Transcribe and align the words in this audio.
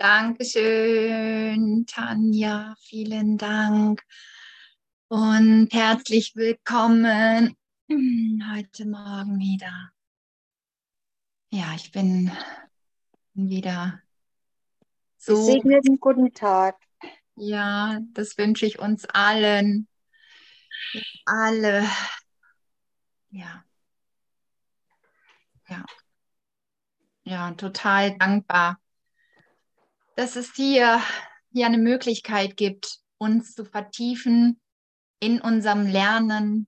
Dankeschön, 0.00 1.84
Tanja. 1.86 2.74
Vielen 2.80 3.36
Dank. 3.36 4.02
Und 5.08 5.68
herzlich 5.72 6.34
willkommen 6.36 7.54
heute 7.90 8.86
Morgen 8.86 9.38
wieder. 9.38 9.90
Ja, 11.50 11.74
ich 11.74 11.92
bin 11.92 12.32
wieder 13.34 14.00
so. 15.18 15.34
Gesegneten 15.34 16.00
guten 16.00 16.32
Tag. 16.32 16.78
Ja, 17.36 18.00
das 18.14 18.38
wünsche 18.38 18.64
ich 18.64 18.78
uns 18.78 19.04
allen. 19.04 19.86
Alle. 21.26 21.86
Ja. 23.28 23.66
Ja. 25.68 25.84
Ja, 27.24 27.50
total 27.50 28.16
dankbar 28.16 28.80
dass 30.16 30.36
es 30.36 30.52
hier, 30.54 31.00
hier 31.52 31.66
eine 31.66 31.78
Möglichkeit 31.78 32.56
gibt, 32.56 32.98
uns 33.18 33.54
zu 33.54 33.64
vertiefen 33.64 34.60
in 35.20 35.40
unserem 35.40 35.86
Lernen 35.86 36.66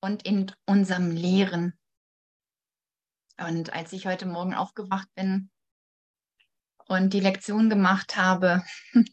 und 0.00 0.24
in 0.24 0.52
unserem 0.66 1.10
Lehren. 1.10 1.78
Und 3.38 3.72
als 3.72 3.92
ich 3.92 4.06
heute 4.06 4.26
Morgen 4.26 4.54
aufgewacht 4.54 5.08
bin 5.14 5.50
und 6.86 7.12
die 7.12 7.20
Lektion 7.20 7.68
gemacht 7.70 8.16
habe, 8.16 8.62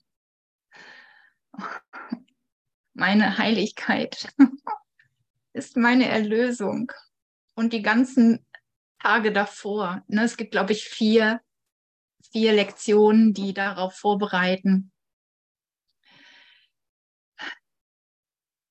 meine 2.93 3.37
Heiligkeit 3.37 4.33
ist 5.53 5.77
meine 5.77 6.07
Erlösung. 6.07 6.91
Und 7.55 7.73
die 7.73 7.81
ganzen 7.81 8.45
Tage 8.99 9.31
davor, 9.31 10.03
ne, 10.07 10.23
es 10.23 10.37
gibt, 10.37 10.51
glaube 10.51 10.73
ich, 10.73 10.83
vier 10.83 11.41
vier 12.31 12.53
Lektionen, 12.53 13.33
die 13.33 13.53
darauf 13.53 13.95
vorbereiten. 13.95 14.91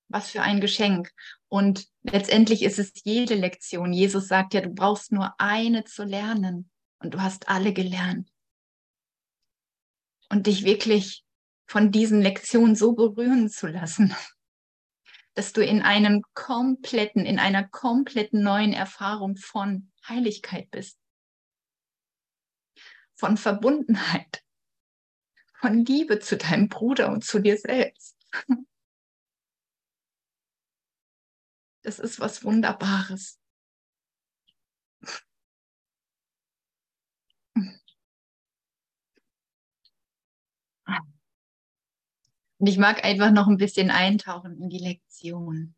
Was 0.08 0.30
für 0.30 0.42
ein 0.42 0.60
Geschenk. 0.60 1.10
Und 1.48 1.86
letztendlich 2.02 2.62
ist 2.62 2.78
es 2.78 2.92
jede 3.04 3.34
Lektion. 3.34 3.92
Jesus 3.92 4.28
sagt 4.28 4.54
ja, 4.54 4.60
du 4.60 4.70
brauchst 4.70 5.12
nur 5.12 5.34
eine 5.38 5.84
zu 5.84 6.04
lernen 6.04 6.70
und 6.98 7.14
du 7.14 7.20
hast 7.20 7.48
alle 7.48 7.72
gelernt. 7.72 8.28
Und 10.28 10.46
dich 10.46 10.64
wirklich 10.64 11.24
von 11.66 11.90
diesen 11.90 12.20
Lektionen 12.20 12.76
so 12.76 12.92
berühren 12.92 13.48
zu 13.48 13.66
lassen, 13.66 14.14
dass 15.34 15.52
du 15.52 15.64
in 15.64 15.82
einem 15.82 16.22
kompletten, 16.34 17.24
in 17.24 17.38
einer 17.38 17.66
kompletten 17.68 18.42
neuen 18.42 18.72
Erfahrung 18.72 19.36
von 19.36 19.90
Heiligkeit 20.08 20.70
bist 20.70 20.99
von 23.20 23.36
Verbundenheit, 23.36 24.42
von 25.60 25.84
Liebe 25.84 26.18
zu 26.18 26.36
deinem 26.38 26.68
Bruder 26.68 27.12
und 27.12 27.22
zu 27.22 27.38
dir 27.38 27.58
selbst. 27.58 28.16
Das 31.82 31.98
ist 31.98 32.18
was 32.18 32.44
Wunderbares. 32.44 33.38
Und 42.58 42.66
ich 42.66 42.77
mag 42.77 43.05
einfach 43.05 43.30
noch 43.30 43.46
ein 43.48 43.56
bisschen 43.56 43.90
eintauchen 43.90 44.60
in 44.60 44.68
die 44.68 44.78
Lektion. 44.78 45.74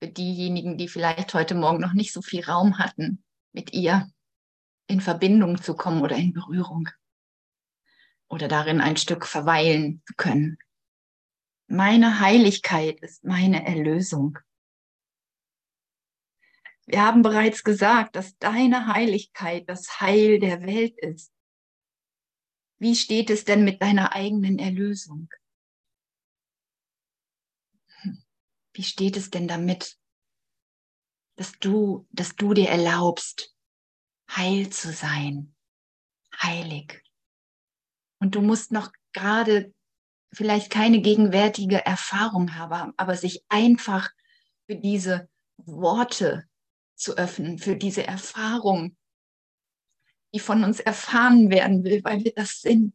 Für 0.00 0.08
diejenigen, 0.08 0.76
die 0.76 0.88
vielleicht 0.88 1.34
heute 1.34 1.54
Morgen 1.54 1.80
noch 1.80 1.92
nicht 1.94 2.12
so 2.12 2.22
viel 2.22 2.44
Raum 2.44 2.78
hatten 2.78 3.24
mit 3.52 3.72
ihr 3.72 4.10
in 4.86 5.00
Verbindung 5.00 5.60
zu 5.60 5.74
kommen 5.74 6.02
oder 6.02 6.16
in 6.16 6.32
Berührung 6.32 6.88
oder 8.28 8.48
darin 8.48 8.80
ein 8.80 8.96
Stück 8.96 9.26
verweilen 9.26 10.02
zu 10.06 10.14
können. 10.16 10.58
Meine 11.66 12.20
Heiligkeit 12.20 13.00
ist 13.00 13.24
meine 13.24 13.66
Erlösung. 13.66 14.38
Wir 16.86 17.02
haben 17.02 17.22
bereits 17.22 17.64
gesagt, 17.64 18.16
dass 18.16 18.36
deine 18.36 18.88
Heiligkeit 18.88 19.68
das 19.68 20.00
Heil 20.00 20.38
der 20.38 20.66
Welt 20.66 20.98
ist. 20.98 21.32
Wie 22.78 22.94
steht 22.94 23.30
es 23.30 23.44
denn 23.44 23.64
mit 23.64 23.80
deiner 23.80 24.12
eigenen 24.12 24.58
Erlösung? 24.58 25.30
Wie 28.74 28.82
steht 28.82 29.16
es 29.16 29.30
denn 29.30 29.48
damit, 29.48 29.98
dass 31.36 31.52
du, 31.58 32.06
dass 32.10 32.36
du 32.36 32.52
dir 32.52 32.68
erlaubst, 32.68 33.53
heil 34.30 34.70
zu 34.70 34.92
sein, 34.92 35.54
heilig. 36.42 37.02
Und 38.20 38.34
du 38.34 38.40
musst 38.40 38.72
noch 38.72 38.92
gerade 39.12 39.72
vielleicht 40.32 40.70
keine 40.70 41.00
gegenwärtige 41.00 41.84
Erfahrung 41.84 42.56
haben, 42.56 42.92
aber 42.96 43.16
sich 43.16 43.44
einfach 43.48 44.10
für 44.66 44.76
diese 44.76 45.28
Worte 45.56 46.44
zu 46.96 47.16
öffnen, 47.16 47.58
für 47.58 47.76
diese 47.76 48.06
Erfahrung, 48.06 48.96
die 50.32 50.40
von 50.40 50.64
uns 50.64 50.80
erfahren 50.80 51.50
werden 51.50 51.84
will, 51.84 52.02
weil 52.02 52.24
wir 52.24 52.32
das 52.34 52.60
sind. 52.60 52.94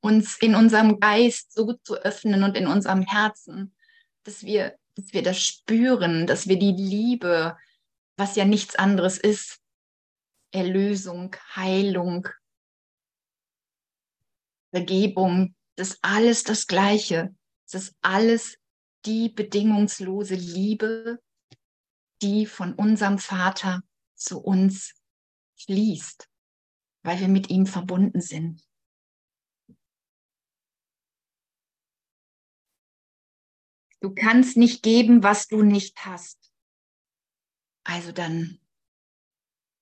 Uns 0.00 0.38
in 0.38 0.54
unserem 0.54 0.98
Geist 1.00 1.52
so 1.52 1.74
zu 1.74 1.96
öffnen 1.96 2.42
und 2.42 2.56
in 2.56 2.66
unserem 2.66 3.02
Herzen, 3.02 3.74
dass 4.22 4.44
wir, 4.44 4.78
dass 4.94 5.12
wir 5.12 5.22
das 5.22 5.42
spüren, 5.42 6.26
dass 6.26 6.48
wir 6.48 6.58
die 6.58 6.72
Liebe, 6.72 7.56
was 8.20 8.36
ja 8.36 8.44
nichts 8.44 8.76
anderes 8.76 9.16
ist. 9.16 9.62
Erlösung, 10.52 11.34
Heilung, 11.56 12.28
Vergebung, 14.70 15.56
das 15.76 15.92
ist 15.92 15.98
alles 16.02 16.44
das 16.44 16.66
Gleiche. 16.66 17.34
Das 17.64 17.84
ist 17.84 17.96
alles 18.02 18.58
die 19.06 19.30
bedingungslose 19.30 20.34
Liebe, 20.34 21.18
die 22.20 22.44
von 22.44 22.74
unserem 22.74 23.18
Vater 23.18 23.82
zu 24.14 24.38
uns 24.38 24.94
fließt, 25.56 26.28
weil 27.02 27.20
wir 27.20 27.28
mit 27.28 27.48
ihm 27.48 27.64
verbunden 27.64 28.20
sind. 28.20 28.62
Du 34.00 34.14
kannst 34.14 34.58
nicht 34.58 34.82
geben, 34.82 35.22
was 35.22 35.48
du 35.48 35.62
nicht 35.62 36.04
hast. 36.04 36.39
Also 37.84 38.12
dann, 38.12 38.58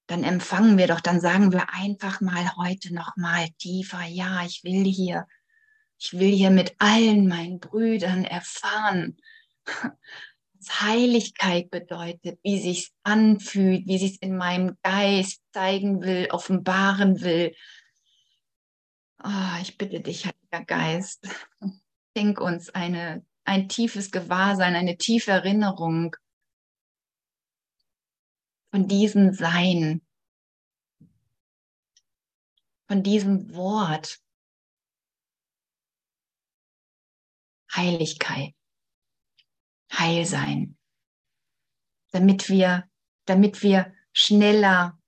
dann 0.06 0.24
empfangen 0.24 0.78
wir 0.78 0.86
doch, 0.86 1.00
dann 1.00 1.20
sagen 1.20 1.52
wir 1.52 1.72
einfach 1.74 2.20
mal 2.20 2.56
heute 2.56 2.94
noch 2.94 3.16
mal 3.16 3.48
tiefer, 3.58 4.04
ja, 4.04 4.44
ich 4.44 4.62
will 4.64 4.84
hier, 4.84 5.26
ich 5.98 6.12
will 6.12 6.30
hier 6.30 6.50
mit 6.50 6.74
allen 6.78 7.26
meinen 7.26 7.60
Brüdern 7.60 8.24
erfahren, 8.24 9.16
was 9.66 10.80
Heiligkeit 10.80 11.70
bedeutet, 11.70 12.38
wie 12.42 12.60
sich 12.60 12.92
anfühlt, 13.02 13.86
wie 13.86 13.98
sich 13.98 14.22
in 14.22 14.36
meinem 14.36 14.76
Geist 14.82 15.42
zeigen 15.52 16.00
will, 16.02 16.28
offenbaren 16.30 17.20
will. 17.20 17.54
Oh, 19.22 19.60
ich 19.60 19.76
bitte 19.76 20.00
dich, 20.00 20.26
Heiliger 20.26 20.64
Geist, 20.64 21.28
schenk 22.16 22.40
uns 22.40 22.70
eine, 22.70 23.24
ein 23.44 23.68
tiefes 23.68 24.12
Gewahrsein, 24.12 24.76
eine 24.76 24.96
tiefe 24.96 25.32
Erinnerung 25.32 26.14
von 28.70 28.88
diesem 28.88 29.32
Sein, 29.32 30.06
von 32.86 33.02
diesem 33.02 33.54
Wort. 33.54 34.20
Heiligkeit, 37.74 38.54
Heilsein, 39.92 40.78
damit 42.12 42.48
wir, 42.48 42.90
damit 43.26 43.62
wir 43.62 43.94
schneller 44.12 44.98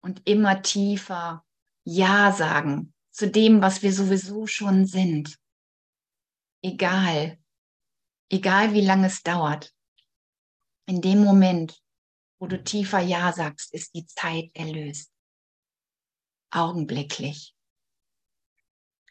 und 0.00 0.26
immer 0.26 0.62
tiefer 0.62 1.44
Ja 1.84 2.32
sagen 2.32 2.94
zu 3.10 3.30
dem, 3.30 3.62
was 3.62 3.82
wir 3.82 3.92
sowieso 3.92 4.46
schon 4.46 4.86
sind. 4.86 5.38
Egal, 6.62 7.38
egal 8.30 8.72
wie 8.72 8.80
lange 8.80 9.08
es 9.08 9.22
dauert. 9.22 9.74
In 10.86 11.00
dem 11.00 11.22
Moment, 11.22 11.83
wo 12.38 12.46
du 12.46 12.62
tiefer 12.62 13.00
Ja 13.00 13.32
sagst, 13.32 13.72
ist 13.72 13.94
die 13.94 14.06
Zeit 14.06 14.50
erlöst. 14.54 15.10
Augenblicklich. 16.50 17.54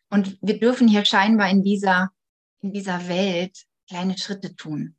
Und 0.09 0.37
wir 0.41 0.59
dürfen 0.59 0.87
hier 0.87 1.05
scheinbar 1.05 1.49
in 1.49 1.63
dieser, 1.63 2.11
in 2.61 2.71
dieser 2.71 3.07
Welt 3.07 3.65
kleine 3.87 4.17
Schritte 4.17 4.55
tun. 4.55 4.95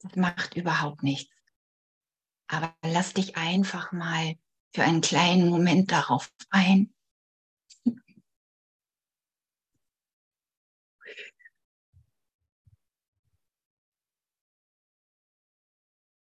Das 0.00 0.16
macht 0.16 0.56
überhaupt 0.56 1.02
nichts. 1.02 1.34
Aber 2.46 2.74
lass 2.82 3.14
dich 3.14 3.36
einfach 3.36 3.92
mal 3.92 4.34
für 4.74 4.82
einen 4.82 5.00
kleinen 5.00 5.48
Moment 5.48 5.92
darauf 5.92 6.32
ein, 6.50 6.94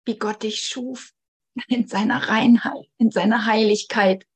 wie 0.04 0.18
Gott 0.18 0.42
dich 0.42 0.66
schuf, 0.66 1.12
in 1.68 1.86
seiner 1.86 2.28
Reinheit, 2.28 2.86
in 2.98 3.10
seiner 3.10 3.46
Heiligkeit, 3.46 4.26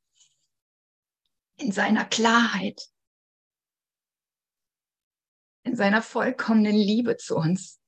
in 1.58 1.72
seiner 1.72 2.04
Klarheit, 2.04 2.80
in 5.64 5.76
seiner 5.76 6.02
vollkommenen 6.02 6.76
Liebe 6.76 7.16
zu 7.16 7.36
uns. 7.36 7.80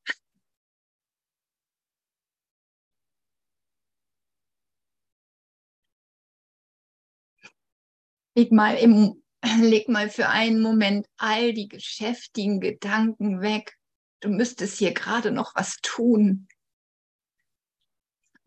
Leg 8.35 8.53
mal, 8.53 8.77
im, 8.77 9.23
leg 9.61 9.89
mal 9.89 10.09
für 10.11 10.29
einen 10.29 10.61
Moment 10.61 11.07
all 11.17 11.53
die 11.53 11.69
geschäftigen 11.69 12.61
Gedanken 12.61 13.41
weg. 13.41 13.77
Du 14.21 14.29
müsstest 14.29 14.79
hier 14.79 14.95
gerade 14.95 15.33
noch 15.33 15.55
was 15.55 15.77
tun 15.83 16.49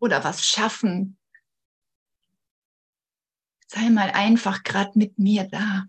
oder 0.02 0.24
was 0.24 0.44
schaffen. 0.44 1.16
Sei 3.68 3.88
mal 3.88 4.10
einfach 4.10 4.64
gerade 4.64 4.98
mit 4.98 5.16
mir 5.18 5.44
da. 5.44 5.84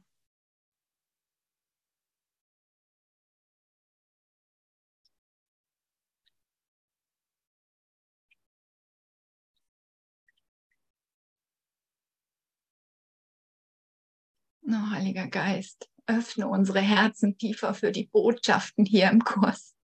Oh, 14.66 14.90
Heiliger 14.92 15.28
Geist, 15.28 15.90
öffne 16.06 16.48
unsere 16.48 16.82
Herzen 16.82 17.38
tiefer 17.38 17.74
für 17.74 17.92
die 17.92 18.06
Botschaften 18.06 18.86
hier 18.86 19.10
im 19.10 19.24
Kurs. 19.24 19.76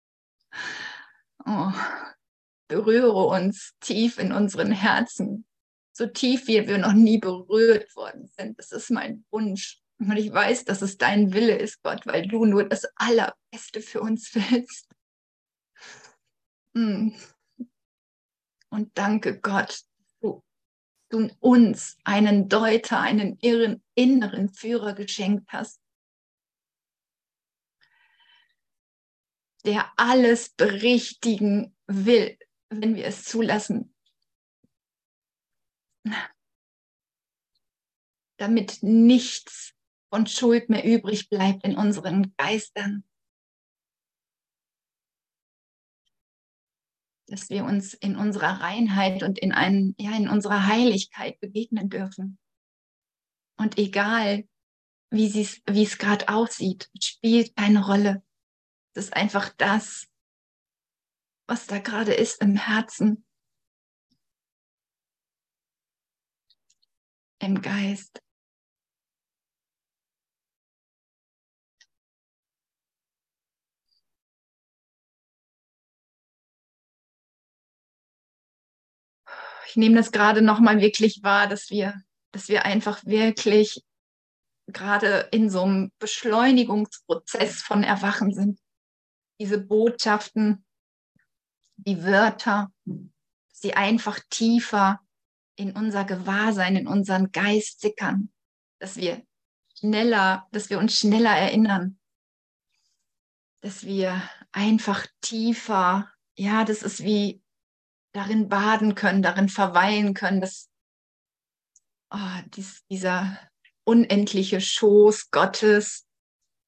Oh, 1.46 1.72
berühre 2.70 3.26
uns 3.26 3.74
tief 3.82 4.18
in 4.18 4.32
unseren 4.32 4.72
Herzen, 4.72 5.46
so 5.92 6.06
tief 6.06 6.48
wie 6.48 6.66
wir 6.68 6.78
noch 6.78 6.94
nie 6.94 7.18
berührt 7.18 7.94
worden 7.98 8.30
sind. 8.38 8.58
Das 8.58 8.72
ist 8.72 8.90
mein 8.90 9.26
Wunsch. 9.32 9.82
Und 10.00 10.16
ich 10.16 10.32
weiß, 10.32 10.64
dass 10.64 10.82
es 10.82 10.98
dein 10.98 11.34
Wille 11.34 11.58
ist, 11.58 11.84
Gott, 11.84 12.06
weil 12.06 12.26
du 12.26 12.46
nur 12.46 12.64
das 12.64 12.86
Allerbeste 12.96 13.82
für 13.82 14.00
uns 14.00 14.34
willst. 14.52 14.88
Hm. 16.74 17.14
Und 18.70 18.98
danke, 18.98 19.40
Gott, 19.42 19.84
du 20.22 21.30
uns 21.40 21.98
einen 22.04 22.50
Deuter, 22.50 23.02
einen 23.02 23.38
irren, 23.42 23.84
inneren 23.96 24.50
Führer 24.50 24.94
geschenkt 24.94 25.52
hast, 25.52 25.82
der 29.66 29.92
alles 29.98 30.50
berichtigen 30.50 31.76
will, 31.88 32.38
wenn 32.70 32.96
wir 32.96 33.06
es 33.06 33.24
zulassen. 33.24 33.94
Damit 38.38 38.82
nichts 38.82 39.74
von 40.10 40.28
Schuld 40.28 40.70
mehr 40.70 40.86
übrig 40.86 41.30
bleibt 41.30 41.64
in 41.66 41.76
unseren 41.76 42.34
Geistern. 42.38 43.04
dass 47.30 47.50
wir 47.52 47.64
uns 47.64 47.94
in 47.94 48.16
unserer 48.16 48.62
Reinheit 48.62 49.24
und 49.24 49.40
in, 49.40 49.52
ein, 49.52 49.96
ja, 50.00 50.16
in 50.18 50.28
unserer 50.28 50.66
Heiligkeit 50.66 51.40
begegnen 51.40 51.88
dürfen. 51.88 52.40
Und 53.58 53.78
egal, 53.78 54.48
wie 55.12 55.28
es 55.28 55.98
gerade 55.98 56.30
aussieht, 56.30 56.90
spielt 57.00 57.56
keine 57.56 57.86
Rolle. 57.86 58.24
Es 58.94 59.06
ist 59.06 59.14
einfach 59.14 59.50
das, 59.58 60.09
was 61.50 61.66
da 61.66 61.80
gerade 61.80 62.14
ist 62.14 62.42
im 62.42 62.56
Herzen, 62.56 63.26
im 67.40 67.62
Geist. 67.62 68.22
ich 79.70 79.76
nehme 79.76 79.96
das 79.96 80.12
gerade 80.12 80.42
nochmal 80.42 80.82
wirklich 80.82 81.22
wahr, 81.22 81.48
dass 81.48 81.70
wir, 81.70 82.02
dass 82.32 82.48
wir 82.48 82.66
einfach 82.66 83.06
wirklich 83.06 83.84
gerade 84.66 85.30
in 85.32 85.52
so 85.52 85.62
einem 85.62 85.92
Beschleunigungsprozess 86.00 87.62
von 87.62 87.84
Erwachen 87.84 88.34
sind. 88.34 88.60
Diese 89.40 89.60
Botschaften, 89.60 90.66
die 91.86 92.04
Wörter, 92.04 92.72
sie 93.52 93.74
einfach 93.74 94.20
tiefer 94.30 95.00
in 95.56 95.76
unser 95.76 96.06
Gewahrsein, 96.06 96.76
in 96.76 96.88
unseren 96.88 97.32
Geist 97.32 97.82
sickern, 97.82 98.32
dass 98.80 98.96
wir 98.98 99.24
schneller, 99.78 100.48
dass 100.52 100.70
wir 100.70 100.80
uns 100.80 100.98
schneller 100.98 101.36
erinnern, 101.36 102.00
dass 103.62 103.86
wir 103.86 104.22
einfach 104.52 105.06
tiefer, 105.22 106.10
ja, 106.38 106.64
das 106.64 106.84
ist 106.84 107.04
wie 107.04 107.42
darin 108.14 108.50
baden 108.50 108.96
können, 108.96 109.22
darin 109.22 109.50
verweilen 109.50 110.14
können, 110.14 110.42
dass 110.42 110.70
oh, 112.12 112.42
dies, 112.56 112.84
dieser 112.90 113.38
unendliche 113.84 114.62
Schoß 114.62 115.32
Gottes, 115.32 116.08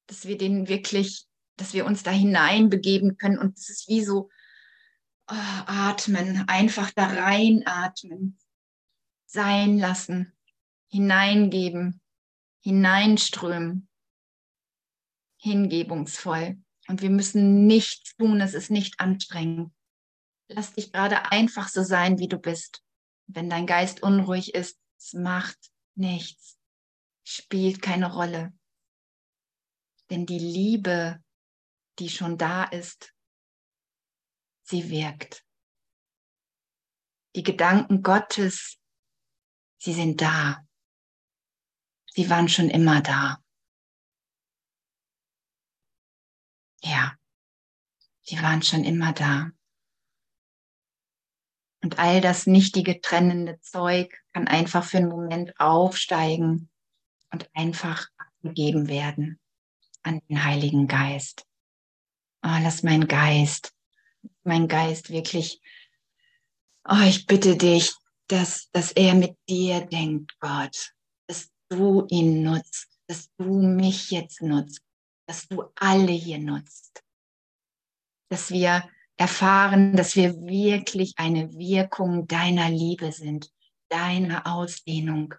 dass 0.06 0.26
wir 0.26 0.36
den 0.36 0.68
wirklich, 0.68 1.26
dass 1.56 1.72
wir 1.72 1.86
uns 1.86 2.02
da 2.02 2.10
hineinbegeben 2.10 3.16
können. 3.16 3.38
Und 3.38 3.58
es 3.58 3.70
ist 3.70 3.88
wie 3.88 4.04
so 4.04 4.28
atmen, 5.26 6.48
einfach 6.48 6.90
da 6.92 7.06
reinatmen, 7.06 8.38
sein 9.26 9.78
lassen, 9.78 10.32
hineingeben, 10.88 12.00
hineinströmen, 12.60 13.88
hingebungsvoll. 15.38 16.58
Und 16.88 17.02
wir 17.02 17.10
müssen 17.10 17.66
nichts 17.66 18.16
tun, 18.16 18.40
es 18.40 18.54
ist 18.54 18.70
nicht 18.70 19.00
anstrengend. 19.00 19.72
Lass 20.48 20.72
dich 20.72 20.92
gerade 20.92 21.30
einfach 21.30 21.68
so 21.68 21.82
sein, 21.82 22.18
wie 22.18 22.28
du 22.28 22.38
bist. 22.38 22.82
Wenn 23.26 23.48
dein 23.48 23.66
Geist 23.66 24.02
unruhig 24.02 24.54
ist, 24.54 24.78
es 24.98 25.14
macht 25.14 25.58
nichts, 25.94 26.58
spielt 27.24 27.80
keine 27.80 28.12
Rolle. 28.12 28.52
Denn 30.10 30.26
die 30.26 30.38
Liebe, 30.38 31.22
die 31.98 32.10
schon 32.10 32.36
da 32.36 32.64
ist, 32.64 33.14
sie 34.62 34.90
wirkt. 34.90 35.44
Die 37.34 37.42
Gedanken 37.42 38.02
Gottes, 38.02 38.78
sie 39.78 39.92
sind 39.92 40.20
da. 40.20 40.66
Sie 42.14 42.28
waren 42.28 42.48
schon 42.48 42.68
immer 42.68 43.00
da. 43.00 43.42
Ja, 46.82 47.16
sie 48.22 48.40
waren 48.42 48.62
schon 48.62 48.84
immer 48.84 49.12
da. 49.12 49.50
Und 51.82 51.98
all 51.98 52.20
das 52.20 52.46
nichtige 52.46 53.00
trennende 53.00 53.60
Zeug 53.60 54.22
kann 54.32 54.46
einfach 54.46 54.84
für 54.84 54.98
einen 54.98 55.08
Moment 55.08 55.58
aufsteigen 55.58 56.70
und 57.32 57.50
einfach 57.54 58.08
abgegeben 58.16 58.88
werden 58.88 59.40
an 60.02 60.20
den 60.28 60.44
Heiligen 60.44 60.86
Geist. 60.86 61.46
Oh, 62.44 62.58
lass 62.62 62.82
mein 62.82 63.08
Geist, 63.08 63.72
mein 64.44 64.68
Geist 64.68 65.10
wirklich, 65.10 65.60
oh, 66.84 67.02
ich 67.06 67.26
bitte 67.26 67.56
dich, 67.56 67.92
dass, 68.28 68.70
dass 68.70 68.92
er 68.92 69.14
mit 69.14 69.36
dir 69.48 69.80
denkt, 69.82 70.38
Gott, 70.40 70.92
dass 71.26 71.50
du 71.68 72.06
ihn 72.08 72.42
nutzt, 72.42 72.88
dass 73.06 73.30
du 73.36 73.60
mich 73.62 74.10
jetzt 74.10 74.42
nutzt, 74.42 74.82
dass 75.26 75.46
du 75.48 75.64
alle 75.76 76.12
hier 76.12 76.38
nutzt, 76.38 77.02
dass 78.30 78.50
wir 78.50 78.88
erfahren, 79.16 79.96
dass 79.96 80.16
wir 80.16 80.34
wirklich 80.40 81.14
eine 81.16 81.52
Wirkung 81.52 82.26
deiner 82.26 82.70
Liebe 82.70 83.12
sind, 83.12 83.52
deiner 83.88 84.46
Ausdehnung, 84.46 85.34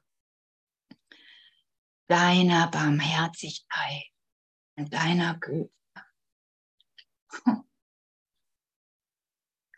deiner 2.08 2.68
Barmherzigkeit 2.68 4.06
und 4.78 4.94
deiner 4.94 5.40
Güte. 5.40 5.72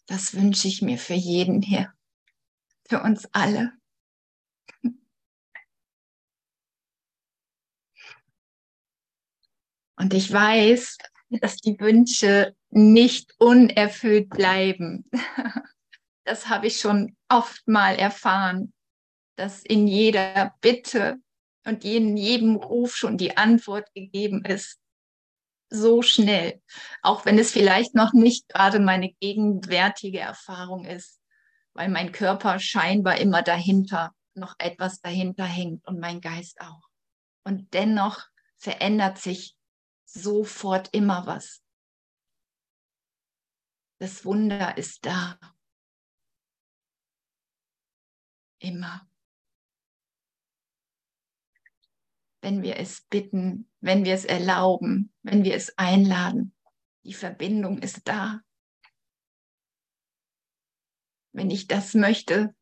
Das 0.08 0.36
wünsche 0.36 0.68
ich 0.68 0.82
mir 0.82 0.98
für 0.98 1.14
jeden 1.14 1.62
hier, 1.62 1.94
für 2.88 3.02
uns 3.02 3.28
alle. 3.32 3.74
Und 9.98 10.14
ich 10.14 10.32
weiß, 10.32 10.98
dass 11.30 11.58
die 11.58 11.80
Wünsche 11.80 12.56
nicht 12.70 13.34
unerfüllt 13.40 14.30
bleiben. 14.30 15.10
Das 16.28 16.50
habe 16.50 16.66
ich 16.66 16.80
schon 16.80 17.16
oft 17.30 17.68
mal 17.68 17.98
erfahren, 17.98 18.74
dass 19.36 19.62
in 19.62 19.86
jeder 19.88 20.56
Bitte 20.60 21.18
und 21.68 21.86
in 21.86 22.18
jedem 22.18 22.56
Ruf 22.56 22.96
schon 22.96 23.16
die 23.20 23.38
Antwort 23.38 23.94
gegeben 23.94 24.44
ist. 24.44 24.80
So 25.76 26.02
schnell, 26.02 26.62
auch 27.02 27.26
wenn 27.26 27.38
es 27.38 27.52
vielleicht 27.52 27.96
noch 27.96 28.14
nicht 28.14 28.48
gerade 28.48 28.80
meine 28.80 29.12
gegenwärtige 29.14 30.20
Erfahrung 30.20 30.86
ist, 30.86 31.20
weil 31.74 31.90
mein 31.90 32.14
Körper 32.14 32.60
scheinbar 32.60 33.18
immer 33.18 33.42
dahinter, 33.42 34.14
noch 34.36 34.56
etwas 34.58 35.02
dahinter 35.02 35.46
hängt 35.46 35.86
und 35.86 36.00
mein 36.00 36.22
Geist 36.22 36.62
auch. 36.62 36.90
Und 37.44 37.74
dennoch 37.74 38.26
verändert 38.58 39.18
sich 39.18 39.58
sofort 40.06 40.90
immer 40.94 41.26
was. 41.26 41.62
Das 44.00 44.24
Wunder 44.24 44.78
ist 44.78 45.06
da. 45.06 45.38
Immer. 48.60 49.08
Wenn 52.46 52.62
wir 52.62 52.78
es 52.78 53.02
bitten, 53.02 53.68
wenn 53.80 54.06
wir 54.06 54.14
es 54.14 54.24
erlauben, 54.24 55.12
wenn 55.24 55.44
wir 55.44 55.56
es 55.56 55.76
einladen. 55.80 56.56
Die 57.04 57.16
Verbindung 57.16 57.80
ist 57.80 58.08
da. 58.08 58.40
Wenn 61.32 61.50
ich 61.50 61.66
das 61.66 61.96
möchte, 61.96 62.56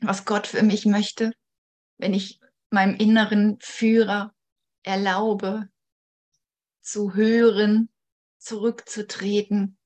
was 0.00 0.24
Gott 0.24 0.48
für 0.48 0.64
mich 0.64 0.84
möchte, 0.84 1.32
wenn 1.98 2.12
ich 2.12 2.40
meinem 2.70 2.96
inneren 2.96 3.60
Führer 3.60 4.34
erlaube, 4.82 5.70
zu 6.80 7.14
hören, 7.14 7.90
zurückzutreten. 8.38 9.78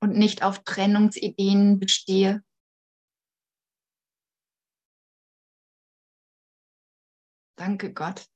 Und 0.00 0.16
nicht 0.16 0.42
auf 0.42 0.64
Trennungsideen 0.64 1.78
bestehe. 1.78 2.42
Danke 7.62 7.92
Gott. 7.92 8.26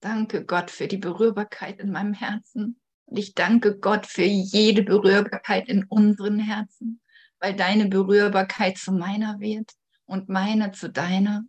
Danke 0.00 0.44
Gott 0.44 0.70
für 0.70 0.86
die 0.86 0.98
Berührbarkeit 0.98 1.80
in 1.80 1.90
meinem 1.90 2.12
Herzen. 2.12 2.78
Und 3.06 3.18
ich 3.18 3.32
danke 3.32 3.78
Gott 3.78 4.04
für 4.04 4.24
jede 4.24 4.82
Berührbarkeit 4.82 5.66
in 5.66 5.84
unseren 5.84 6.38
Herzen, 6.38 7.00
weil 7.38 7.56
deine 7.56 7.86
Berührbarkeit 7.86 8.76
zu 8.76 8.92
meiner 8.92 9.40
wird 9.40 9.72
und 10.04 10.28
meine 10.28 10.72
zu 10.72 10.90
deiner. 10.90 11.46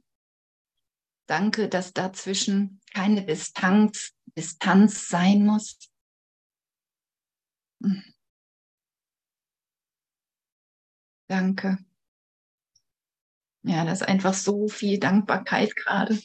Danke, 1.28 1.68
dass 1.68 1.92
dazwischen 1.92 2.80
keine 2.94 3.26
Distanz, 3.26 4.14
Distanz 4.38 5.10
sein 5.10 5.46
muss. 5.46 5.78
Danke. 11.28 11.78
Ja, 13.64 13.84
das 13.84 14.00
ist 14.00 14.08
einfach 14.08 14.34
so 14.34 14.70
viel 14.70 14.98
Dankbarkeit 14.98 15.76
gerade. 15.76 16.18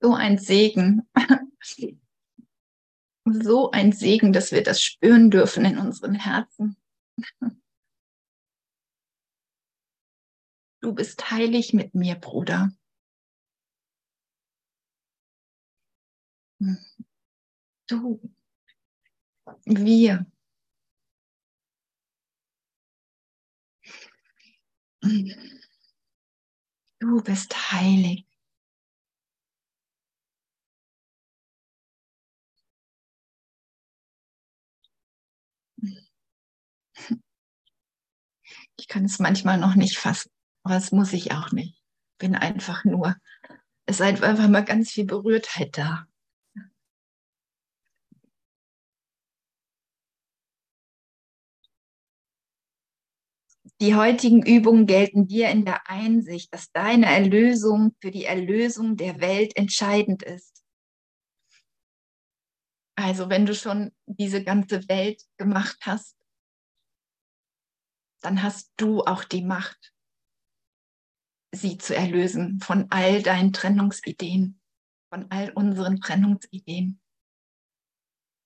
So 0.00 0.14
ein 0.14 0.38
Segen. 0.38 1.02
So 3.24 3.70
ein 3.70 3.92
Segen, 3.92 4.32
dass 4.32 4.52
wir 4.52 4.62
das 4.62 4.80
spüren 4.82 5.30
dürfen 5.30 5.64
in 5.64 5.78
unseren 5.78 6.14
Herzen. 6.14 6.76
Du 10.80 10.92
bist 10.94 11.30
heilig 11.30 11.72
mit 11.72 11.94
mir, 11.94 12.14
Bruder. 12.14 12.70
Du, 17.88 18.20
wir. 19.66 20.26
Du 27.00 27.22
bist 27.22 27.72
heilig. 27.72 28.24
Ich 38.76 38.88
kann 38.88 39.04
es 39.04 39.18
manchmal 39.18 39.58
noch 39.58 39.74
nicht 39.74 39.98
fassen, 39.98 40.30
aber 40.62 40.74
das 40.74 40.92
muss 40.92 41.12
ich 41.12 41.32
auch 41.32 41.52
nicht. 41.52 41.76
Bin 42.18 42.34
einfach 42.34 42.84
nur, 42.84 43.16
es 43.86 44.00
ist 44.00 44.22
einfach 44.22 44.48
mal 44.48 44.64
ganz 44.64 44.90
viel 44.90 45.04
Berührtheit 45.04 45.76
da. 45.78 46.06
Die 53.80 53.94
heutigen 53.94 54.44
Übungen 54.44 54.86
gelten 54.86 55.28
dir 55.28 55.50
in 55.50 55.64
der 55.64 55.88
Einsicht, 55.88 56.52
dass 56.52 56.72
deine 56.72 57.06
Erlösung 57.06 57.94
für 58.00 58.10
die 58.10 58.24
Erlösung 58.24 58.96
der 58.96 59.20
Welt 59.20 59.56
entscheidend 59.56 60.24
ist. 60.24 60.64
Also 62.96 63.30
wenn 63.30 63.46
du 63.46 63.54
schon 63.54 63.92
diese 64.06 64.42
ganze 64.42 64.88
Welt 64.88 65.22
gemacht 65.36 65.78
hast, 65.82 66.16
dann 68.20 68.42
hast 68.42 68.72
du 68.76 69.04
auch 69.04 69.22
die 69.22 69.44
Macht, 69.44 69.94
sie 71.54 71.78
zu 71.78 71.94
erlösen 71.94 72.58
von 72.60 72.88
all 72.90 73.22
deinen 73.22 73.52
Trennungsideen, 73.52 74.60
von 75.08 75.30
all 75.30 75.52
unseren 75.52 76.00
Trennungsideen. 76.00 77.00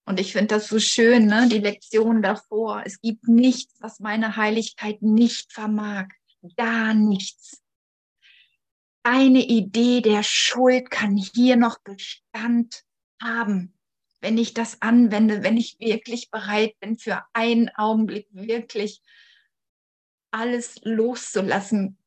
Und 0.05 0.19
ich 0.19 0.33
finde 0.33 0.55
das 0.55 0.67
so 0.67 0.79
schön, 0.79 1.27
ne? 1.27 1.47
die 1.49 1.59
Lektion 1.59 2.21
davor. 2.21 2.83
Es 2.85 2.99
gibt 2.99 3.27
nichts, 3.27 3.73
was 3.79 3.99
meine 3.99 4.35
Heiligkeit 4.35 5.01
nicht 5.01 5.53
vermag. 5.53 6.07
Gar 6.57 6.93
nichts. 6.93 7.61
Eine 9.03 9.45
Idee 9.45 10.01
der 10.01 10.23
Schuld 10.23 10.89
kann 10.91 11.15
hier 11.15 11.55
noch 11.55 11.79
Bestand 11.79 12.83
haben, 13.21 13.73
wenn 14.19 14.37
ich 14.37 14.53
das 14.53 14.81
anwende, 14.81 15.43
wenn 15.43 15.55
ich 15.55 15.79
wirklich 15.79 16.29
bereit 16.31 16.77
bin, 16.79 16.97
für 16.97 17.23
einen 17.31 17.69
Augenblick 17.69 18.27
wirklich 18.31 19.01
alles 20.31 20.79
loszulassen, 20.83 21.97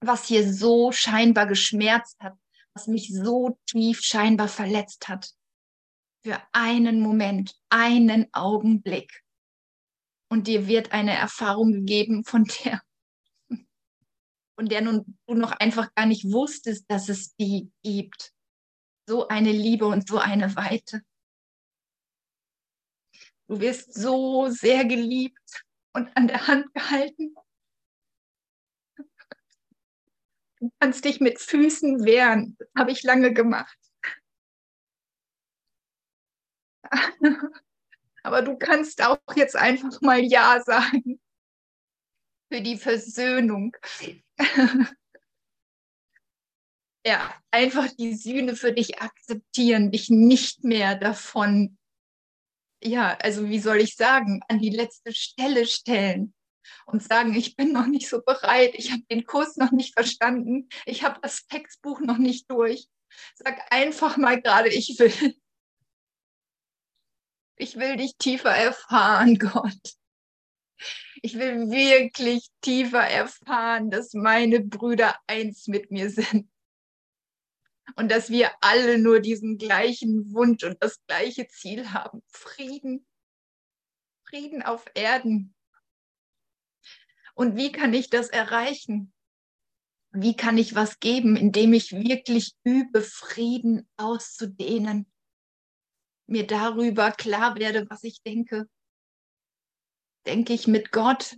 was 0.00 0.26
hier 0.26 0.52
so 0.52 0.90
scheinbar 0.90 1.46
geschmerzt 1.46 2.18
hat, 2.20 2.34
was 2.74 2.88
mich 2.88 3.12
so 3.12 3.58
tief 3.66 4.00
scheinbar 4.02 4.48
verletzt 4.48 5.08
hat 5.08 5.36
für 6.26 6.42
einen 6.50 6.98
Moment, 7.00 7.54
einen 7.68 8.26
Augenblick. 8.32 9.22
Und 10.28 10.48
dir 10.48 10.66
wird 10.66 10.90
eine 10.90 11.16
Erfahrung 11.16 11.72
gegeben, 11.72 12.24
von 12.24 12.42
der, 12.42 12.82
von 14.56 14.68
der 14.68 14.80
nun 14.80 15.16
du 15.28 15.34
noch 15.34 15.52
einfach 15.52 15.94
gar 15.94 16.06
nicht 16.06 16.24
wusstest, 16.24 16.90
dass 16.90 17.08
es 17.08 17.36
die 17.36 17.70
gibt. 17.84 18.32
So 19.08 19.28
eine 19.28 19.52
Liebe 19.52 19.86
und 19.86 20.08
so 20.08 20.18
eine 20.18 20.56
Weite. 20.56 21.02
Du 23.46 23.60
wirst 23.60 23.94
so 23.94 24.48
sehr 24.50 24.84
geliebt 24.84 25.64
und 25.92 26.16
an 26.16 26.26
der 26.26 26.48
Hand 26.48 26.74
gehalten. 26.74 27.36
Du 30.58 30.72
kannst 30.80 31.04
dich 31.04 31.20
mit 31.20 31.38
Füßen 31.38 32.04
wehren. 32.04 32.56
Das 32.58 32.68
habe 32.76 32.90
ich 32.90 33.04
lange 33.04 33.32
gemacht. 33.32 33.85
Aber 38.22 38.42
du 38.42 38.56
kannst 38.56 39.02
auch 39.02 39.18
jetzt 39.36 39.56
einfach 39.56 40.00
mal 40.00 40.20
Ja 40.20 40.60
sagen 40.64 41.20
für 42.52 42.60
die 42.60 42.76
Versöhnung. 42.76 43.76
ja, 47.06 47.34
einfach 47.50 47.88
die 47.92 48.14
Sühne 48.14 48.56
für 48.56 48.72
dich 48.72 49.00
akzeptieren, 49.00 49.90
dich 49.90 50.10
nicht 50.10 50.64
mehr 50.64 50.96
davon, 50.96 51.78
ja, 52.82 53.16
also 53.20 53.48
wie 53.48 53.58
soll 53.58 53.78
ich 53.78 53.96
sagen, 53.96 54.42
an 54.48 54.60
die 54.60 54.70
letzte 54.70 55.12
Stelle 55.12 55.66
stellen 55.66 56.34
und 56.86 57.02
sagen, 57.02 57.34
ich 57.34 57.56
bin 57.56 57.72
noch 57.72 57.86
nicht 57.86 58.08
so 58.08 58.22
bereit, 58.22 58.74
ich 58.74 58.92
habe 58.92 59.02
den 59.10 59.24
Kurs 59.24 59.56
noch 59.56 59.72
nicht 59.72 59.94
verstanden, 59.94 60.68
ich 60.84 61.02
habe 61.04 61.20
das 61.22 61.46
Textbuch 61.46 62.00
noch 62.00 62.18
nicht 62.18 62.50
durch. 62.50 62.88
Sag 63.34 63.60
einfach 63.70 64.16
mal 64.16 64.40
gerade, 64.40 64.68
ich 64.68 64.98
will. 64.98 65.36
Ich 67.56 67.76
will 67.76 67.96
dich 67.96 68.16
tiefer 68.16 68.50
erfahren, 68.50 69.38
Gott. 69.38 69.96
Ich 71.22 71.38
will 71.38 71.70
wirklich 71.70 72.48
tiefer 72.60 73.02
erfahren, 73.02 73.90
dass 73.90 74.12
meine 74.12 74.60
Brüder 74.60 75.16
eins 75.26 75.66
mit 75.66 75.90
mir 75.90 76.10
sind. 76.10 76.50
Und 77.94 78.10
dass 78.10 78.30
wir 78.30 78.50
alle 78.60 78.98
nur 78.98 79.20
diesen 79.20 79.56
gleichen 79.56 80.32
Wunsch 80.34 80.64
und 80.64 80.82
das 80.82 81.00
gleiche 81.06 81.48
Ziel 81.48 81.92
haben. 81.92 82.22
Frieden. 82.28 83.06
Frieden 84.28 84.62
auf 84.62 84.84
Erden. 84.94 85.54
Und 87.34 87.56
wie 87.56 87.72
kann 87.72 87.94
ich 87.94 88.10
das 88.10 88.28
erreichen? 88.28 89.12
Wie 90.10 90.36
kann 90.36 90.58
ich 90.58 90.74
was 90.74 90.98
geben, 91.00 91.36
indem 91.36 91.72
ich 91.72 91.92
wirklich 91.92 92.54
übe, 92.64 93.02
Frieden 93.02 93.88
auszudehnen? 93.96 95.06
Mir 96.26 96.46
darüber 96.46 97.12
klar 97.12 97.56
werde, 97.56 97.88
was 97.88 98.04
ich 98.04 98.22
denke, 98.22 98.68
denke 100.26 100.52
ich, 100.52 100.66
mit 100.66 100.90
Gott 100.92 101.36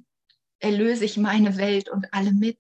erlöse 0.61 1.05
ich 1.05 1.17
meine 1.17 1.57
Welt 1.57 1.89
und 1.89 2.13
alle 2.13 2.33
mit? 2.33 2.59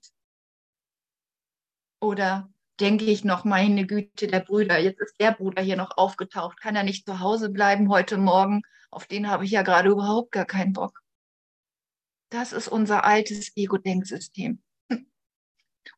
Oder 2.00 2.52
denke 2.80 3.06
ich 3.06 3.24
noch, 3.24 3.44
meine 3.44 3.86
Güte, 3.86 4.28
der 4.28 4.40
Brüder, 4.40 4.78
jetzt 4.78 5.00
ist 5.00 5.18
der 5.20 5.32
Bruder 5.32 5.62
hier 5.62 5.76
noch 5.76 5.96
aufgetaucht, 5.96 6.60
kann 6.60 6.76
er 6.76 6.84
nicht 6.84 7.06
zu 7.06 7.20
Hause 7.20 7.50
bleiben 7.50 7.88
heute 7.88 8.18
Morgen? 8.18 8.62
Auf 8.90 9.06
den 9.06 9.28
habe 9.28 9.44
ich 9.44 9.50
ja 9.50 9.62
gerade 9.62 9.90
überhaupt 9.90 10.32
gar 10.32 10.46
keinen 10.46 10.72
Bock. 10.72 11.02
Das 12.30 12.52
ist 12.52 12.68
unser 12.68 13.04
altes 13.04 13.56
Ego-Denksystem. 13.56 14.62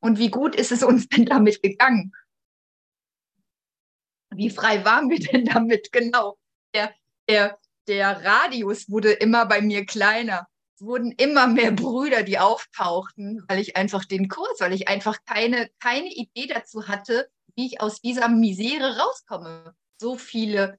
Und 0.00 0.18
wie 0.18 0.30
gut 0.30 0.54
ist 0.54 0.72
es 0.72 0.82
uns 0.82 1.08
denn 1.08 1.26
damit 1.26 1.62
gegangen? 1.62 2.12
Wie 4.30 4.50
frei 4.50 4.84
waren 4.84 5.10
wir 5.10 5.18
denn 5.18 5.44
damit? 5.44 5.90
Genau. 5.92 6.38
Der, 6.74 6.94
der, 7.28 7.58
der 7.88 8.24
Radius 8.24 8.88
wurde 8.88 9.12
immer 9.12 9.46
bei 9.46 9.60
mir 9.60 9.84
kleiner. 9.84 10.46
Es 10.76 10.86
wurden 10.86 11.12
immer 11.12 11.46
mehr 11.46 11.72
Brüder, 11.72 12.22
die 12.22 12.38
auftauchten, 12.38 13.44
weil 13.48 13.58
ich 13.58 13.76
einfach 13.76 14.04
den 14.04 14.28
Kurs, 14.28 14.60
weil 14.60 14.72
ich 14.72 14.88
einfach 14.88 15.18
keine, 15.26 15.68
keine 15.80 16.08
Idee 16.08 16.46
dazu 16.46 16.88
hatte, 16.88 17.28
wie 17.56 17.66
ich 17.66 17.80
aus 17.80 18.00
dieser 18.00 18.28
Misere 18.28 18.98
rauskomme. 18.98 19.74
So 20.00 20.16
viele, 20.16 20.78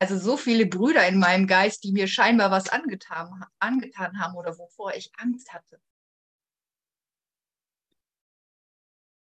also 0.00 0.18
so 0.18 0.36
viele 0.36 0.66
Brüder 0.66 1.06
in 1.06 1.18
meinem 1.18 1.46
Geist, 1.46 1.84
die 1.84 1.92
mir 1.92 2.08
scheinbar 2.08 2.50
was 2.50 2.68
angetan, 2.70 3.44
angetan 3.58 4.18
haben 4.18 4.36
oder 4.36 4.58
wovor 4.58 4.94
ich 4.94 5.12
Angst 5.18 5.52
hatte. 5.52 5.80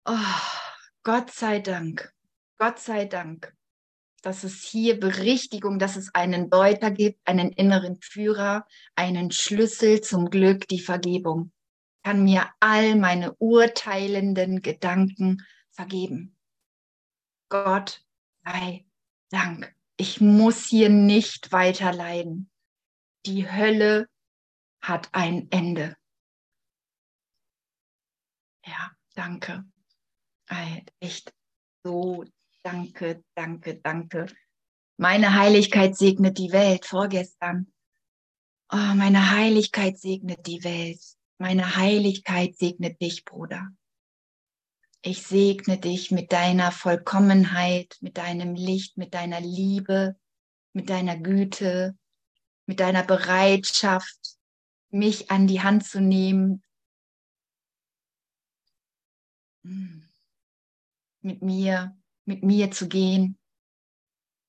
Oh, 0.06 0.14
Gott 1.02 1.30
sei 1.30 1.60
Dank, 1.60 2.13
Gott 2.58 2.78
sei 2.78 3.04
Dank, 3.04 3.54
dass 4.22 4.44
es 4.44 4.62
hier 4.62 4.98
Berichtigung, 4.98 5.78
dass 5.78 5.96
es 5.96 6.14
einen 6.14 6.50
Deuter 6.50 6.90
gibt, 6.90 7.26
einen 7.26 7.50
inneren 7.50 8.00
Führer, 8.00 8.66
einen 8.94 9.30
Schlüssel 9.30 10.00
zum 10.00 10.30
Glück, 10.30 10.68
die 10.68 10.80
Vergebung. 10.80 11.52
Kann 12.02 12.24
mir 12.24 12.50
all 12.60 12.96
meine 12.96 13.34
urteilenden 13.34 14.62
Gedanken 14.62 15.42
vergeben. 15.70 16.36
Gott 17.48 18.04
sei 18.44 18.86
Dank. 19.30 19.74
Ich 19.96 20.20
muss 20.20 20.66
hier 20.66 20.88
nicht 20.88 21.52
weiter 21.52 21.92
leiden. 21.92 22.50
Die 23.26 23.50
Hölle 23.50 24.08
hat 24.80 25.08
ein 25.12 25.50
Ende. 25.50 25.96
Ja, 28.66 28.92
danke. 29.14 29.64
Echt 31.00 31.32
so, 31.84 32.24
danke, 32.64 33.24
danke, 33.34 33.80
danke. 33.80 34.26
Meine 34.96 35.34
Heiligkeit 35.34 35.96
segnet 35.96 36.38
die 36.38 36.52
Welt 36.52 36.86
vorgestern. 36.86 37.72
Oh, 38.72 38.94
meine 38.94 39.30
Heiligkeit 39.30 39.98
segnet 39.98 40.46
die 40.46 40.64
Welt. 40.64 41.00
Meine 41.38 41.76
Heiligkeit 41.76 42.56
segnet 42.56 43.00
dich, 43.00 43.24
Bruder. 43.24 43.68
Ich 45.02 45.26
segne 45.26 45.78
dich 45.78 46.10
mit 46.10 46.32
deiner 46.32 46.72
Vollkommenheit, 46.72 47.96
mit 48.00 48.16
deinem 48.16 48.54
Licht, 48.54 48.96
mit 48.96 49.12
deiner 49.14 49.40
Liebe, 49.40 50.16
mit 50.72 50.88
deiner 50.88 51.18
Güte, 51.18 51.98
mit 52.66 52.80
deiner 52.80 53.02
Bereitschaft, 53.02 54.38
mich 54.90 55.30
an 55.30 55.46
die 55.46 55.60
Hand 55.60 55.84
zu 55.84 56.00
nehmen. 56.00 56.62
Mm 59.62 60.04
mit 61.24 61.42
mir, 61.42 61.96
mit 62.26 62.42
mir 62.42 62.70
zu 62.70 62.88
gehen. 62.88 63.38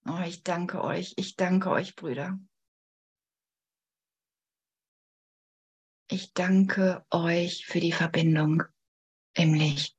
Oh, 0.08 0.22
ich 0.25 0.44
danke 0.44 0.84
euch, 0.84 1.13
ich 1.17 1.36
danke 1.36 1.72
euch, 1.72 1.96
Brüder. 1.96 2.39
Ich 6.08 6.34
danke 6.34 7.04
euch 7.10 7.65
für 7.65 7.80
die 7.80 7.91
Verbindung 7.91 8.63
im 9.34 9.56
Licht, 9.56 9.97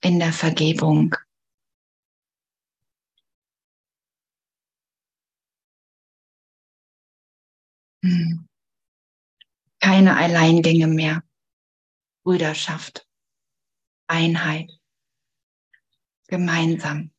in 0.00 0.20
der 0.20 0.32
Vergebung. 0.32 1.14
Hm. 8.04 8.46
Keine 9.80 10.16
Alleingänge 10.16 10.86
mehr. 10.86 11.24
Brüderschaft, 12.22 13.08
Einheit 14.06 14.77
gemeinsam. 16.28 17.12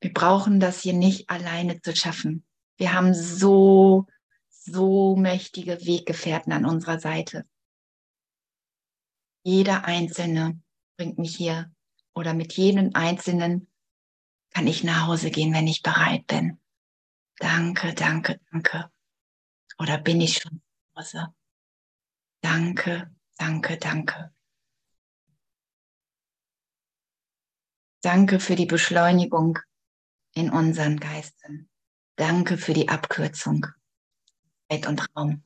Wir 0.00 0.12
brauchen 0.12 0.60
das 0.60 0.80
hier 0.80 0.92
nicht 0.92 1.28
alleine 1.28 1.80
zu 1.80 1.94
schaffen. 1.96 2.46
Wir 2.76 2.92
haben 2.92 3.12
so, 3.14 4.06
so 4.48 5.16
mächtige 5.16 5.84
Weggefährten 5.84 6.52
an 6.52 6.64
unserer 6.64 7.00
Seite. 7.00 7.48
Jeder 9.42 9.84
Einzelne 9.84 10.60
bringt 10.96 11.18
mich 11.18 11.34
hier 11.36 11.72
oder 12.14 12.34
mit 12.34 12.52
jedem 12.52 12.90
Einzelnen 12.94 13.68
kann 14.50 14.66
ich 14.66 14.84
nach 14.84 15.06
Hause 15.06 15.30
gehen, 15.30 15.52
wenn 15.52 15.66
ich 15.66 15.82
bereit 15.82 16.26
bin. 16.26 16.60
Danke, 17.38 17.94
danke, 17.94 18.40
danke. 18.50 18.90
Oder 19.78 19.98
bin 19.98 20.20
ich 20.20 20.38
schon 20.38 20.60
zu 20.60 21.00
Hause? 21.00 21.34
Danke, 22.40 23.14
danke, 23.36 23.78
danke. 23.78 24.32
Danke 28.02 28.38
für 28.38 28.54
die 28.54 28.66
Beschleunigung 28.66 29.58
in 30.34 30.50
unseren 30.50 31.00
Geistern. 31.00 31.68
Danke 32.16 32.58
für 32.58 32.72
die 32.72 32.88
Abkürzung. 32.88 33.66
Zeit 34.70 34.86
und 34.86 35.06
Raum. 35.16 35.44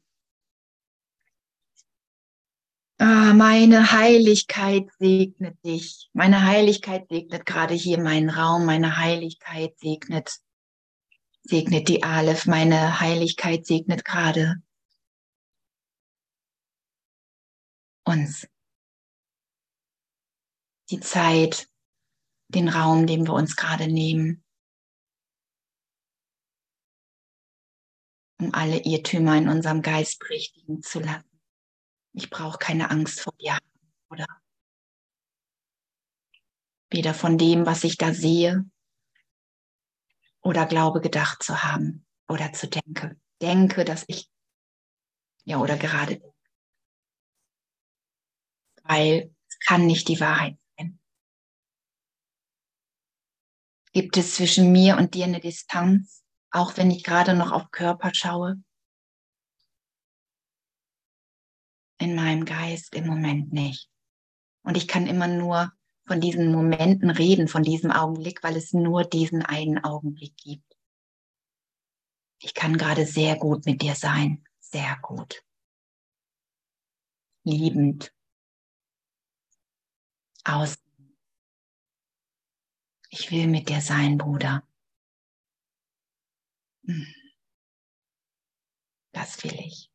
Ah, 2.98 3.32
meine 3.34 3.92
Heiligkeit 3.92 4.88
segnet 4.98 5.56
dich. 5.64 6.08
Meine 6.12 6.44
Heiligkeit 6.44 7.08
segnet 7.08 7.46
gerade 7.46 7.74
hier 7.74 8.00
meinen 8.00 8.30
Raum. 8.30 8.64
Meine 8.64 8.96
Heiligkeit 8.96 9.76
segnet, 9.78 10.38
segnet 11.42 11.88
die 11.88 12.02
Aleph. 12.02 12.46
Meine 12.46 13.00
Heiligkeit 13.00 13.66
segnet 13.66 14.04
gerade 14.04 14.62
uns. 18.04 18.46
Die 20.90 21.00
Zeit, 21.00 21.68
den 22.54 22.68
Raum, 22.68 23.06
den 23.06 23.26
wir 23.26 23.34
uns 23.34 23.56
gerade 23.56 23.88
nehmen, 23.88 24.44
um 28.38 28.52
alle 28.54 28.82
Irrtümer 28.84 29.36
in 29.36 29.48
unserem 29.48 29.82
Geist 29.82 30.18
berichtigen 30.18 30.82
zu 30.82 31.00
lassen. 31.00 31.40
Ich 32.12 32.28
brauche 32.28 32.58
keine 32.58 32.90
Angst 32.90 33.20
vor 33.20 33.32
dir 33.40 33.56
oder 34.10 34.26
weder 36.90 37.14
von 37.14 37.38
dem, 37.38 37.64
was 37.64 37.84
ich 37.84 37.96
da 37.96 38.12
sehe 38.12 38.68
oder 40.42 40.66
glaube 40.66 41.00
gedacht 41.00 41.42
zu 41.42 41.62
haben 41.62 42.06
oder 42.28 42.52
zu 42.52 42.68
denken. 42.68 43.20
Denke, 43.40 43.84
dass 43.84 44.04
ich, 44.08 44.30
ja, 45.44 45.58
oder 45.58 45.76
gerade, 45.76 46.20
weil 48.82 49.34
es 49.48 49.58
kann 49.60 49.86
nicht 49.86 50.08
die 50.08 50.20
Wahrheit 50.20 50.58
Gibt 53.92 54.16
es 54.16 54.36
zwischen 54.36 54.72
mir 54.72 54.96
und 54.96 55.14
dir 55.14 55.26
eine 55.26 55.40
Distanz, 55.40 56.24
auch 56.50 56.76
wenn 56.76 56.90
ich 56.90 57.04
gerade 57.04 57.34
noch 57.34 57.52
auf 57.52 57.70
Körper 57.70 58.12
schaue? 58.14 58.62
In 61.98 62.14
meinem 62.14 62.44
Geist 62.44 62.94
im 62.94 63.06
Moment 63.06 63.52
nicht. 63.52 63.90
Und 64.62 64.76
ich 64.76 64.88
kann 64.88 65.06
immer 65.06 65.28
nur 65.28 65.72
von 66.06 66.20
diesen 66.20 66.50
Momenten 66.50 67.10
reden, 67.10 67.48
von 67.48 67.62
diesem 67.62 67.90
Augenblick, 67.90 68.42
weil 68.42 68.56
es 68.56 68.72
nur 68.72 69.04
diesen 69.04 69.42
einen 69.42 69.84
Augenblick 69.84 70.36
gibt. 70.36 70.76
Ich 72.40 72.54
kann 72.54 72.76
gerade 72.76 73.06
sehr 73.06 73.36
gut 73.36 73.66
mit 73.66 73.82
dir 73.82 73.94
sein, 73.94 74.44
sehr 74.58 74.98
gut. 75.00 75.44
Liebend. 77.44 78.12
Aus 80.44 80.81
ich 83.12 83.30
will 83.30 83.46
mit 83.46 83.68
dir 83.68 83.80
sein, 83.80 84.16
Bruder. 84.16 84.66
Hm. 86.86 87.06
Das 89.12 89.44
will 89.44 89.54
ich. 89.60 89.90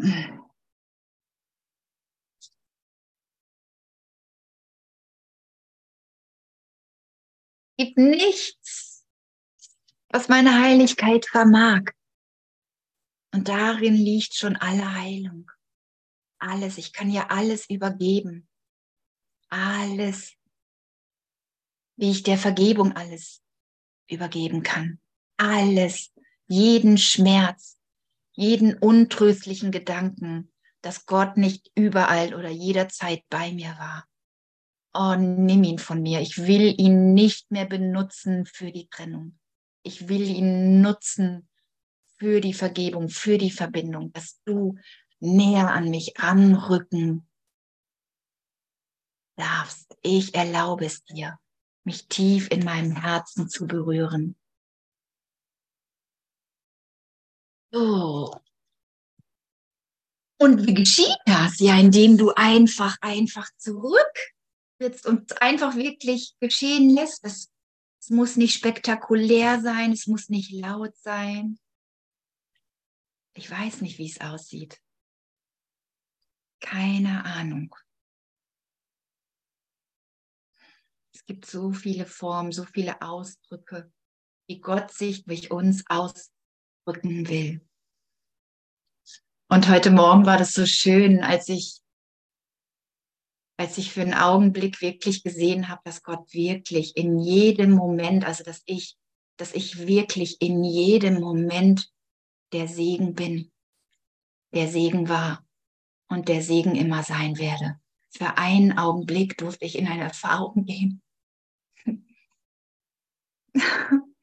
Hm. 0.00 0.50
gibt 7.78 7.96
nichts, 7.96 9.06
was 10.10 10.28
meine 10.28 10.60
Heiligkeit 10.60 11.24
vermag. 11.24 11.92
Und 13.32 13.48
darin 13.48 13.94
liegt 13.94 14.34
schon 14.34 14.56
alle 14.56 14.96
Heilung. 14.96 15.50
Alles, 16.38 16.76
ich 16.76 16.92
kann 16.92 17.08
ja 17.08 17.28
alles 17.28 17.70
übergeben. 17.70 18.46
Alles 19.48 20.36
wie 22.00 22.10
ich 22.10 22.22
der 22.22 22.38
Vergebung 22.38 22.96
alles 22.96 23.42
übergeben 24.08 24.62
kann. 24.62 24.98
alles, 25.36 26.12
jeden 26.48 26.98
Schmerz, 26.98 27.78
jeden 28.32 28.74
untröstlichen 28.76 29.70
Gedanken, 29.70 30.52
dass 30.82 31.06
Gott 31.06 31.36
nicht 31.36 31.70
überall 31.74 32.34
oder 32.34 32.50
jederzeit 32.50 33.22
bei 33.30 33.52
mir 33.52 33.70
war. 33.78 34.06
Oh, 34.92 35.14
nimm 35.16 35.62
ihn 35.62 35.78
von 35.78 36.02
mir. 36.02 36.20
Ich 36.20 36.38
will 36.38 36.74
ihn 36.78 37.14
nicht 37.14 37.50
mehr 37.50 37.66
benutzen 37.66 38.44
für 38.44 38.72
die 38.72 38.88
Trennung. 38.88 39.38
Ich 39.82 40.08
will 40.08 40.28
ihn 40.28 40.80
nutzen 40.82 41.48
für 42.18 42.40
die 42.40 42.54
Vergebung, 42.54 43.08
für 43.08 43.38
die 43.38 43.50
Verbindung, 43.50 44.12
dass 44.12 44.42
du 44.44 44.76
näher 45.20 45.70
an 45.70 45.88
mich 45.90 46.18
anrücken 46.18 47.26
darfst. 49.36 49.96
Ich 50.02 50.34
erlaube 50.34 50.86
es 50.86 51.04
dir, 51.04 51.38
mich 51.84 52.08
tief 52.08 52.50
in 52.50 52.64
meinem 52.64 52.96
Herzen 52.96 53.48
zu 53.48 53.66
berühren. 53.66 54.36
So. 57.72 58.40
Und 60.38 60.66
wie 60.66 60.74
geschieht 60.74 61.18
das? 61.26 61.58
Ja, 61.60 61.78
indem 61.78 62.16
du 62.16 62.32
einfach, 62.34 62.96
einfach 63.00 63.48
zurück 63.58 64.18
sitzt 64.78 65.06
und 65.06 65.40
einfach 65.42 65.76
wirklich 65.76 66.34
geschehen 66.40 66.90
lässt. 66.90 67.24
Es, 67.24 67.52
es 68.00 68.10
muss 68.10 68.36
nicht 68.36 68.54
spektakulär 68.54 69.60
sein, 69.60 69.92
es 69.92 70.06
muss 70.06 70.30
nicht 70.30 70.50
laut 70.50 70.96
sein. 70.96 71.58
Ich 73.34 73.50
weiß 73.50 73.82
nicht, 73.82 73.98
wie 73.98 74.10
es 74.10 74.20
aussieht. 74.20 74.80
Keine 76.60 77.24
Ahnung. 77.24 77.74
Es 81.20 81.26
gibt 81.26 81.44
so 81.44 81.70
viele 81.70 82.06
Formen, 82.06 82.50
so 82.50 82.64
viele 82.64 83.02
Ausdrücke, 83.02 83.92
wie 84.48 84.58
Gott 84.58 84.90
sich 84.90 85.24
durch 85.24 85.50
uns 85.50 85.84
ausdrücken 85.86 87.28
will. 87.28 87.60
Und 89.50 89.68
heute 89.68 89.90
Morgen 89.90 90.24
war 90.24 90.38
das 90.38 90.54
so 90.54 90.64
schön, 90.64 91.22
als 91.22 91.50
ich, 91.50 91.82
als 93.58 93.76
ich 93.76 93.92
für 93.92 94.00
einen 94.00 94.14
Augenblick 94.14 94.80
wirklich 94.80 95.22
gesehen 95.22 95.68
habe, 95.68 95.82
dass 95.84 96.02
Gott 96.02 96.32
wirklich 96.32 96.96
in 96.96 97.18
jedem 97.18 97.72
Moment, 97.72 98.24
also 98.24 98.42
dass 98.42 98.62
ich, 98.64 98.96
dass 99.36 99.52
ich 99.52 99.86
wirklich 99.86 100.40
in 100.40 100.64
jedem 100.64 101.20
Moment 101.20 101.92
der 102.52 102.66
Segen 102.66 103.14
bin, 103.14 103.52
der 104.54 104.68
Segen 104.68 105.10
war 105.10 105.46
und 106.08 106.28
der 106.28 106.40
Segen 106.42 106.76
immer 106.76 107.02
sein 107.02 107.36
werde. 107.36 107.78
Für 108.08 108.38
einen 108.38 108.78
Augenblick 108.78 109.36
durfte 109.36 109.66
ich 109.66 109.76
in 109.76 109.86
eine 109.86 110.04
Erfahrung 110.04 110.64
gehen. 110.64 111.02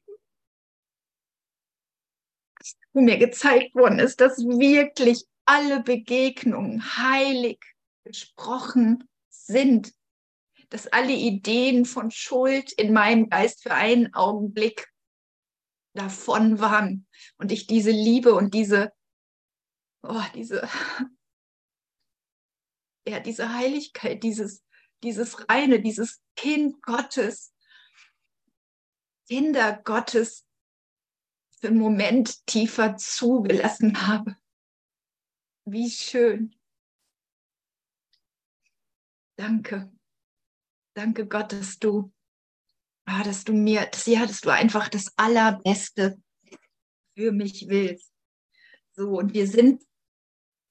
Wo 2.92 3.00
mir 3.00 3.18
gezeigt 3.18 3.74
worden 3.74 3.98
ist, 3.98 4.20
dass 4.20 4.38
wirklich 4.38 5.24
alle 5.44 5.82
Begegnungen 5.82 6.96
heilig 6.96 7.58
gesprochen 8.04 9.08
sind, 9.28 9.92
dass 10.70 10.86
alle 10.88 11.12
Ideen 11.12 11.84
von 11.84 12.10
Schuld 12.10 12.72
in 12.72 12.92
meinem 12.92 13.28
Geist 13.30 13.62
für 13.62 13.72
einen 13.72 14.14
Augenblick 14.14 14.88
davon 15.94 16.60
waren. 16.60 17.06
Und 17.38 17.52
ich 17.52 17.66
diese 17.66 17.90
Liebe 17.90 18.34
und 18.34 18.52
diese, 18.54 18.92
oh, 20.02 20.22
diese 20.34 20.68
ja, 23.08 23.20
diese 23.20 23.54
Heiligkeit, 23.54 24.22
dieses, 24.22 24.62
dieses 25.02 25.48
Reine, 25.48 25.80
dieses 25.80 26.20
Kind 26.36 26.82
Gottes, 26.82 27.52
Kinder 29.28 29.78
Gottes 29.84 30.46
für 31.60 31.68
einen 31.68 31.78
Moment 31.78 32.46
tiefer 32.46 32.96
zugelassen 32.96 34.06
habe. 34.06 34.36
Wie 35.66 35.90
schön. 35.90 36.56
Danke. 39.36 39.92
Danke 40.94 41.26
Gott, 41.26 41.52
dass 41.52 41.78
du, 41.78 42.10
ah, 43.04 43.22
dass 43.22 43.44
du 43.44 43.52
mir, 43.52 43.84
dass, 43.86 44.06
ja, 44.06 44.24
dass 44.24 44.40
du 44.40 44.48
einfach 44.48 44.88
das 44.88 45.12
Allerbeste 45.18 46.20
für 47.14 47.30
mich 47.30 47.68
willst. 47.68 48.10
So, 48.92 49.18
und 49.18 49.34
wir 49.34 49.46
sind 49.46 49.84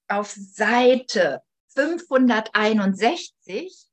auf 0.08 0.32
Seite 0.32 1.42
561 1.68 3.87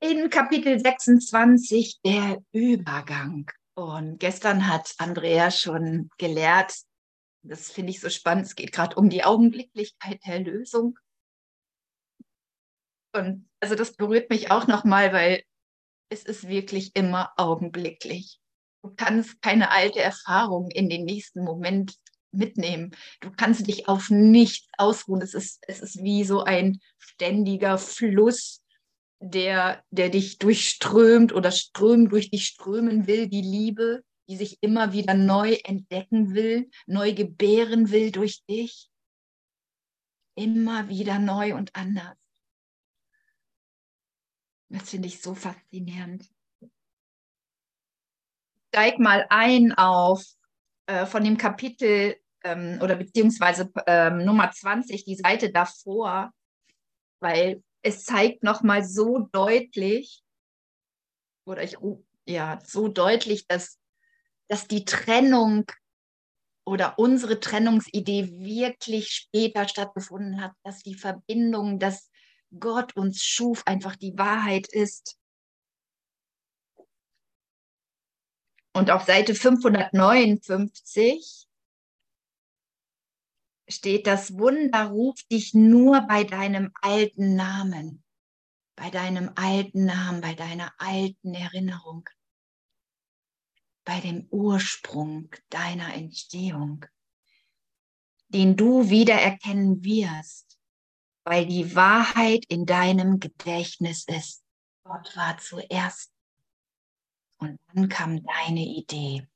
in 0.00 0.30
Kapitel 0.30 0.78
26 0.78 2.00
der 2.04 2.42
Übergang. 2.52 3.50
Und 3.74 4.18
gestern 4.18 4.68
hat 4.68 4.94
Andrea 4.98 5.50
schon 5.50 6.10
gelehrt, 6.18 6.74
das 7.42 7.70
finde 7.70 7.90
ich 7.90 8.00
so 8.00 8.08
spannend, 8.08 8.46
es 8.46 8.54
geht 8.54 8.72
gerade 8.72 8.96
um 8.96 9.10
die 9.10 9.24
Augenblicklichkeit 9.24 10.20
der 10.26 10.40
Lösung. 10.40 10.98
Und 13.14 13.48
also 13.60 13.74
das 13.74 13.94
berührt 13.94 14.30
mich 14.30 14.50
auch 14.50 14.66
nochmal, 14.66 15.12
weil 15.12 15.42
es 16.10 16.24
ist 16.24 16.48
wirklich 16.48 16.94
immer 16.94 17.32
augenblicklich. 17.36 18.40
Du 18.82 18.94
kannst 18.94 19.40
keine 19.42 19.70
alte 19.70 20.00
Erfahrung 20.00 20.70
in 20.70 20.88
den 20.88 21.04
nächsten 21.04 21.42
Moment 21.42 21.96
mitnehmen. 22.30 22.94
Du 23.20 23.30
kannst 23.30 23.66
dich 23.66 23.88
auf 23.88 24.10
nichts 24.10 24.68
ausruhen. 24.76 25.22
Es 25.22 25.34
ist, 25.34 25.64
es 25.66 25.80
ist 25.80 26.02
wie 26.02 26.24
so 26.24 26.44
ein 26.44 26.80
ständiger 26.98 27.78
Fluss, 27.78 28.62
der, 29.20 29.84
der 29.90 30.10
dich 30.10 30.38
durchströmt 30.38 31.32
oder 31.32 31.50
strömt 31.50 32.12
durch 32.12 32.30
dich 32.30 32.46
strömen 32.46 33.06
will, 33.06 33.28
die 33.28 33.42
Liebe, 33.42 34.04
die 34.28 34.36
sich 34.36 34.58
immer 34.62 34.92
wieder 34.92 35.14
neu 35.14 35.54
entdecken 35.64 36.34
will, 36.34 36.70
neu 36.86 37.14
gebären 37.14 37.90
will 37.90 38.10
durch 38.10 38.44
dich. 38.44 38.90
Immer 40.34 40.88
wieder 40.88 41.18
neu 41.18 41.54
und 41.54 41.74
anders. 41.74 42.16
Das 44.68 44.90
finde 44.90 45.08
ich 45.08 45.22
so 45.22 45.34
faszinierend. 45.34 46.28
Steig 48.68 48.98
mal 48.98 49.26
ein 49.30 49.72
auf 49.72 50.24
äh, 50.86 51.06
von 51.06 51.24
dem 51.24 51.38
Kapitel 51.38 52.16
ähm, 52.44 52.78
oder 52.82 52.96
beziehungsweise 52.96 53.72
ähm, 53.86 54.24
Nummer 54.24 54.50
20, 54.50 55.04
die 55.04 55.14
Seite 55.14 55.50
davor, 55.50 56.32
weil 57.20 57.62
es 57.86 58.04
zeigt 58.04 58.42
nochmal 58.42 58.84
so 58.84 59.28
deutlich, 59.30 60.24
oder 61.46 61.62
ich, 61.62 61.76
ja, 62.26 62.58
so 62.64 62.88
deutlich, 62.88 63.46
dass, 63.46 63.78
dass 64.48 64.66
die 64.66 64.84
Trennung 64.84 65.70
oder 66.66 66.98
unsere 66.98 67.38
Trennungsidee 67.38 68.40
wirklich 68.40 69.10
später 69.10 69.68
stattgefunden 69.68 70.40
hat, 70.40 70.50
dass 70.64 70.82
die 70.82 70.96
Verbindung, 70.96 71.78
dass 71.78 72.10
Gott 72.58 72.96
uns 72.96 73.22
schuf, 73.22 73.62
einfach 73.66 73.94
die 73.94 74.18
Wahrheit 74.18 74.66
ist. 74.66 75.16
Und 78.72 78.90
auf 78.90 79.04
Seite 79.04 79.36
559 79.36 81.45
steht, 83.68 84.06
das 84.06 84.38
Wunder 84.38 84.86
ruft 84.86 85.30
dich 85.30 85.54
nur 85.54 86.02
bei 86.02 86.24
deinem 86.24 86.72
alten 86.80 87.34
Namen, 87.34 88.04
bei 88.76 88.90
deinem 88.90 89.32
alten 89.34 89.84
Namen, 89.84 90.20
bei 90.20 90.34
deiner 90.34 90.72
alten 90.78 91.34
Erinnerung, 91.34 92.08
bei 93.84 94.00
dem 94.00 94.26
Ursprung 94.30 95.30
deiner 95.48 95.94
Entstehung, 95.94 96.84
den 98.28 98.56
du 98.56 98.88
wiedererkennen 98.90 99.82
wirst, 99.84 100.58
weil 101.24 101.46
die 101.46 101.74
Wahrheit 101.74 102.44
in 102.48 102.66
deinem 102.66 103.20
Gedächtnis 103.20 104.04
ist. 104.04 104.44
Gott 104.84 105.16
war 105.16 105.38
zuerst 105.38 106.12
und 107.38 107.58
dann 107.72 107.88
kam 107.88 108.22
deine 108.22 108.64
Idee 108.64 109.26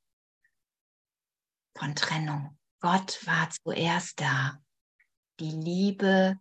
von 1.76 1.94
Trennung. 1.94 2.59
Gott 2.80 3.26
war 3.26 3.50
zuerst 3.50 4.20
da. 4.20 4.62
Die 5.38 5.50
Liebe, 5.50 6.40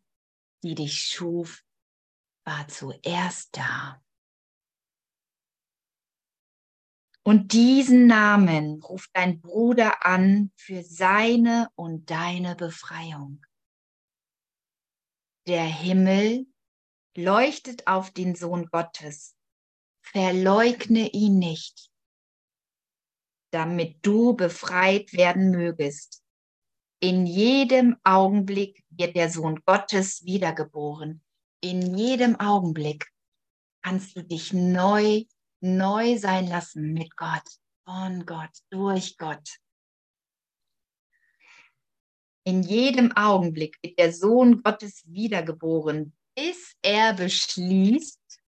die 0.63 0.75
dich 0.75 1.03
schuf, 1.03 1.63
war 2.45 2.67
zuerst 2.67 3.55
da. 3.55 4.01
Und 7.23 7.53
diesen 7.53 8.07
Namen 8.07 8.81
ruft 8.81 9.11
dein 9.13 9.41
Bruder 9.41 10.05
an 10.05 10.51
für 10.55 10.81
seine 10.81 11.69
und 11.75 12.09
deine 12.09 12.55
Befreiung. 12.55 13.45
Der 15.45 15.65
Himmel 15.65 16.47
leuchtet 17.15 17.85
auf 17.87 18.11
den 18.11 18.35
Sohn 18.35 18.67
Gottes. 18.67 19.35
Verleugne 20.01 21.09
ihn 21.09 21.37
nicht, 21.37 21.91
damit 23.51 24.05
du 24.05 24.33
befreit 24.33 25.13
werden 25.13 25.51
mögest. 25.51 26.23
In 27.01 27.25
jedem 27.25 27.97
Augenblick 28.03 28.83
wird 28.89 29.15
der 29.15 29.29
Sohn 29.29 29.61
Gottes 29.65 30.25
wiedergeboren. 30.25 31.23
In 31.61 31.95
jedem 31.95 32.37
Augenblick 32.39 33.07
kannst 33.81 34.15
du 34.17 34.23
dich 34.23 34.51
neu, 34.51 35.23
neu 35.61 36.17
sein 36.17 36.47
lassen 36.47 36.93
mit 36.93 37.15
Gott. 37.15 37.43
von 37.85 38.25
Gott, 38.25 38.51
durch 38.69 39.17
Gott. 39.17 39.57
In 42.43 42.61
jedem 42.61 43.11
Augenblick 43.15 43.77
wird 43.81 43.97
der 43.97 44.13
Sohn 44.13 44.61
Gottes 44.61 45.03
wiedergeboren, 45.07 46.15
bis 46.35 46.75
er 46.83 47.13
beschließt, 47.13 48.41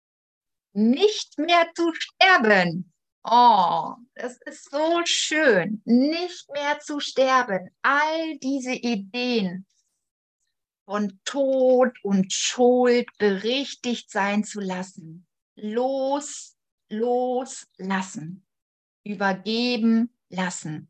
nicht 0.73 1.37
mehr 1.39 1.71
zu 1.75 1.91
sterben. 1.93 2.93
Oh, 3.23 3.93
das 4.15 4.39
ist 4.45 4.71
so 4.71 5.01
schön, 5.05 5.81
nicht 5.85 6.49
mehr 6.51 6.79
zu 6.79 6.99
sterben. 6.99 7.69
All 7.83 8.37
diese 8.39 8.73
Ideen 8.73 9.67
von 10.85 11.19
Tod 11.23 11.95
und 12.03 12.33
Schuld 12.33 13.07
berichtigt 13.19 14.09
sein 14.09 14.43
zu 14.43 14.59
lassen. 14.59 15.27
Los, 15.55 16.57
loslassen. 16.89 18.45
Übergeben 19.03 20.15
lassen. 20.29 20.89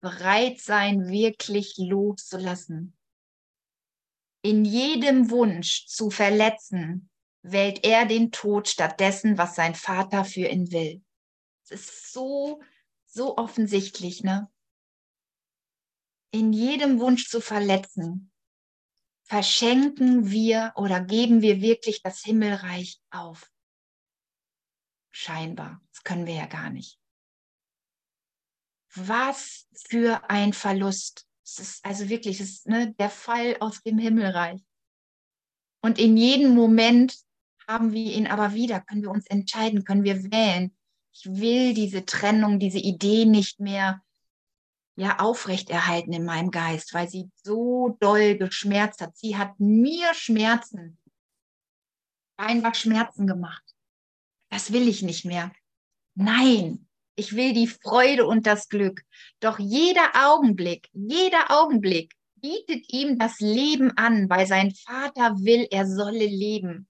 Bereit 0.00 0.60
sein, 0.60 1.08
wirklich 1.08 1.74
loszulassen. 1.78 2.96
In 4.42 4.64
jedem 4.64 5.30
Wunsch 5.30 5.86
zu 5.86 6.10
verletzen, 6.10 7.10
wählt 7.42 7.84
er 7.84 8.06
den 8.06 8.30
Tod 8.30 8.68
stattdessen, 8.68 9.36
was 9.36 9.56
sein 9.56 9.74
Vater 9.74 10.24
für 10.24 10.46
ihn 10.46 10.70
will. 10.70 11.02
Es 11.68 11.80
ist 11.80 12.12
so, 12.12 12.62
so 13.06 13.36
offensichtlich, 13.36 14.22
ne? 14.22 14.48
In 16.30 16.52
jedem 16.52 17.00
Wunsch 17.00 17.28
zu 17.28 17.40
verletzen, 17.40 18.30
verschenken 19.24 20.30
wir 20.30 20.72
oder 20.76 21.00
geben 21.00 21.42
wir 21.42 21.60
wirklich 21.60 22.02
das 22.02 22.20
Himmelreich 22.20 23.00
auf? 23.10 23.50
Scheinbar. 25.10 25.82
Das 25.92 26.04
können 26.04 26.26
wir 26.26 26.34
ja 26.34 26.46
gar 26.46 26.70
nicht. 26.70 27.00
Was 28.94 29.66
für 29.88 30.30
ein 30.30 30.52
Verlust. 30.52 31.26
Es 31.42 31.58
ist 31.58 31.84
also 31.84 32.08
wirklich 32.08 32.40
ist, 32.40 32.66
ne, 32.66 32.94
der 32.94 33.10
Fall 33.10 33.56
aus 33.60 33.82
dem 33.82 33.98
Himmelreich. 33.98 34.60
Und 35.80 35.98
in 35.98 36.16
jedem 36.16 36.54
Moment 36.54 37.16
haben 37.66 37.92
wir 37.92 38.12
ihn 38.12 38.26
aber 38.26 38.54
wieder, 38.54 38.80
können 38.80 39.02
wir 39.02 39.10
uns 39.10 39.26
entscheiden, 39.26 39.84
können 39.84 40.04
wir 40.04 40.30
wählen. 40.30 40.75
Ich 41.18 41.24
will 41.24 41.72
diese 41.72 42.04
Trennung, 42.04 42.58
diese 42.58 42.78
Idee 42.78 43.24
nicht 43.24 43.58
mehr 43.58 44.02
ja 44.96 45.18
aufrechterhalten 45.18 46.12
in 46.12 46.26
meinem 46.26 46.50
Geist, 46.50 46.92
weil 46.92 47.08
sie 47.08 47.30
so 47.42 47.96
doll 48.00 48.36
geschmerzt 48.36 49.00
hat. 49.00 49.16
Sie 49.16 49.36
hat 49.36 49.58
mir 49.58 50.12
Schmerzen, 50.12 50.98
einfach 52.36 52.74
Schmerzen 52.74 53.26
gemacht. 53.26 53.64
Das 54.50 54.72
will 54.72 54.88
ich 54.88 55.02
nicht 55.02 55.24
mehr. 55.24 55.52
Nein, 56.14 56.86
ich 57.14 57.34
will 57.34 57.54
die 57.54 57.66
Freude 57.66 58.26
und 58.26 58.46
das 58.46 58.68
Glück. 58.68 59.02
Doch 59.40 59.58
jeder 59.58 60.10
Augenblick, 60.14 60.90
jeder 60.92 61.50
Augenblick 61.50 62.14
bietet 62.34 62.92
ihm 62.92 63.18
das 63.18 63.40
Leben 63.40 63.90
an, 63.96 64.28
weil 64.28 64.46
sein 64.46 64.74
Vater 64.74 65.34
will, 65.38 65.66
er 65.70 65.86
solle 65.86 66.26
leben. 66.26 66.88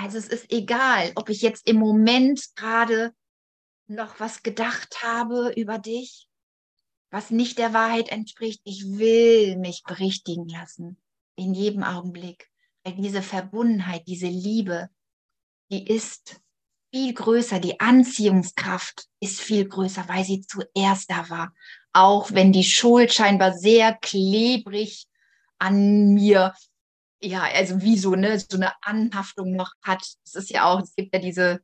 Also 0.00 0.16
es 0.16 0.28
ist 0.28 0.52
egal, 0.52 1.10
ob 1.16 1.28
ich 1.28 1.42
jetzt 1.42 1.66
im 1.66 1.76
Moment 1.76 2.54
gerade 2.54 3.12
noch 3.88 4.20
was 4.20 4.44
gedacht 4.44 5.02
habe 5.02 5.52
über 5.56 5.78
dich, 5.78 6.28
was 7.10 7.30
nicht 7.30 7.58
der 7.58 7.74
Wahrheit 7.74 8.10
entspricht. 8.10 8.60
Ich 8.62 8.84
will 8.84 9.56
mich 9.56 9.82
berichtigen 9.82 10.48
lassen 10.48 11.02
in 11.34 11.52
jedem 11.52 11.82
Augenblick, 11.82 12.48
weil 12.84 12.94
diese 12.94 13.22
Verbundenheit, 13.22 14.06
diese 14.06 14.28
Liebe, 14.28 14.88
die 15.72 15.84
ist 15.84 16.40
viel 16.94 17.12
größer, 17.12 17.58
die 17.58 17.80
Anziehungskraft 17.80 19.08
ist 19.18 19.40
viel 19.40 19.68
größer, 19.68 20.08
weil 20.08 20.24
sie 20.24 20.42
zuerst 20.42 21.10
da 21.10 21.28
war. 21.28 21.52
Auch 21.92 22.30
wenn 22.30 22.52
die 22.52 22.64
Schuld 22.64 23.12
scheinbar 23.12 23.52
sehr 23.52 23.94
klebrig 23.94 25.08
an 25.58 26.14
mir 26.14 26.54
ja, 27.20 27.42
also 27.42 27.80
wie 27.82 27.98
so, 27.98 28.14
ne, 28.14 28.38
so 28.38 28.56
eine 28.56 28.72
Anhaftung 28.82 29.52
noch 29.54 29.72
hat. 29.82 30.02
Es 30.24 30.34
ist 30.34 30.50
ja 30.50 30.64
auch, 30.64 30.80
es 30.80 30.94
gibt 30.94 31.14
ja 31.14 31.20
diese, 31.20 31.60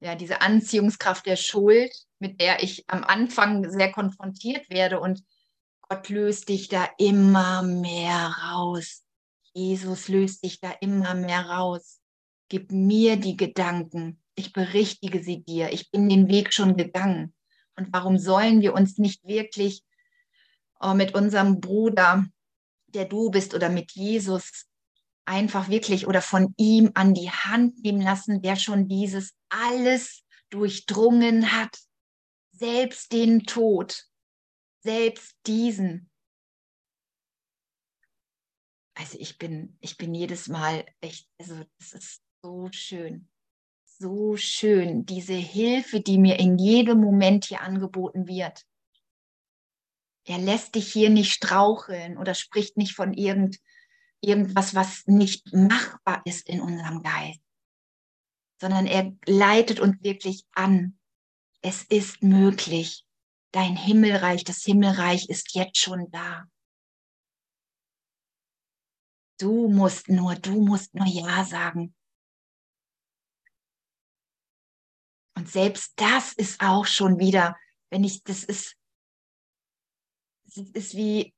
ja, 0.00 0.14
diese 0.14 0.40
Anziehungskraft 0.40 1.26
der 1.26 1.36
Schuld, 1.36 1.92
mit 2.18 2.40
der 2.40 2.62
ich 2.62 2.84
am 2.88 3.04
Anfang 3.04 3.70
sehr 3.70 3.90
konfrontiert 3.92 4.70
werde 4.70 5.00
und 5.00 5.22
Gott 5.88 6.08
löst 6.08 6.48
dich 6.48 6.68
da 6.68 6.88
immer 6.98 7.62
mehr 7.62 8.34
raus. 8.50 9.02
Jesus 9.52 10.08
löst 10.08 10.44
dich 10.44 10.60
da 10.60 10.70
immer 10.80 11.14
mehr 11.14 11.46
raus. 11.46 12.00
Gib 12.48 12.72
mir 12.72 13.16
die 13.16 13.36
Gedanken. 13.36 14.22
Ich 14.34 14.52
berichtige 14.52 15.22
sie 15.22 15.42
dir. 15.42 15.72
Ich 15.72 15.90
bin 15.90 16.08
den 16.08 16.28
Weg 16.28 16.54
schon 16.54 16.76
gegangen. 16.76 17.34
Und 17.76 17.88
warum 17.92 18.18
sollen 18.18 18.60
wir 18.62 18.72
uns 18.72 18.98
nicht 18.98 19.24
wirklich 19.24 19.82
oh, 20.80 20.94
mit 20.94 21.14
unserem 21.14 21.60
Bruder, 21.60 22.26
der 22.86 23.04
du 23.04 23.30
bist, 23.30 23.54
oder 23.54 23.68
mit 23.68 23.92
Jesus 23.92 24.66
einfach 25.24 25.68
wirklich 25.68 26.06
oder 26.06 26.22
von 26.22 26.54
ihm 26.56 26.90
an 26.94 27.14
die 27.14 27.30
Hand 27.30 27.82
nehmen 27.82 28.00
lassen, 28.00 28.42
der 28.42 28.56
schon 28.56 28.88
dieses 28.88 29.34
alles 29.48 30.24
durchdrungen 30.50 31.52
hat, 31.52 31.78
selbst 32.52 33.12
den 33.12 33.44
Tod, 33.44 34.04
selbst 34.80 35.36
diesen. 35.46 36.10
Also 38.94 39.18
ich 39.18 39.38
bin, 39.38 39.76
ich 39.80 39.96
bin 39.96 40.14
jedes 40.14 40.48
Mal 40.48 40.84
echt, 41.00 41.28
also 41.38 41.64
es 41.78 41.92
ist 41.92 42.22
so 42.42 42.68
schön, 42.72 43.28
so 43.84 44.36
schön, 44.36 45.06
diese 45.06 45.34
Hilfe, 45.34 46.00
die 46.00 46.18
mir 46.18 46.38
in 46.38 46.58
jedem 46.58 47.00
Moment 47.00 47.46
hier 47.46 47.62
angeboten 47.62 48.26
wird. 48.26 48.66
Er 50.24 50.38
lässt 50.38 50.74
dich 50.74 50.92
hier 50.92 51.10
nicht 51.10 51.32
straucheln 51.32 52.18
oder 52.18 52.34
spricht 52.34 52.76
nicht 52.76 52.94
von 52.94 53.12
irgend, 53.14 53.58
irgendwas, 54.22 54.74
was 54.74 55.06
nicht 55.06 55.52
machbar 55.52 56.22
ist 56.24 56.48
in 56.48 56.60
unserem 56.60 57.02
Geist, 57.02 57.40
sondern 58.60 58.86
er 58.86 59.12
leitet 59.26 59.80
uns 59.80 60.02
wirklich 60.02 60.46
an. 60.52 60.98
Es 61.60 61.82
ist 61.82 62.22
möglich. 62.22 63.04
Dein 63.52 63.76
Himmelreich, 63.76 64.44
das 64.44 64.62
Himmelreich 64.62 65.28
ist 65.28 65.54
jetzt 65.54 65.76
schon 65.78 66.10
da. 66.10 66.44
Du 69.38 69.68
musst 69.68 70.08
nur, 70.08 70.36
du 70.36 70.62
musst 70.62 70.94
nur 70.94 71.06
Ja 71.06 71.44
sagen. 71.44 71.94
Und 75.34 75.50
selbst 75.50 75.92
das 75.96 76.32
ist 76.32 76.60
auch 76.60 76.86
schon 76.86 77.18
wieder, 77.18 77.58
wenn 77.90 78.04
ich, 78.04 78.22
das 78.22 78.44
ist, 78.44 78.76
das 80.44 80.68
ist 80.70 80.94
wie, 80.94 81.34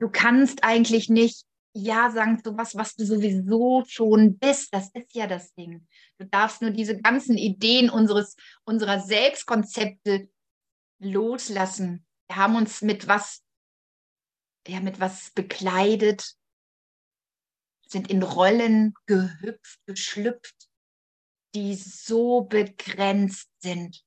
du 0.00 0.08
kannst 0.08 0.64
eigentlich 0.64 1.08
nicht 1.08 1.44
ja 1.72 2.10
sagen 2.10 2.42
zu 2.42 2.56
was, 2.56 2.74
was 2.74 2.96
du 2.96 3.04
sowieso 3.06 3.84
schon 3.86 4.38
bist. 4.38 4.74
Das 4.74 4.90
ist 4.92 5.14
ja 5.14 5.26
das 5.26 5.54
Ding. 5.54 5.86
Du 6.18 6.26
darfst 6.26 6.62
nur 6.62 6.70
diese 6.70 7.00
ganzen 7.00 7.38
Ideen 7.38 7.90
unseres, 7.90 8.34
unserer 8.64 9.00
Selbstkonzepte 9.00 10.28
loslassen. 10.98 12.06
Wir 12.28 12.36
haben 12.36 12.56
uns 12.56 12.82
mit 12.82 13.06
was, 13.06 13.44
ja, 14.66 14.80
mit 14.80 14.98
was 14.98 15.30
bekleidet, 15.30 16.34
sind 17.86 18.10
in 18.10 18.22
Rollen 18.22 18.94
gehüpft, 19.06 19.80
geschlüpft, 19.86 20.68
die 21.54 21.74
so 21.74 22.42
begrenzt 22.42 23.48
sind, 23.58 24.04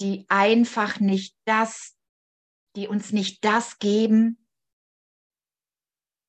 die 0.00 0.26
einfach 0.28 0.98
nicht 0.98 1.36
das 1.44 1.96
die 2.76 2.88
uns 2.88 3.12
nicht 3.12 3.44
das 3.44 3.78
geben, 3.78 4.38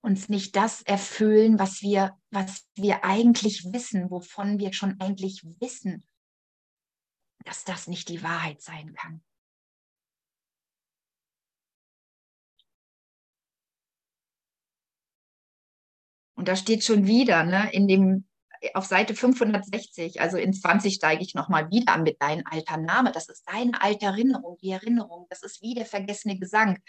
uns 0.01 0.27
nicht 0.27 0.55
das 0.55 0.81
erfüllen, 0.81 1.59
was 1.59 1.81
wir, 1.81 2.19
was 2.29 2.67
wir 2.75 3.05
eigentlich 3.05 3.63
wissen, 3.71 4.11
wovon 4.11 4.59
wir 4.59 4.73
schon 4.73 4.99
eigentlich 4.99 5.43
wissen, 5.61 6.05
dass 7.45 7.63
das 7.63 7.87
nicht 7.87 8.09
die 8.09 8.21
Wahrheit 8.21 8.61
sein 8.61 8.93
kann. 8.93 9.23
Und 16.35 16.49
da 16.49 16.57
steht 16.57 16.83
schon 16.83 17.07
wieder, 17.07 17.45
ne, 17.45 17.71
in 17.71 17.87
dem 17.87 18.27
auf 18.73 18.85
Seite 18.85 19.13
560, 19.13 20.21
also 20.21 20.37
in 20.37 20.53
20 20.53 20.93
steige 20.93 21.21
ich 21.21 21.35
nochmal 21.35 21.69
wieder 21.69 21.97
mit 21.97 22.21
deinem 22.21 22.43
alter 22.49 22.77
Name. 22.77 23.11
Das 23.11 23.27
ist 23.27 23.43
deine 23.47 23.81
alte 23.81 24.05
Erinnerung, 24.05 24.57
die 24.61 24.71
Erinnerung. 24.71 25.27
Das 25.29 25.43
ist 25.43 25.61
wie 25.61 25.73
der 25.73 25.85
vergessene 25.85 26.37
Gesang. 26.39 26.79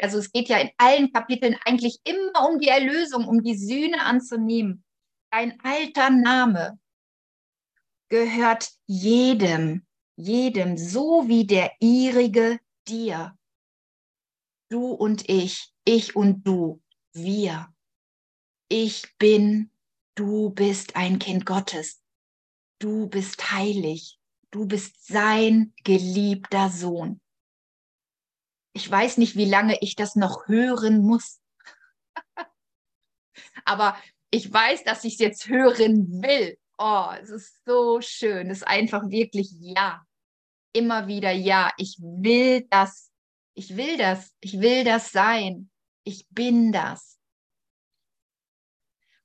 Also 0.00 0.18
es 0.18 0.32
geht 0.32 0.48
ja 0.48 0.58
in 0.58 0.70
allen 0.78 1.12
Kapiteln 1.12 1.56
eigentlich 1.64 2.00
immer 2.04 2.48
um 2.48 2.58
die 2.58 2.68
Erlösung, 2.68 3.26
um 3.26 3.42
die 3.42 3.56
Sühne 3.56 4.02
anzunehmen. 4.02 4.84
Dein 5.30 5.60
alter 5.62 6.10
Name 6.10 6.78
gehört 8.08 8.70
jedem, 8.86 9.86
jedem, 10.16 10.76
so 10.76 11.28
wie 11.28 11.46
der 11.46 11.72
ihrige 11.80 12.58
dir. 12.88 13.36
Du 14.68 14.92
und 14.92 15.28
ich, 15.28 15.72
ich 15.84 16.16
und 16.16 16.46
du, 16.46 16.82
wir. 17.12 17.68
Ich 18.68 19.16
bin 19.18 19.69
Du 20.20 20.50
bist 20.50 20.96
ein 20.96 21.18
Kind 21.18 21.46
Gottes. 21.46 22.02
Du 22.78 23.08
bist 23.08 23.52
heilig. 23.52 24.18
du 24.50 24.66
bist 24.66 25.06
sein 25.06 25.72
geliebter 25.82 26.68
Sohn. 26.68 27.22
Ich 28.74 28.90
weiß 28.90 29.16
nicht, 29.16 29.36
wie 29.36 29.46
lange 29.46 29.78
ich 29.80 29.96
das 29.96 30.16
noch 30.16 30.46
hören 30.46 31.00
muss. 31.00 31.40
Aber 33.64 33.96
ich 34.30 34.52
weiß, 34.52 34.84
dass 34.84 35.04
ich 35.04 35.14
es 35.14 35.20
jetzt 35.20 35.48
hören 35.48 36.22
will. 36.22 36.58
Oh, 36.76 37.08
es 37.18 37.30
ist 37.30 37.64
so 37.64 38.02
schön. 38.02 38.50
Es 38.50 38.58
ist 38.58 38.68
einfach 38.68 39.08
wirklich 39.08 39.50
ja. 39.58 40.04
Immer 40.74 41.06
wieder 41.06 41.32
ja. 41.32 41.72
Ich 41.78 41.96
will 41.98 42.66
das. 42.68 43.10
Ich 43.54 43.74
will 43.74 43.96
das. 43.96 44.34
Ich 44.40 44.60
will 44.60 44.84
das 44.84 45.12
sein. 45.12 45.70
Ich 46.04 46.28
bin 46.28 46.72
das. 46.72 47.19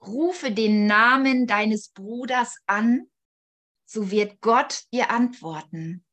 Rufe 0.08 0.52
den 0.52 0.86
Namen 0.86 1.48
deines 1.48 1.89
Bruders 1.89 2.58
an, 2.65 3.10
so 3.86 4.12
wird 4.12 4.41
Gott 4.41 4.84
dir 4.91 5.10
antworten. 5.10 6.06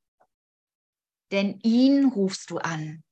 Denn 1.31 1.59
ihn 1.61 2.07
rufst 2.07 2.50
du 2.50 2.59
an. 2.59 3.02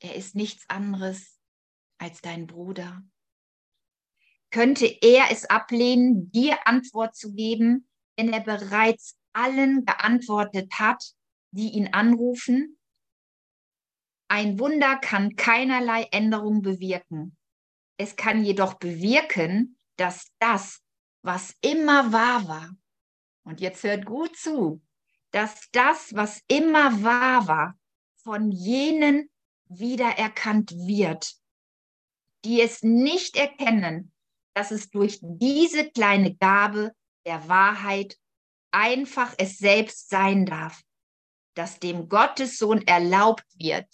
Er 0.00 0.16
ist 0.16 0.34
nichts 0.34 0.68
anderes 0.68 1.38
als 1.98 2.20
dein 2.20 2.46
Bruder. 2.46 3.02
Könnte 4.50 4.86
er 4.86 5.30
es 5.30 5.44
ablehnen, 5.48 6.30
dir 6.30 6.66
Antwort 6.66 7.14
zu 7.14 7.34
geben, 7.34 7.88
wenn 8.16 8.32
er 8.32 8.40
bereits 8.40 9.16
allen 9.32 9.84
geantwortet 9.84 10.72
hat, 10.78 11.14
die 11.52 11.70
ihn 11.70 11.88
anrufen? 11.92 12.78
Ein 14.28 14.58
Wunder 14.58 14.96
kann 14.96 15.36
keinerlei 15.36 16.04
Änderung 16.10 16.62
bewirken. 16.62 17.36
Es 18.02 18.16
kann 18.16 18.44
jedoch 18.44 18.74
bewirken, 18.74 19.78
dass 19.94 20.32
das, 20.40 20.82
was 21.22 21.54
immer 21.60 22.12
wahr 22.12 22.48
war, 22.48 22.76
und 23.44 23.60
jetzt 23.60 23.84
hört 23.84 24.06
gut 24.06 24.36
zu, 24.36 24.82
dass 25.30 25.70
das, 25.70 26.12
was 26.12 26.42
immer 26.48 27.04
wahr 27.04 27.46
war, 27.46 27.78
von 28.16 28.50
jenen 28.50 29.30
wiedererkannt 29.66 30.72
wird, 30.72 31.36
die 32.44 32.60
es 32.60 32.82
nicht 32.82 33.36
erkennen, 33.36 34.12
dass 34.52 34.72
es 34.72 34.90
durch 34.90 35.20
diese 35.22 35.88
kleine 35.88 36.34
Gabe 36.34 36.96
der 37.24 37.48
Wahrheit 37.48 38.18
einfach 38.72 39.32
es 39.38 39.58
selbst 39.58 40.08
sein 40.08 40.44
darf, 40.44 40.82
dass 41.54 41.78
dem 41.78 42.08
Gottessohn 42.08 42.84
erlaubt 42.84 43.46
wird, 43.54 43.86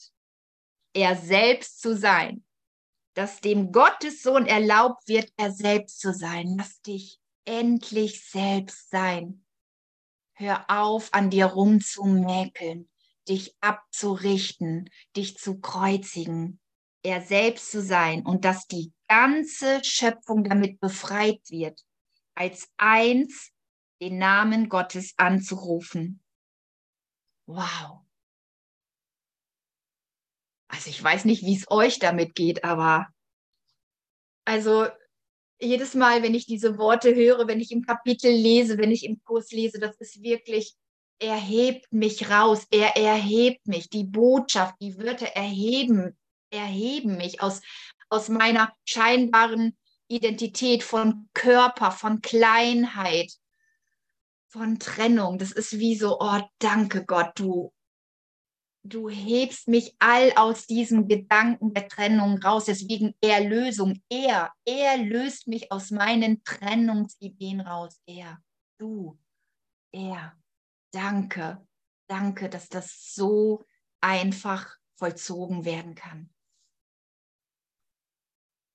er 0.95 1.15
selbst 1.15 1.83
zu 1.83 1.95
sein 1.95 2.43
dass 3.19 3.41
dem 3.41 3.73
Gottessohn 3.73 4.47
erlaubt 4.47 5.09
wird, 5.09 5.33
er 5.37 5.51
selbst 5.51 5.99
zu 5.99 6.15
sein. 6.15 6.55
Lass 6.57 6.81
dich 6.83 7.19
endlich 7.45 8.25
selbst 8.31 8.91
sein. 8.91 9.45
Hör 10.35 10.71
auf, 10.71 11.13
an 11.13 11.29
dir 11.29 11.47
rumzumäkeln, 11.47 12.89
dich 13.29 13.57
abzurichten, 13.61 14.89
dich 15.17 15.37
zu 15.37 15.59
kreuzigen, 15.59 16.61
er 17.03 17.21
selbst 17.21 17.73
zu 17.73 17.83
sein 17.83 18.25
und 18.25 18.45
dass 18.45 18.69
die 18.69 18.93
ganze 19.09 19.83
Schöpfung 19.83 20.45
damit 20.45 20.79
befreit 20.79 21.41
wird, 21.51 21.85
als 22.37 22.69
eins 22.77 23.51
den 24.01 24.19
Namen 24.19 24.69
Gottes 24.69 25.15
anzurufen. 25.17 26.23
Wow. 27.47 28.08
Also 30.69 30.91
ich 30.91 31.03
weiß 31.03 31.25
nicht, 31.25 31.43
wie 31.43 31.57
es 31.57 31.71
euch 31.71 31.99
damit 31.99 32.35
geht, 32.35 32.63
aber 32.65 33.09
also 34.45 34.87
jedes 35.61 35.95
Mal, 35.95 36.23
wenn 36.23 36.35
ich 36.35 36.47
diese 36.47 36.79
Worte 36.79 37.15
höre, 37.15 37.49
wenn 37.49 37.61
ich 37.61 37.73
im 37.73 37.83
Kapitel 37.83 38.31
lese, 38.31 38.79
wenn 38.79 38.93
ich 38.93 39.05
im 39.05 39.23
Kurs 39.25 39.51
lese, 39.51 39.79
das 39.79 39.97
ist 39.97 40.23
wirklich, 40.23 40.75
er 41.19 41.37
hebt 41.37 41.93
mich 41.93 42.31
raus, 42.31 42.67
er 42.71 42.97
erhebt 42.97 43.67
mich. 43.67 43.91
Die 43.91 44.05
Botschaft, 44.05 44.77
die 44.81 44.97
Wörter 44.99 45.27
erheben, 45.27 46.17
erheben 46.51 47.17
mich 47.17 47.43
aus, 47.43 47.61
aus 48.09 48.29
meiner 48.29 48.73
scheinbaren 48.85 49.77
Identität 50.07 50.83
von 50.83 51.29
Körper, 51.35 51.91
von 51.91 52.21
Kleinheit, 52.21 53.33
von 54.49 54.79
Trennung. 54.79 55.39
Das 55.39 55.53
ist 55.53 55.79
wie 55.79 55.97
so, 55.97 56.19
oh, 56.21 56.41
danke 56.59 57.05
Gott, 57.05 57.33
du 57.35 57.73
du 58.89 59.09
hebst 59.09 59.69
mich 59.69 59.95
all 59.99 60.33
aus 60.37 60.67
diesem 60.67 61.09
Gedanken 61.09 61.75
der 61.75 61.89
Trennung 61.89 62.39
raus. 62.39 62.67
Deswegen 62.67 63.15
Erlösung. 63.21 64.03
Er, 64.09 64.53
er 64.65 64.99
löst 64.99 65.47
mich 65.47 65.71
aus 65.71 65.91
meinen 65.91 66.43
Trennungsideen 66.45 67.61
raus. 67.61 68.01
Er, 68.07 68.43
du, 68.79 69.19
er. 69.93 70.37
Danke, 70.93 71.67
danke, 72.09 72.49
dass 72.49 72.69
das 72.69 73.15
so 73.15 73.65
einfach 74.01 74.77
vollzogen 74.97 75.65
werden 75.65 75.95
kann. 75.95 76.31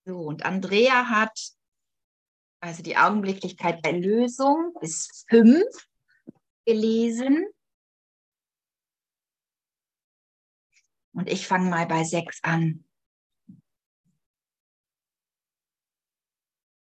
So, 0.06 0.20
und 0.20 0.46
Andrea 0.46 1.10
hat 1.10 1.38
also 2.60 2.84
die 2.84 2.98
Augenblicklichkeit 2.98 3.84
der 3.84 3.94
Lösung 3.94 4.74
bis 4.80 5.26
fünf 5.30 5.88
gelesen. 6.66 7.46
Und 11.14 11.30
ich 11.30 11.48
fange 11.48 11.70
mal 11.70 11.86
bei 11.86 12.04
sechs 12.04 12.44
an. 12.44 12.86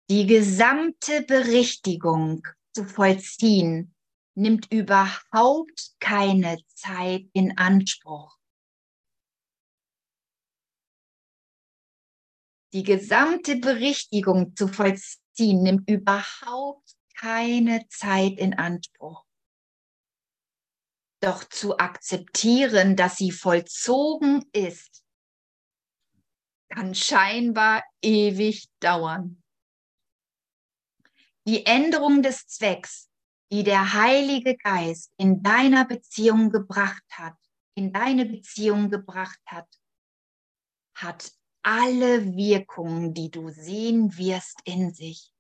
Die 0.10 0.26
gesamte 0.26 1.22
Berichtigung 1.22 2.46
zu 2.74 2.86
vollziehen 2.86 3.94
nimmt 4.36 4.72
überhaupt 4.72 5.96
keine 6.00 6.58
Zeit 6.74 7.30
in 7.34 7.58
Anspruch. 7.58 8.38
Die 12.74 12.84
gesamte 12.84 13.58
Berichtigung 13.58 14.56
zu 14.56 14.67
vollziehen 14.70 15.62
nimmt 15.63 15.89
überhaupt 15.89 16.96
keine 17.17 17.88
Zeit 17.89 18.38
in 18.38 18.54
Anspruch. 18.54 19.26
Doch 21.22 21.44
zu 21.44 21.78
akzeptieren, 21.78 22.96
dass 22.96 23.18
sie 23.18 23.32
vollzogen 23.32 24.44
ist, 24.54 25.04
kann 26.70 26.96
scheinbar 26.96 27.84
ewig 28.02 28.70
dauern. 28.80 29.44
Die 31.48 31.66
Änderung 31.66 32.24
des 32.24 32.48
Zwecks, 32.48 33.10
die 33.52 33.64
der 33.64 33.94
Heilige 33.94 34.58
Geist 34.58 35.14
in 35.18 35.44
deiner 35.44 35.86
Beziehung 35.86 36.50
gebracht 36.50 37.04
hat, 37.12 37.38
in 37.76 37.94
deine 37.94 38.26
Beziehung 38.26 38.90
gebracht 38.90 39.42
hat, 39.46 39.68
hat 40.96 41.32
alle 41.62 42.36
Wirkungen, 42.36 43.14
die 43.14 43.30
du 43.30 43.50
sehen 43.50 44.18
wirst, 44.18 44.60
in 44.64 44.94
sich. 44.94 45.32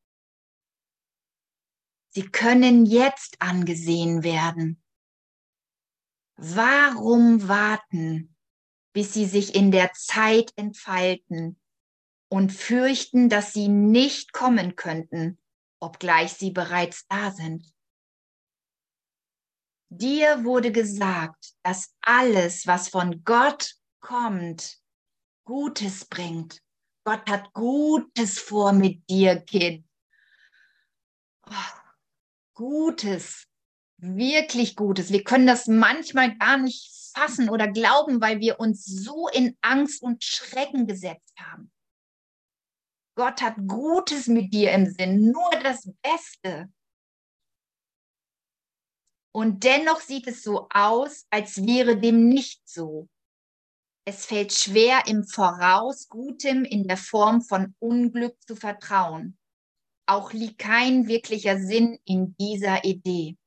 Sie 2.09 2.27
können 2.29 2.85
jetzt 2.85 3.41
angesehen 3.41 4.23
werden. 4.23 4.83
Warum 6.43 7.47
warten, 7.47 8.35
bis 8.93 9.13
sie 9.13 9.27
sich 9.27 9.53
in 9.53 9.69
der 9.69 9.93
Zeit 9.93 10.51
entfalten 10.55 11.61
und 12.29 12.51
fürchten, 12.51 13.29
dass 13.29 13.53
sie 13.53 13.67
nicht 13.67 14.33
kommen 14.33 14.75
könnten, 14.75 15.37
obgleich 15.79 16.33
sie 16.33 16.49
bereits 16.49 17.05
da 17.05 17.29
sind? 17.29 17.71
Dir 19.89 20.43
wurde 20.43 20.71
gesagt, 20.71 21.53
dass 21.61 21.93
alles, 22.01 22.65
was 22.65 22.89
von 22.89 23.23
Gott 23.23 23.75
kommt, 23.99 24.79
Gutes 25.43 26.05
bringt. 26.05 26.59
Gott 27.03 27.29
hat 27.29 27.53
Gutes 27.53 28.39
vor 28.39 28.73
mit 28.73 29.07
dir, 29.07 29.41
Kind. 29.41 29.87
Oh, 31.45 31.53
Gutes 32.55 33.45
wirklich 34.01 34.75
Gutes. 34.75 35.11
Wir 35.11 35.23
können 35.23 35.47
das 35.47 35.67
manchmal 35.67 36.35
gar 36.37 36.57
nicht 36.57 36.91
fassen 37.13 37.49
oder 37.49 37.67
glauben, 37.67 38.21
weil 38.21 38.39
wir 38.39 38.59
uns 38.59 38.85
so 38.85 39.27
in 39.29 39.57
Angst 39.61 40.01
und 40.01 40.23
Schrecken 40.23 40.87
gesetzt 40.87 41.33
haben. 41.39 41.71
Gott 43.15 43.41
hat 43.41 43.55
Gutes 43.67 44.27
mit 44.27 44.53
dir 44.53 44.71
im 44.71 44.89
Sinn, 44.89 45.31
nur 45.31 45.51
das 45.61 45.89
Beste. 46.01 46.71
Und 49.33 49.63
dennoch 49.63 50.01
sieht 50.01 50.27
es 50.27 50.43
so 50.43 50.67
aus, 50.73 51.25
als 51.29 51.65
wäre 51.65 51.97
dem 51.99 52.27
nicht 52.27 52.67
so. 52.67 53.07
Es 54.05 54.25
fällt 54.25 54.51
schwer, 54.51 55.03
im 55.07 55.23
Voraus 55.23 56.09
Gutem 56.09 56.65
in 56.65 56.87
der 56.87 56.97
Form 56.97 57.41
von 57.41 57.75
Unglück 57.79 58.35
zu 58.47 58.55
vertrauen. 58.55 59.37
Auch 60.07 60.33
liegt 60.33 60.57
kein 60.57 61.07
wirklicher 61.07 61.59
Sinn 61.59 61.99
in 62.05 62.35
dieser 62.37 62.83
Idee. 62.83 63.37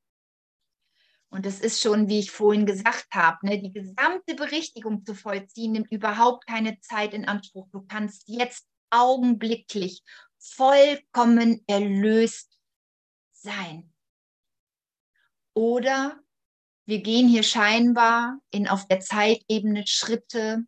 Und 1.35 1.45
das 1.45 1.59
ist 1.59 1.81
schon, 1.81 2.07
wie 2.07 2.19
ich 2.19 2.31
vorhin 2.31 2.65
gesagt 2.65 3.07
habe, 3.13 3.45
ne, 3.45 3.61
die 3.61 3.73
gesamte 3.73 4.35
Berichtigung 4.35 5.05
zu 5.05 5.13
vollziehen, 5.13 5.73
nimmt 5.73 5.91
überhaupt 5.91 6.47
keine 6.47 6.79
Zeit 6.79 7.13
in 7.13 7.27
Anspruch. 7.27 7.67
Du 7.73 7.81
kannst 7.81 8.23
jetzt 8.27 8.65
augenblicklich 8.89 10.01
vollkommen 10.39 11.61
erlöst 11.67 12.57
sein. 13.33 13.93
Oder 15.53 16.23
wir 16.85 17.01
gehen 17.01 17.27
hier 17.27 17.43
scheinbar 17.43 18.39
in 18.49 18.69
auf 18.69 18.87
der 18.87 19.01
Zeitebene 19.01 19.85
Schritte 19.87 20.65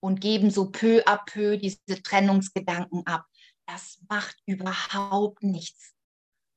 und 0.00 0.20
geben 0.20 0.50
so 0.50 0.72
peu 0.72 1.02
à 1.06 1.24
peu 1.24 1.56
diese 1.56 2.02
Trennungsgedanken 2.02 3.06
ab. 3.06 3.24
Das 3.64 3.98
macht 4.10 4.36
überhaupt 4.44 5.42
nichts. 5.42 5.94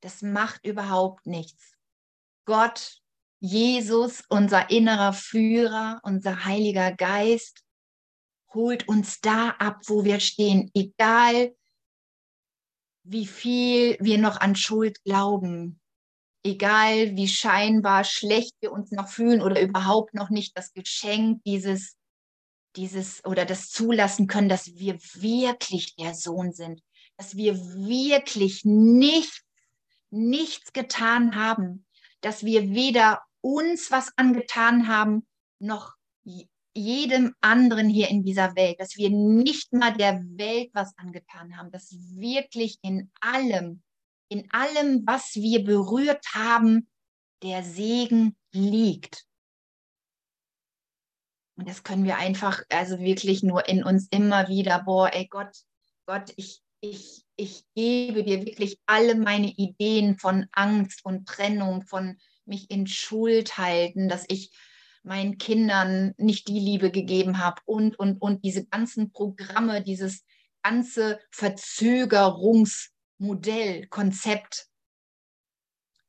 Das 0.02 0.22
macht 0.22 0.66
überhaupt 0.66 1.26
nichts. 1.26 1.77
Gott, 2.48 3.02
Jesus, 3.42 4.24
unser 4.30 4.70
innerer 4.70 5.12
Führer, 5.12 6.00
unser 6.04 6.46
Heiliger 6.46 6.94
Geist, 6.94 7.62
holt 8.54 8.88
uns 8.88 9.20
da 9.20 9.50
ab, 9.60 9.82
wo 9.88 10.06
wir 10.06 10.22
stehen, 10.22 10.72
egal 10.74 11.54
wie 13.04 13.26
viel 13.26 13.98
wir 14.00 14.18
noch 14.18 14.40
an 14.40 14.56
Schuld 14.56 15.04
glauben, 15.04 15.82
egal 16.42 17.18
wie 17.18 17.28
scheinbar 17.28 18.06
schlecht 18.06 18.56
wir 18.62 18.72
uns 18.72 18.92
noch 18.92 19.10
fühlen 19.10 19.42
oder 19.42 19.60
überhaupt 19.60 20.14
noch 20.14 20.30
nicht 20.30 20.58
das 20.58 20.72
Geschenk 20.72 21.44
dieses, 21.44 21.98
dieses 22.78 23.26
oder 23.26 23.44
das 23.44 23.72
zulassen 23.72 24.28
können, 24.28 24.48
dass 24.48 24.78
wir 24.78 24.98
wirklich 25.16 25.98
der 25.98 26.14
Sohn 26.14 26.54
sind, 26.54 26.82
dass 27.18 27.36
wir 27.36 27.58
wirklich 27.58 28.64
nicht, 28.64 29.44
nichts 30.10 30.72
getan 30.72 31.36
haben, 31.36 31.84
dass 32.22 32.44
wir 32.44 32.70
weder 32.72 33.22
uns 33.42 33.92
was 33.92 34.12
angetan 34.18 34.88
haben, 34.88 35.28
noch 35.60 35.96
jedem 36.78 37.36
anderen 37.42 37.90
hier 37.90 38.10
in 38.10 38.24
dieser 38.24 38.56
Welt, 38.56 38.80
dass 38.80 38.98
wir 38.98 39.10
nicht 39.10 39.74
mal 39.74 39.94
der 39.94 40.22
Welt 40.38 40.70
was 40.74 40.96
angetan 40.98 41.58
haben, 41.58 41.72
dass 41.72 41.92
wirklich 41.92 42.78
in 42.84 43.12
allem, 43.20 43.82
in 44.30 44.52
allem, 44.52 45.06
was 45.06 45.36
wir 45.36 45.64
berührt 45.64 46.24
haben, 46.34 46.88
der 47.42 47.64
Segen 47.64 48.36
liegt. 48.52 49.26
Und 51.58 51.68
das 51.68 51.84
können 51.84 52.04
wir 52.04 52.18
einfach, 52.18 52.62
also 52.70 53.00
wirklich 53.00 53.42
nur 53.42 53.68
in 53.68 53.84
uns 53.84 54.08
immer 54.12 54.48
wieder, 54.48 54.84
boah, 54.84 55.12
ey 55.12 55.28
Gott, 55.28 55.58
Gott, 56.06 56.32
ich, 56.36 56.62
ich, 56.82 57.24
ich 57.36 57.64
gebe 57.76 58.24
dir 58.24 58.44
wirklich 58.46 58.80
alle 58.86 59.16
meine 59.16 59.48
Ideen 59.48 60.18
von 60.18 60.48
Angst 60.52 61.04
und 61.06 61.28
Trennung, 61.28 61.82
von 61.84 62.18
mich 62.46 62.72
in 62.72 62.88
Schuld 62.88 63.58
halten, 63.58 64.08
dass 64.10 64.26
ich 64.28 64.52
meinen 65.04 65.38
Kindern 65.38 66.14
nicht 66.18 66.48
die 66.48 66.60
Liebe 66.60 66.90
gegeben 66.92 67.38
habe 67.40 67.62
und, 67.66 67.98
und, 67.98 68.22
und 68.22 68.44
diese 68.44 68.66
ganzen 68.66 69.12
Programme, 69.12 69.82
dieses 69.82 70.26
ganze 70.64 71.20
Verzögerungsmodell, 71.32 73.88
Konzept. 73.88 74.68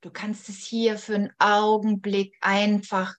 Du 0.00 0.10
kannst 0.10 0.48
es 0.48 0.64
hier 0.64 0.96
für 0.98 1.16
einen 1.16 1.32
Augenblick 1.38 2.36
einfach 2.40 3.16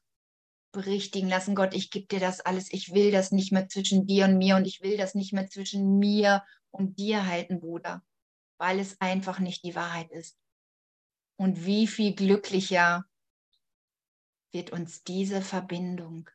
berichtigen 0.71 1.29
lassen. 1.29 1.55
Gott, 1.55 1.73
ich 1.73 1.91
gebe 1.91 2.07
dir 2.07 2.19
das 2.19 2.41
alles. 2.41 2.71
Ich 2.71 2.93
will 2.93 3.11
das 3.11 3.31
nicht 3.31 3.51
mehr 3.51 3.67
zwischen 3.67 4.05
dir 4.05 4.25
und 4.25 4.37
mir 4.37 4.55
und 4.55 4.65
ich 4.65 4.81
will 4.81 4.97
das 4.97 5.15
nicht 5.15 5.33
mehr 5.33 5.49
zwischen 5.49 5.97
mir 5.97 6.43
und 6.71 6.97
dir 6.99 7.25
halten, 7.25 7.59
Bruder, 7.59 8.03
weil 8.57 8.79
es 8.79 8.99
einfach 9.01 9.39
nicht 9.39 9.63
die 9.63 9.75
Wahrheit 9.75 10.11
ist. 10.11 10.37
Und 11.37 11.65
wie 11.65 11.87
viel 11.87 12.13
glücklicher 12.15 13.05
wird 14.51 14.71
uns 14.71 15.03
diese 15.03 15.41
Verbindung 15.41 16.29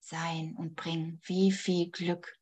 sein 0.00 0.56
und 0.56 0.74
bringen. 0.76 1.20
Wie 1.24 1.52
viel 1.52 1.90
Glück, 1.90 2.38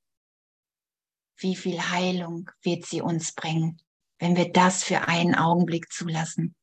wie 1.37 1.57
viel 1.57 1.81
Heilung 1.81 2.51
wird 2.63 2.87
sie 2.87 3.01
uns 3.01 3.33
bringen, 3.33 3.81
wenn 4.19 4.37
wir 4.37 4.53
das 4.53 4.85
für 4.85 5.09
einen 5.09 5.35
Augenblick 5.35 5.93
zulassen. 5.93 6.55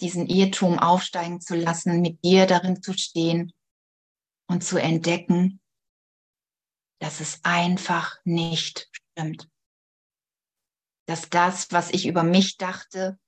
Diesen 0.00 0.26
Irrtum 0.26 0.78
aufsteigen 0.78 1.40
zu 1.40 1.54
lassen, 1.54 2.00
mit 2.00 2.22
dir 2.24 2.46
darin 2.46 2.82
zu 2.82 2.92
stehen 2.92 3.52
und 4.46 4.64
zu 4.64 4.80
entdecken, 4.80 5.60
dass 7.04 7.20
es 7.20 7.40
einfach 7.42 8.18
nicht 8.24 8.88
stimmt. 8.90 9.50
Dass 11.06 11.28
das, 11.28 11.70
was 11.70 11.90
ich 11.90 12.06
über 12.06 12.22
mich 12.22 12.56
dachte 12.56 13.18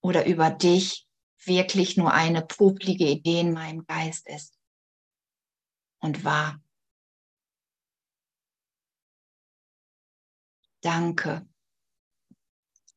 oder 0.00 0.26
über 0.26 0.50
dich, 0.50 1.06
wirklich 1.44 1.96
nur 1.96 2.12
eine 2.12 2.44
publige 2.44 3.08
Idee 3.08 3.38
in 3.38 3.52
meinem 3.52 3.86
Geist 3.86 4.26
ist 4.26 4.58
und 6.00 6.24
wahr. 6.24 6.60
Danke. 10.80 11.46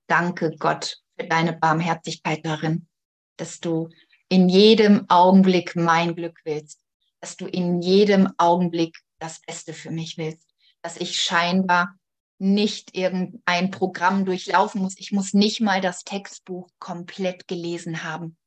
Danke 0.08 0.56
Gott 0.58 1.00
für 1.16 1.28
deine 1.28 1.54
Barmherzigkeit 1.54 2.44
darin, 2.44 2.88
dass 3.36 3.60
du 3.60 3.90
in 4.30 4.50
jedem 4.50 5.08
Augenblick 5.12 5.76
mein 5.76 6.16
Glück 6.16 6.40
willst, 6.44 6.84
dass 7.20 7.38
du 7.38 7.46
in 7.46 7.84
jedem 7.84 8.34
Augenblick 8.40 8.98
das 9.20 9.40
Beste 9.42 9.74
für 9.74 9.92
mich 9.92 10.18
willst, 10.18 10.48
dass 10.82 10.98
ich 10.98 11.20
scheinbar 11.22 11.98
nicht 12.40 12.96
irgendein 12.96 13.72
Programm 13.72 14.26
durchlaufen 14.26 14.82
muss. 14.82 14.96
Ich 14.98 15.12
muss 15.12 15.34
nicht 15.34 15.60
mal 15.60 15.82
das 15.82 16.04
Textbuch 16.04 16.70
komplett 16.80 17.48
gelesen 17.48 18.04
haben. 18.04 18.38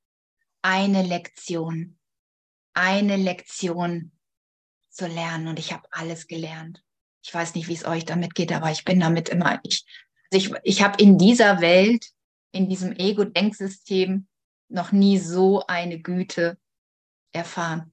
Eine 0.62 1.02
Lektion, 1.02 1.98
eine 2.74 3.16
Lektion 3.16 4.12
zu 4.90 5.06
lernen 5.06 5.48
und 5.48 5.58
ich 5.58 5.72
habe 5.72 5.88
alles 5.90 6.26
gelernt. 6.26 6.84
Ich 7.22 7.34
weiß 7.34 7.54
nicht, 7.54 7.68
wie 7.68 7.74
es 7.74 7.84
euch 7.84 8.04
damit 8.04 8.34
geht, 8.34 8.52
aber 8.52 8.70
ich 8.70 8.84
bin 8.84 9.00
damit 9.00 9.28
immer, 9.28 9.60
ich, 9.64 9.84
also 10.30 10.54
ich, 10.54 10.60
ich 10.62 10.82
habe 10.82 11.02
in 11.02 11.18
dieser 11.18 11.60
Welt, 11.60 12.06
in 12.52 12.68
diesem 12.68 12.92
Ego-Denksystem 12.92 14.26
noch 14.68 14.92
nie 14.92 15.18
so 15.18 15.66
eine 15.66 16.00
Güte 16.00 16.58
erfahren, 17.32 17.92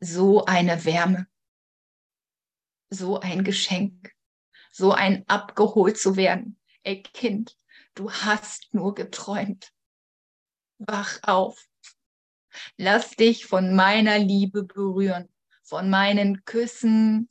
so 0.00 0.44
eine 0.44 0.84
Wärme, 0.84 1.26
so 2.90 3.20
ein 3.20 3.44
Geschenk 3.44 4.12
so 4.70 4.92
ein 4.92 5.24
abgeholt 5.28 5.98
zu 5.98 6.16
werden. 6.16 6.58
Ey 6.82 7.02
Kind, 7.02 7.56
du 7.94 8.10
hast 8.10 8.72
nur 8.72 8.94
geträumt. 8.94 9.72
Wach 10.78 11.18
auf. 11.22 11.68
Lass 12.76 13.10
dich 13.10 13.46
von 13.46 13.74
meiner 13.74 14.18
Liebe 14.18 14.64
berühren, 14.64 15.28
von 15.62 15.90
meinen 15.90 16.44
Küssen, 16.44 17.28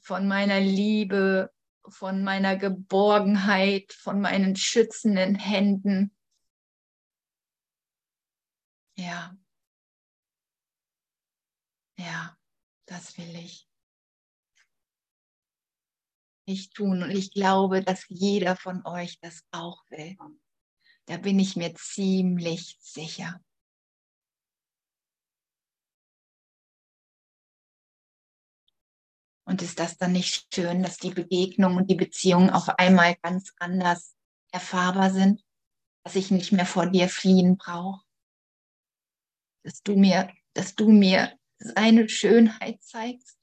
von 0.00 0.28
meiner 0.28 0.60
Liebe, 0.60 1.52
von 1.88 2.22
meiner 2.22 2.56
Geborgenheit, 2.56 3.92
von 3.92 4.20
meinen 4.20 4.56
schützenden 4.56 5.36
Händen. 5.36 6.14
Ja. 8.96 9.36
Ja, 11.98 12.36
das 12.84 13.16
will 13.16 13.34
ich 13.36 13.66
nicht 16.46 16.74
tun. 16.74 17.02
Und 17.02 17.10
ich 17.10 17.32
glaube, 17.32 17.82
dass 17.82 18.04
jeder 18.08 18.56
von 18.56 18.84
euch 18.86 19.18
das 19.20 19.44
auch 19.50 19.82
will. 19.90 20.16
Da 21.06 21.16
bin 21.16 21.38
ich 21.38 21.56
mir 21.56 21.74
ziemlich 21.74 22.76
sicher. 22.80 23.40
Und 29.48 29.62
ist 29.62 29.78
das 29.78 29.96
dann 29.96 30.12
nicht 30.12 30.52
schön, 30.52 30.82
dass 30.82 30.98
die 30.98 31.10
Begegnung 31.10 31.76
und 31.76 31.88
die 31.88 31.94
Beziehung 31.94 32.50
auf 32.50 32.68
einmal 32.68 33.14
ganz 33.22 33.52
anders 33.60 34.16
erfahrbar 34.50 35.10
sind, 35.10 35.44
dass 36.02 36.16
ich 36.16 36.32
nicht 36.32 36.50
mehr 36.50 36.66
vor 36.66 36.86
dir 36.86 37.08
fliehen 37.08 37.56
brauche, 37.56 38.04
dass 39.62 39.82
du 39.82 39.96
mir, 39.96 40.32
dass 40.54 40.74
du 40.74 40.90
mir 40.90 41.38
seine 41.58 42.08
Schönheit 42.08 42.82
zeigst, 42.82 43.35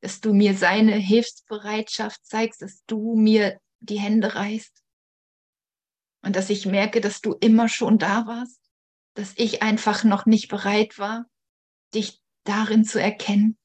dass 0.00 0.20
du 0.20 0.32
mir 0.34 0.54
seine 0.54 0.96
Hilfsbereitschaft 0.96 2.24
zeigst, 2.24 2.62
dass 2.62 2.84
du 2.86 3.14
mir 3.16 3.60
die 3.80 3.98
Hände 3.98 4.34
reißt. 4.34 4.82
Und 6.22 6.36
dass 6.36 6.50
ich 6.50 6.66
merke, 6.66 7.00
dass 7.00 7.20
du 7.20 7.32
immer 7.34 7.68
schon 7.68 7.98
da 7.98 8.26
warst, 8.26 8.60
dass 9.14 9.32
ich 9.36 9.62
einfach 9.62 10.04
noch 10.04 10.26
nicht 10.26 10.48
bereit 10.48 10.98
war, 10.98 11.26
dich 11.94 12.20
darin 12.44 12.84
zu 12.84 13.00
erkennen, 13.00 13.58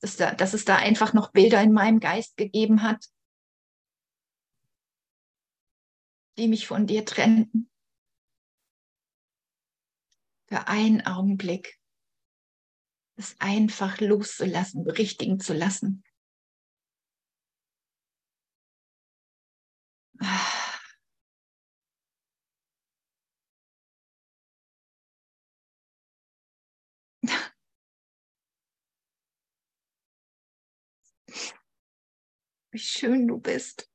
dass, 0.00 0.16
da, 0.16 0.34
dass 0.34 0.54
es 0.54 0.64
da 0.64 0.76
einfach 0.76 1.12
noch 1.12 1.32
Bilder 1.32 1.62
in 1.62 1.72
meinem 1.72 2.00
Geist 2.00 2.36
gegeben 2.36 2.82
hat, 2.82 3.06
die 6.38 6.48
mich 6.48 6.66
von 6.66 6.86
dir 6.86 7.04
trennten. 7.04 7.70
Für 10.46 10.68
einen 10.68 11.06
Augenblick 11.06 11.81
es 13.16 13.36
einfach 13.38 14.00
loszulassen, 14.00 14.84
berichtigen 14.84 15.40
zu 15.40 15.54
lassen. 15.54 16.02
Wie 32.70 32.78
schön 32.78 33.28
du 33.28 33.38
bist. 33.38 33.88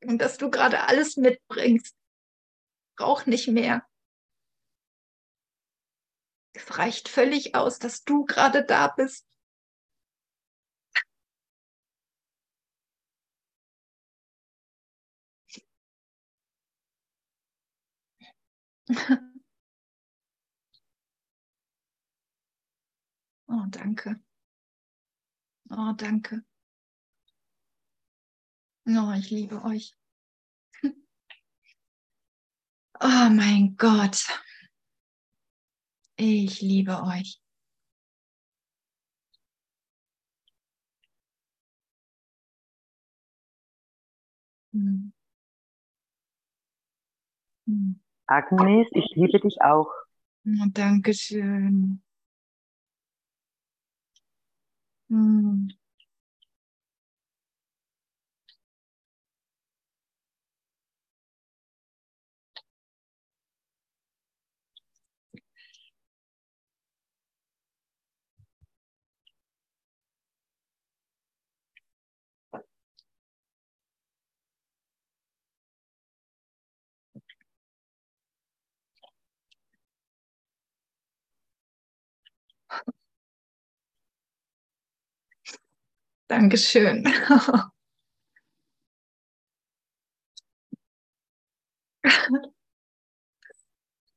Und 0.00 0.18
dass 0.18 0.38
du 0.38 0.50
gerade 0.50 0.80
alles 0.88 1.16
mitbringst. 1.16 1.94
Brauch 2.96 3.26
nicht 3.26 3.48
mehr. 3.48 3.87
Es 6.58 6.76
reicht 6.76 7.08
völlig 7.08 7.54
aus, 7.54 7.78
dass 7.78 8.02
du 8.02 8.24
gerade 8.24 8.64
da 8.64 8.88
bist. 8.88 9.24
Oh, 23.50 23.64
danke. 23.70 24.20
Oh, 25.70 25.92
danke. 25.96 26.42
Oh, 28.86 29.12
ich 29.16 29.30
liebe 29.30 29.62
euch. 29.64 29.94
Oh 33.00 33.28
mein 33.30 33.76
Gott. 33.76 34.26
Ich 36.20 36.60
liebe 36.60 37.00
euch. 37.04 37.40
Hm. 44.72 45.12
Hm. 47.66 48.00
Agnes, 48.26 48.88
ich 48.92 49.06
liebe 49.14 49.38
dich 49.38 49.62
auch. 49.62 49.90
Dankeschön. 50.44 52.02
Hm. 55.08 55.77
Dankeschön. 86.28 87.04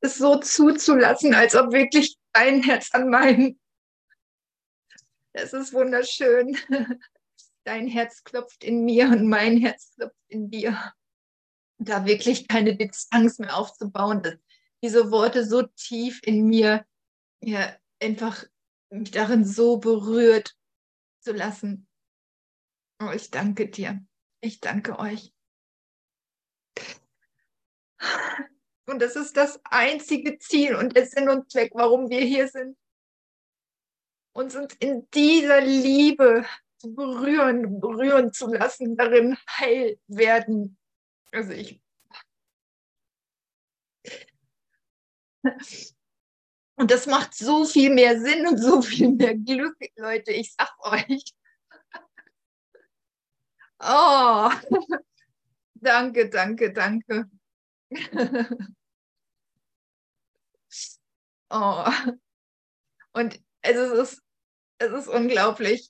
es 0.02 0.18
so 0.18 0.38
zuzulassen, 0.40 1.34
als 1.34 1.56
ob 1.56 1.72
wirklich 1.72 2.18
dein 2.34 2.62
Herz 2.64 2.90
an 2.94 3.10
meinen. 3.10 3.60
Es 5.34 5.54
ist 5.54 5.74
wunderschön. 5.74 6.58
Dein 7.64 7.88
Herz 7.88 8.24
klopft 8.24 8.64
in 8.64 8.86
mir 8.86 9.06
und 9.06 9.28
mein 9.28 9.58
Herz 9.58 9.94
klopft 9.96 10.18
in 10.28 10.50
dir. 10.50 10.94
Da 11.78 12.06
wirklich 12.06 12.48
keine 12.48 12.76
Distanz 12.76 13.38
mehr 13.38 13.56
aufzubauen, 13.56 14.24
dass 14.24 14.36
diese 14.84 15.12
Worte 15.12 15.46
so 15.46 15.62
tief 15.62 16.20
in 16.24 16.48
mir 16.48 16.86
ja, 17.40 17.76
einfach 18.02 18.44
mich 18.90 19.12
darin 19.12 19.46
so 19.46 19.78
berührt 19.78 20.56
zu 21.20 21.34
lassen. 21.34 21.88
Oh, 23.02 23.12
ich 23.12 23.32
danke 23.32 23.68
dir. 23.68 24.06
Ich 24.42 24.60
danke 24.60 25.00
euch. 25.00 25.34
Und 28.86 29.02
das 29.02 29.16
ist 29.16 29.38
das 29.38 29.60
einzige 29.64 30.38
Ziel 30.38 30.76
und 30.76 30.96
der 30.96 31.08
Sinn 31.08 31.30
und 31.30 31.50
Zweck, 31.52 31.72
warum 31.74 32.10
wir 32.10 32.22
hier 32.22 32.48
sind. 32.48 32.78
Uns 34.34 34.56
in 34.80 35.10
dieser 35.12 35.62
Liebe 35.62 36.46
zu 36.78 36.94
berühren, 36.94 37.80
berühren 37.80 38.34
zu 38.34 38.48
lassen, 38.48 38.96
darin 38.96 39.38
heil 39.50 40.00
werden. 40.08 40.78
Also 41.32 41.54
ich. 41.54 41.82
Und 46.76 46.92
das 46.92 47.08
macht 47.08 47.34
so 47.34 47.66
viel 47.66 47.92
mehr 47.92 48.20
Sinn 48.20 48.46
und 48.48 48.58
so 48.58 48.82
viel 48.82 49.10
mehr 49.10 49.36
Glück, 49.36 49.78
Leute. 49.96 50.32
Ich 50.32 50.54
sag 50.54 50.72
euch. 50.80 51.24
Oh, 53.84 54.52
danke, 55.74 56.30
danke, 56.30 56.72
danke. 56.72 57.30
oh. 61.50 61.86
Und 63.14 63.42
es 63.62 63.76
ist, 63.76 64.22
es 64.78 64.92
ist 64.92 65.08
unglaublich. 65.08 65.90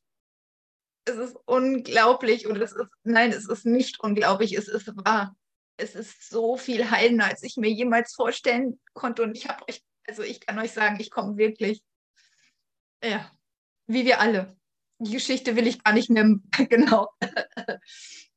Es 1.06 1.18
ist 1.18 1.36
unglaublich 1.46 2.48
und 2.48 2.62
es 2.62 2.72
ist, 2.72 2.88
nein, 3.04 3.32
es 3.32 3.50
ist 3.50 3.66
nicht 3.66 4.00
unglaublich, 4.00 4.54
es 4.54 4.68
ist 4.68 4.96
wahr. 5.06 5.36
Es 5.78 5.96
ist 5.96 6.30
so 6.30 6.58
viel 6.58 6.90
heilender, 6.92 7.26
als 7.26 7.44
ich 7.44 7.58
mir 7.58 7.72
jemals 7.72 8.14
vorstellen 8.14 8.80
konnte. 8.94 9.24
Und 9.24 9.36
ich 9.36 9.50
habe 9.50 9.68
euch, 9.68 9.84
also 10.08 10.24
ich 10.24 10.40
kann 10.40 10.60
euch 10.60 10.72
sagen, 10.72 11.00
ich 11.00 11.10
komme 11.10 11.38
wirklich, 11.38 11.84
ja, 13.04 13.30
wie 13.88 14.06
wir 14.06 14.22
alle 14.22 14.56
die 15.02 15.14
Geschichte 15.14 15.56
will 15.56 15.68
ich 15.68 15.84
gar 15.84 15.94
nicht 15.94 16.10
mehr, 16.10 16.26
genau. 16.70 17.10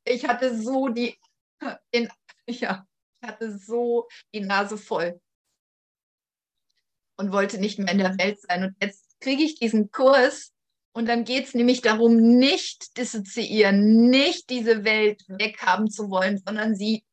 Ich 0.04 0.26
hatte 0.26 0.60
so 0.60 0.88
die, 0.88 1.18
in, 1.90 2.08
ja, 2.46 2.86
ich 3.20 3.28
hatte 3.28 3.56
so 3.56 4.08
die 4.32 4.40
Nase 4.40 4.78
voll 4.78 5.20
und 7.16 7.32
wollte 7.32 7.58
nicht 7.58 7.78
mehr 7.78 7.92
in 7.92 7.98
der 7.98 8.18
Welt 8.18 8.40
sein. 8.40 8.64
Und 8.64 8.76
jetzt 8.80 9.20
kriege 9.20 9.42
ich 9.42 9.58
diesen 9.58 9.90
Kurs 9.90 10.52
und 10.92 11.06
dann 11.06 11.24
geht 11.24 11.46
es 11.46 11.54
nämlich 11.54 11.82
darum, 11.82 12.16
nicht 12.16 12.96
dissoziieren, 12.96 14.08
nicht 14.08 14.48
diese 14.50 14.84
Welt 14.84 15.22
weghaben 15.28 15.90
zu 15.90 16.10
wollen, 16.10 16.38
sondern 16.38 16.76
sie 16.76 17.04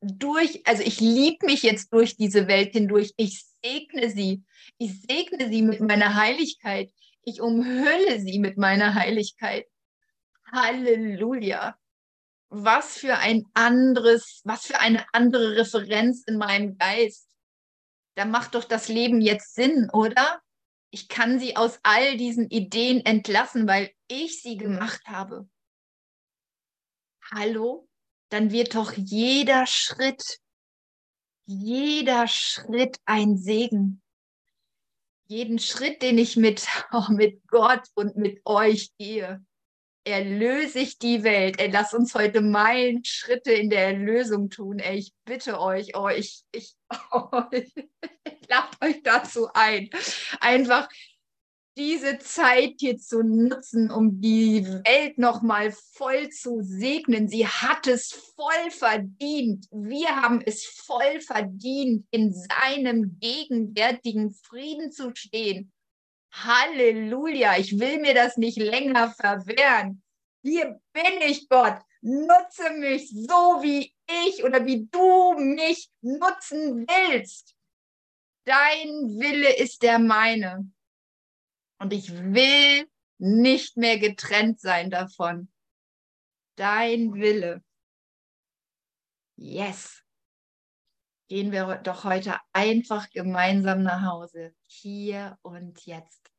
durch, 0.00 0.66
also 0.66 0.82
ich 0.82 1.00
liebe 1.00 1.44
mich 1.44 1.62
jetzt 1.62 1.92
durch 1.92 2.16
diese 2.16 2.46
Welt 2.46 2.72
hindurch. 2.72 3.12
Ich 3.16 3.44
segne 3.62 4.10
sie. 4.10 4.44
Ich 4.78 5.00
segne 5.02 5.48
sie 5.48 5.62
mit 5.62 5.80
meiner 5.80 6.14
Heiligkeit. 6.14 6.92
Ich 7.28 7.42
umhülle 7.42 8.20
sie 8.20 8.38
mit 8.38 8.56
meiner 8.56 8.94
Heiligkeit. 8.94 9.66
Halleluja. 10.50 11.78
Was 12.48 12.96
für 12.96 13.18
ein 13.18 13.44
anderes, 13.52 14.40
was 14.44 14.64
für 14.64 14.80
eine 14.80 15.04
andere 15.12 15.58
Referenz 15.58 16.24
in 16.26 16.38
meinem 16.38 16.78
Geist. 16.78 17.28
Da 18.14 18.24
macht 18.24 18.54
doch 18.54 18.64
das 18.64 18.88
Leben 18.88 19.20
jetzt 19.20 19.54
Sinn, 19.54 19.90
oder? 19.92 20.40
Ich 20.88 21.08
kann 21.08 21.38
sie 21.38 21.54
aus 21.54 21.78
all 21.82 22.16
diesen 22.16 22.48
Ideen 22.48 23.04
entlassen, 23.04 23.68
weil 23.68 23.92
ich 24.06 24.40
sie 24.40 24.56
gemacht 24.56 25.02
habe. 25.06 25.46
Hallo? 27.30 27.90
Dann 28.30 28.52
wird 28.52 28.74
doch 28.74 28.94
jeder 28.94 29.66
Schritt, 29.66 30.40
jeder 31.44 32.26
Schritt 32.26 32.96
ein 33.04 33.36
Segen 33.36 34.02
jeden 35.28 35.58
Schritt, 35.58 36.02
den 36.02 36.18
ich 36.18 36.36
mit, 36.36 36.66
auch 36.90 37.08
mit 37.10 37.46
Gott 37.46 37.82
und 37.94 38.16
mit 38.16 38.40
euch 38.44 38.90
gehe, 38.98 39.44
erlöse 40.04 40.80
ich 40.80 40.98
die 40.98 41.22
Welt. 41.22 41.60
Ey, 41.60 41.70
lasst 41.70 41.94
uns 41.94 42.14
heute 42.14 42.40
Meilen 42.40 43.04
Schritte 43.04 43.52
in 43.52 43.68
der 43.68 43.88
Erlösung 43.88 44.48
tun. 44.48 44.78
Ey, 44.78 44.98
ich 44.98 45.12
bitte 45.24 45.60
euch, 45.60 45.94
oh, 45.96 46.08
ich, 46.08 46.42
ich, 46.50 46.74
oh, 47.12 47.42
ich 47.50 47.72
lade 48.48 48.76
euch 48.80 49.02
dazu 49.02 49.48
ein. 49.52 49.90
Einfach 50.40 50.88
diese 51.78 52.18
Zeit 52.18 52.74
hier 52.80 52.98
zu 52.98 53.22
nutzen, 53.22 53.90
um 53.90 54.20
die 54.20 54.66
Welt 54.66 55.16
nochmal 55.16 55.72
voll 55.92 56.28
zu 56.30 56.60
segnen. 56.60 57.28
Sie 57.28 57.46
hat 57.46 57.86
es 57.86 58.10
voll 58.34 58.70
verdient. 58.70 59.66
Wir 59.70 60.08
haben 60.08 60.42
es 60.44 60.64
voll 60.64 61.20
verdient, 61.20 62.04
in 62.10 62.34
seinem 62.34 63.18
gegenwärtigen 63.20 64.32
Frieden 64.32 64.90
zu 64.90 65.14
stehen. 65.14 65.72
Halleluja, 66.32 67.56
ich 67.58 67.78
will 67.78 68.00
mir 68.00 68.14
das 68.14 68.36
nicht 68.36 68.58
länger 68.58 69.12
verwehren. 69.12 70.02
Hier 70.42 70.80
bin 70.92 71.22
ich, 71.26 71.48
Gott. 71.48 71.78
Nutze 72.00 72.70
mich 72.78 73.10
so, 73.10 73.62
wie 73.62 73.94
ich 74.26 74.44
oder 74.44 74.64
wie 74.66 74.88
du 74.90 75.34
mich 75.38 75.90
nutzen 76.00 76.86
willst. 76.86 77.54
Dein 78.44 79.18
Wille 79.18 79.56
ist 79.56 79.82
der 79.82 79.98
meine. 79.98 80.70
Und 81.78 81.92
ich 81.92 82.12
will 82.12 82.88
nicht 83.18 83.76
mehr 83.76 83.98
getrennt 83.98 84.60
sein 84.60 84.90
davon. 84.90 85.50
Dein 86.56 87.14
Wille. 87.14 87.62
Yes. 89.36 90.02
Gehen 91.28 91.52
wir 91.52 91.76
doch 91.76 92.04
heute 92.04 92.38
einfach 92.52 93.10
gemeinsam 93.10 93.82
nach 93.82 94.02
Hause. 94.02 94.54
Hier 94.66 95.38
und 95.42 95.84
jetzt. 95.86 96.32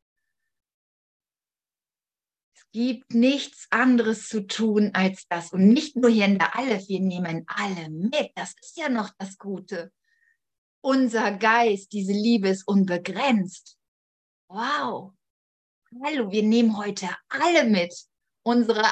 Es 2.56 2.66
gibt 2.72 3.14
nichts 3.14 3.68
anderes 3.70 4.28
zu 4.28 4.46
tun 4.48 4.92
als 4.94 5.28
das. 5.28 5.54
Und 5.54 5.70
nicht 5.70 5.96
nur 5.96 6.10
hier 6.10 6.26
in 6.26 6.40
der 6.40 6.56
Aleph, 6.58 6.88
wir 6.90 7.00
nehmen 7.00 7.46
alle 7.48 7.90
mit. 7.90 8.32
Das 8.36 8.56
ist 8.60 8.78
ja 8.78 8.90
noch 8.90 9.12
das 9.18 9.38
Gute. 9.38 9.94
Unser 10.82 11.38
Geist, 11.38 11.94
diese 11.94 12.14
Liebe 12.14 12.50
ist 12.50 12.68
unbegrenzt. 12.68 13.78
Wow. 14.50 15.14
Hallo, 16.04 16.32
wir 16.32 16.44
nehmen 16.44 16.78
heute 16.78 17.10
alle 17.30 17.64
mit. 17.64 17.94
Unsere 18.44 18.84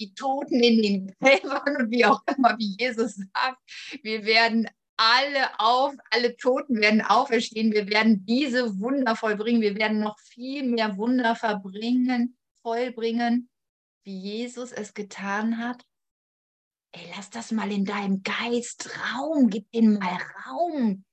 die 0.00 0.14
Toten 0.14 0.60
in 0.62 0.82
den 0.82 1.14
Gräbern 1.20 1.76
und 1.76 1.90
wie 1.90 2.04
auch 2.04 2.22
immer, 2.36 2.56
wie 2.56 2.76
Jesus 2.78 3.16
sagt, 3.16 3.58
wir 4.02 4.24
werden 4.24 4.68
alle 4.96 5.58
auf, 5.58 5.92
alle 6.10 6.36
Toten 6.36 6.80
werden 6.80 7.02
auferstehen. 7.02 7.72
Wir 7.72 7.88
werden 7.88 8.24
diese 8.26 8.78
Wunder 8.78 9.16
vollbringen. 9.16 9.60
Wir 9.60 9.76
werden 9.76 10.00
noch 10.00 10.18
viel 10.20 10.62
mehr 10.62 10.96
Wunder 10.96 11.34
verbringen, 11.34 12.36
vollbringen, 12.62 13.50
wie 14.04 14.16
Jesus 14.16 14.70
es 14.70 14.94
getan 14.94 15.58
hat. 15.58 15.84
Ey, 16.92 17.12
lass 17.16 17.30
das 17.30 17.50
mal 17.50 17.72
in 17.72 17.84
deinem 17.84 18.22
Geist 18.22 18.88
Raum. 19.16 19.50
Gib 19.50 19.70
den 19.72 19.94
mal 19.94 20.16
Raum. 20.46 21.04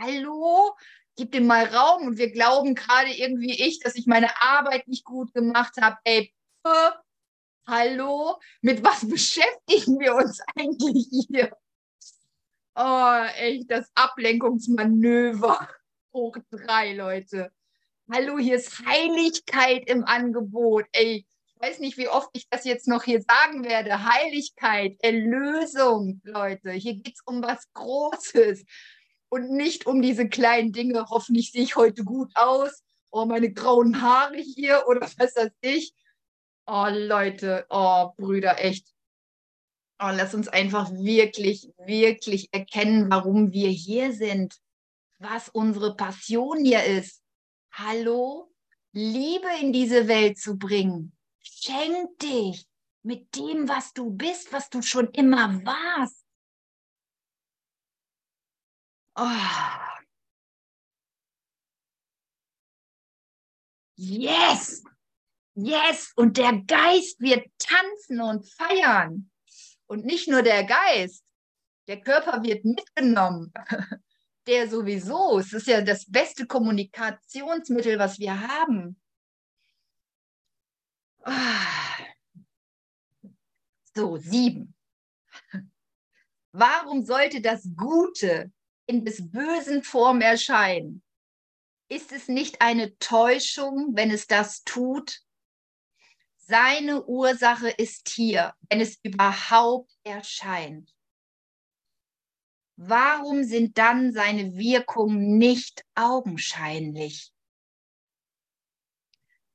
Hallo? 0.00 0.74
Gib 1.16 1.32
dem 1.32 1.46
mal 1.46 1.64
Raum. 1.64 2.08
Und 2.08 2.18
wir 2.18 2.30
glauben 2.30 2.74
gerade 2.74 3.10
irgendwie 3.10 3.52
ich, 3.52 3.80
dass 3.80 3.94
ich 3.94 4.06
meine 4.06 4.30
Arbeit 4.42 4.86
nicht 4.86 5.04
gut 5.04 5.32
gemacht 5.32 5.74
habe. 5.80 5.96
Ey, 6.04 6.32
hallo? 7.66 8.38
Mit 8.60 8.84
was 8.84 9.08
beschäftigen 9.08 9.98
wir 9.98 10.14
uns 10.14 10.40
eigentlich 10.56 11.08
hier? 11.28 11.56
Oh, 12.74 13.24
echt, 13.38 13.70
das 13.70 13.90
Ablenkungsmanöver. 13.94 15.68
Hoch 16.12 16.36
drei, 16.50 16.92
Leute. 16.94 17.50
Hallo, 18.12 18.38
hier 18.38 18.56
ist 18.56 18.84
Heiligkeit 18.84 19.88
im 19.88 20.04
Angebot. 20.04 20.84
Ey, 20.92 21.26
ich 21.46 21.60
weiß 21.60 21.78
nicht, 21.78 21.96
wie 21.96 22.08
oft 22.08 22.28
ich 22.34 22.46
das 22.50 22.64
jetzt 22.64 22.86
noch 22.86 23.04
hier 23.04 23.22
sagen 23.22 23.64
werde. 23.64 24.04
Heiligkeit, 24.04 24.96
Erlösung, 25.00 26.20
Leute. 26.22 26.72
Hier 26.72 26.94
geht 26.96 27.14
es 27.14 27.22
um 27.24 27.42
was 27.42 27.72
Großes 27.72 28.64
und 29.28 29.50
nicht 29.50 29.86
um 29.86 30.02
diese 30.02 30.28
kleinen 30.28 30.72
Dinge. 30.72 31.06
Hoffentlich 31.08 31.52
sehe 31.52 31.62
ich 31.62 31.76
heute 31.76 32.04
gut 32.04 32.32
aus. 32.34 32.82
Oh, 33.10 33.24
meine 33.24 33.52
grauen 33.52 34.00
Haare 34.02 34.36
hier 34.36 34.84
oder 34.86 35.00
was 35.18 35.18
weiß 35.36 35.50
ich. 35.60 35.92
Oh, 36.66 36.88
Leute, 36.90 37.66
oh, 37.70 38.10
Brüder, 38.16 38.62
echt. 38.62 38.88
Oh, 39.98 40.10
lass 40.12 40.34
uns 40.34 40.48
einfach 40.48 40.90
wirklich, 40.92 41.70
wirklich 41.78 42.48
erkennen, 42.52 43.10
warum 43.10 43.52
wir 43.52 43.70
hier 43.70 44.12
sind, 44.12 44.58
was 45.18 45.48
unsere 45.48 45.96
Passion 45.96 46.64
hier 46.64 46.84
ist. 46.84 47.22
Hallo, 47.72 48.52
Liebe 48.92 49.48
in 49.60 49.72
diese 49.72 50.08
Welt 50.08 50.38
zu 50.38 50.58
bringen. 50.58 51.16
Schenk 51.40 52.18
dich 52.18 52.66
mit 53.02 53.34
dem, 53.36 53.68
was 53.68 53.92
du 53.92 54.10
bist, 54.10 54.52
was 54.52 54.68
du 54.68 54.82
schon 54.82 55.08
immer 55.12 55.64
warst. 55.64 56.25
Oh. 59.16 59.96
Yes! 63.96 64.82
Yes! 65.54 66.12
Und 66.16 66.36
der 66.36 66.62
Geist 66.66 67.18
wird 67.20 67.46
tanzen 67.58 68.20
und 68.20 68.46
feiern. 68.46 69.30
Und 69.86 70.04
nicht 70.04 70.28
nur 70.28 70.42
der 70.42 70.64
Geist, 70.64 71.24
der 71.88 72.00
Körper 72.00 72.42
wird 72.42 72.64
mitgenommen. 72.64 73.52
Der 74.46 74.68
sowieso. 74.68 75.40
Es 75.40 75.52
ist 75.52 75.66
ja 75.66 75.80
das 75.80 76.08
beste 76.08 76.46
Kommunikationsmittel, 76.46 77.98
was 77.98 78.20
wir 78.20 78.40
haben. 78.40 78.96
Ah. 81.24 81.66
So, 83.92 84.18
sieben. 84.18 84.72
Warum 86.52 87.04
sollte 87.04 87.40
das 87.40 87.68
Gute 87.76 88.52
in 88.86 89.04
des 89.04 89.30
bösen 89.30 89.82
Form 89.82 90.20
erscheinen? 90.20 91.02
Ist 91.88 92.12
es 92.12 92.28
nicht 92.28 92.60
eine 92.60 92.98
Täuschung, 92.98 93.90
wenn 93.94 94.10
es 94.10 94.26
das 94.26 94.64
tut? 94.64 95.20
Seine 96.36 97.04
Ursache 97.04 97.70
ist 97.70 98.08
hier, 98.08 98.54
wenn 98.68 98.80
es 98.80 98.98
überhaupt 99.02 99.92
erscheint. 100.04 100.94
Warum 102.76 103.44
sind 103.44 103.78
dann 103.78 104.12
seine 104.12 104.54
Wirkungen 104.54 105.38
nicht 105.38 105.84
augenscheinlich? 105.94 107.32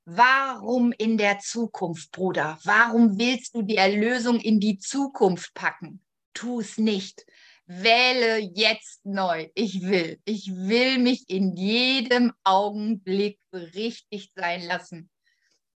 Warum 0.06 0.92
in 0.92 1.18
der 1.18 1.40
Zukunft, 1.40 2.12
Bruder? 2.12 2.60
Warum 2.64 3.20
willst 3.20 3.56
du 3.56 3.62
die 3.62 3.78
Erlösung 3.78 4.40
in 4.40 4.60
die 4.60 4.80
Zukunft 4.80 5.54
packen? 5.54 6.04
Tu 6.34 6.60
es 6.60 6.78
nicht. 6.78 7.26
Wähle 7.74 8.40
jetzt 8.40 9.06
neu. 9.06 9.50
Ich 9.56 9.82
will. 9.82 10.20
Ich 10.26 10.52
will 10.54 10.98
mich 10.98 11.30
in 11.30 11.56
jedem 11.56 12.34
Augenblick 12.44 13.40
berichtigt 13.50 14.34
sein 14.36 14.64
lassen. 14.64 15.10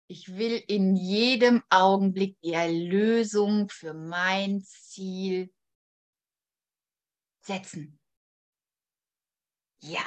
Ich 0.09 0.37
will 0.37 0.61
in 0.67 0.97
jedem 0.97 1.63
Augenblick 1.71 2.37
die 2.43 2.53
Erlösung 2.53 3.69
für 3.69 3.95
mein 3.95 4.61
Ziel 4.61 5.55
setzen. 7.43 8.01
Ja. 9.81 10.05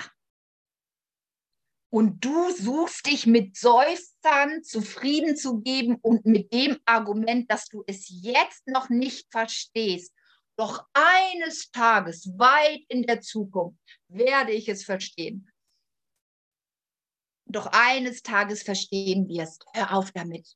Und 1.90 2.24
du 2.24 2.52
suchst 2.52 3.06
dich 3.06 3.28
mit 3.28 3.56
Seufzern 3.56 4.62
zufrieden 4.62 5.38
zu 5.38 5.62
geben 5.62 5.96
und 6.02 6.26
mit 6.26 6.52
dem 6.52 6.78
Argument, 6.84 7.50
dass 7.50 7.70
du 7.70 7.86
es 7.88 8.08
jetzt 8.10 8.68
noch 8.68 8.90
nicht 8.90 9.32
verstehst. 9.32 10.14
Doch 10.58 10.88
eines 10.94 11.70
Tages, 11.72 12.28
weit 12.38 12.84
in 12.90 13.04
der 13.04 13.22
Zukunft, 13.22 13.80
werde 14.08 14.52
ich 14.52 14.68
es 14.68 14.84
verstehen 14.84 15.52
doch 17.48 17.68
eines 17.68 18.22
Tages 18.22 18.64
verstehen 18.64 19.28
wirst. 19.30 19.66
Hör 19.74 19.94
auf 19.94 20.12
damit. 20.12 20.56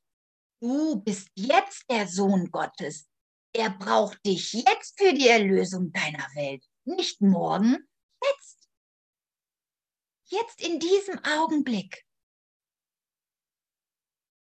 Du 0.60 0.96
bist 1.02 1.28
jetzt 1.34 1.84
der 1.90 2.06
Sohn 2.06 2.50
Gottes. 2.50 3.08
Er 3.54 3.70
braucht 3.70 4.24
dich 4.24 4.52
jetzt 4.52 4.98
für 4.98 5.12
die 5.12 5.28
Erlösung 5.28 5.92
deiner 5.92 6.26
Welt. 6.34 6.64
Nicht 6.84 7.20
morgen, 7.20 7.76
jetzt. 8.22 8.68
Jetzt 10.26 10.62
in 10.62 10.78
diesem 10.78 11.18
Augenblick 11.24 12.06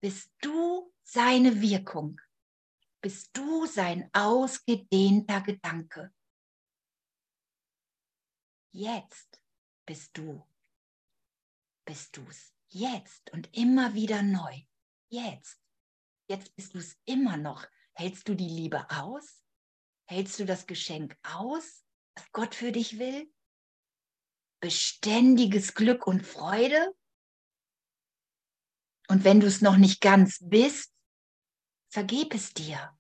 bist 0.01 0.29
du 0.41 0.93
seine 1.03 1.61
Wirkung. 1.61 2.19
Bist 3.01 3.29
du 3.33 3.65
sein 3.65 4.09
ausgedehnter 4.13 5.41
Gedanke. 5.41 6.13
Jetzt 8.71 9.41
bist 9.85 10.17
du 10.17 10.45
bist 11.89 12.15
du 12.17 12.21
es. 12.29 12.53
Jetzt 12.67 13.31
und 13.31 13.49
immer 13.57 13.95
wieder 13.95 14.21
neu. 14.21 14.61
Jetzt. 15.09 15.59
Jetzt 16.27 16.55
bist 16.55 16.75
du 16.75 16.77
es 16.77 16.95
immer 17.05 17.35
noch. 17.35 17.65
Hältst 17.93 18.29
du 18.29 18.35
die 18.35 18.47
Liebe 18.47 18.87
aus? 18.91 19.43
Hältst 20.05 20.39
du 20.39 20.45
das 20.45 20.67
Geschenk 20.67 21.17
aus, 21.23 21.83
was 22.13 22.31
Gott 22.31 22.53
für 22.53 22.71
dich 22.71 22.99
will? 22.99 23.33
Beständiges 24.59 25.73
Glück 25.73 26.05
und 26.05 26.23
Freude? 26.23 26.95
Und 29.07 29.23
wenn 29.23 29.39
du 29.39 29.47
es 29.47 29.61
noch 29.61 29.77
nicht 29.77 29.99
ganz 29.99 30.37
bist, 30.43 30.93
vergeb 31.89 32.33
es 32.33 32.53
dir, 32.53 32.97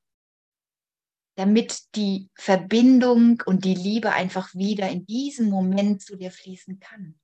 damit 1.35 1.95
die 1.95 2.29
Verbindung 2.35 3.41
und 3.45 3.63
die 3.63 3.75
Liebe 3.75 4.11
einfach 4.11 4.53
wieder 4.53 4.89
in 4.89 5.05
diesem 5.05 5.49
Moment 5.49 6.01
zu 6.01 6.15
dir 6.15 6.31
fließen 6.31 6.79
kann 6.79 7.19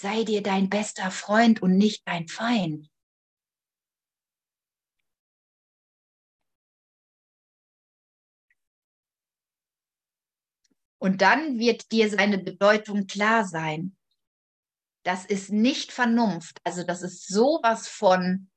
sei 0.00 0.24
dir 0.24 0.42
dein 0.42 0.70
bester 0.70 1.10
Freund 1.10 1.60
und 1.60 1.76
nicht 1.76 2.08
dein 2.08 2.26
Feind. 2.26 2.90
Und 10.98 11.22
dann 11.22 11.58
wird 11.58 11.92
dir 11.92 12.10
seine 12.10 12.38
Bedeutung 12.38 13.06
klar 13.06 13.46
sein. 13.46 13.96
Das 15.02 15.24
ist 15.24 15.50
nicht 15.50 15.92
Vernunft. 15.92 16.60
Also 16.64 16.84
das 16.84 17.02
ist 17.02 17.26
sowas 17.26 17.88
von 17.88 18.49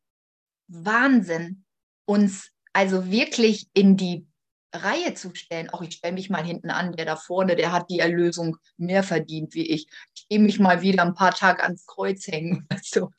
Wahnsinn, 0.68 1.66
uns 2.06 2.52
also 2.74 3.10
wirklich 3.10 3.68
in 3.74 3.98
die 3.98 4.28
Reihe 4.74 5.14
zu 5.14 5.34
stellen. 5.36 5.70
Auch 5.70 5.82
ich 5.82 5.96
stelle 5.96 6.14
mich 6.14 6.30
mal 6.30 6.44
hinten 6.44 6.72
an, 6.72 6.94
der 6.94 7.06
da 7.06 7.16
vorne, 7.16 7.56
der 7.56 7.72
hat 7.72 7.90
die 7.90 8.00
Erlösung 8.00 8.58
mehr 8.78 9.04
verdient 9.04 9.54
wie 9.54 9.68
ich. 9.68 9.88
Ich 10.16 10.28
gehe 10.28 10.40
mich 10.40 10.60
mal 10.60 10.82
wieder 10.82 11.04
ein 11.04 11.14
paar 11.14 11.34
Tage 11.34 11.64
ans 11.64 11.86
Kreuz 11.86 12.28
hängen. 12.28 12.68
So. 12.84 13.12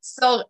Sorry. 0.00 0.44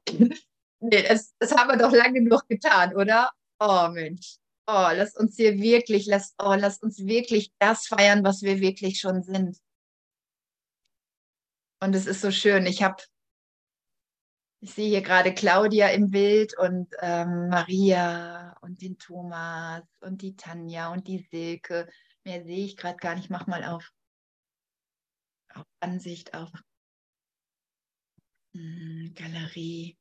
Nee, 0.80 1.02
das, 1.02 1.34
das 1.38 1.54
haben 1.54 1.68
wir 1.70 1.76
doch 1.76 1.92
lange 1.92 2.22
genug 2.22 2.46
getan, 2.48 2.94
oder? 2.94 3.32
Oh 3.58 3.88
Mensch. 3.88 4.36
Oh, 4.66 4.88
lass 4.92 5.14
uns 5.16 5.36
hier 5.36 5.58
wirklich, 5.58 6.06
lass, 6.06 6.34
oh, 6.38 6.54
lass 6.58 6.78
uns 6.78 7.04
wirklich 7.06 7.52
das 7.58 7.86
feiern, 7.86 8.24
was 8.24 8.42
wir 8.42 8.60
wirklich 8.60 8.98
schon 9.00 9.22
sind. 9.22 9.58
Und 11.80 11.94
es 11.94 12.06
ist 12.06 12.20
so 12.20 12.30
schön. 12.30 12.66
Ich 12.66 12.82
habe 12.82 13.02
Ich 14.60 14.72
sehe 14.74 14.88
hier 14.88 15.02
gerade 15.02 15.34
Claudia 15.34 15.88
im 15.88 16.10
Bild 16.10 16.56
und 16.58 16.88
ähm, 17.00 17.48
Maria 17.48 18.56
und 18.62 18.80
den 18.80 18.98
Thomas 18.98 19.82
und 20.00 20.22
die 20.22 20.34
Tanja 20.34 20.92
und 20.92 21.06
die 21.06 21.26
Silke. 21.30 21.88
Mehr 22.24 22.42
sehe 22.42 22.64
ich 22.64 22.76
gerade 22.76 22.96
gar 22.96 23.14
nicht. 23.14 23.30
Mach 23.30 23.46
mal 23.46 23.64
auf, 23.64 23.92
auf 25.54 25.66
Ansicht, 25.80 26.34
auf 26.34 26.50
hm, 28.54 29.12
Galerie. 29.14 29.98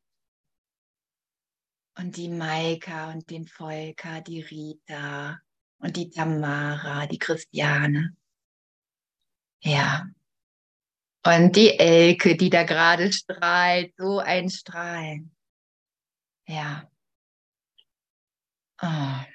Und 1.98 2.18
die 2.18 2.30
Maika 2.30 3.12
und 3.12 3.30
den 3.30 3.48
Volker, 3.48 4.22
die 4.22 4.42
Rita 4.42 5.40
und 5.80 5.96
die 5.96 6.10
Tamara, 6.10 7.08
die 7.08 7.20
Christiane. 7.20 8.16
Ja. 9.62 10.06
Und 11.26 11.56
die 11.56 11.80
Elke, 11.80 12.36
die 12.36 12.52
da 12.52 12.64
gerade 12.64 13.12
strahlt, 13.12 13.94
so 13.98 14.20
ein 14.20 14.48
Strahlen. 14.48 15.36
Ja. 16.48 16.88
Oh. 18.80 19.26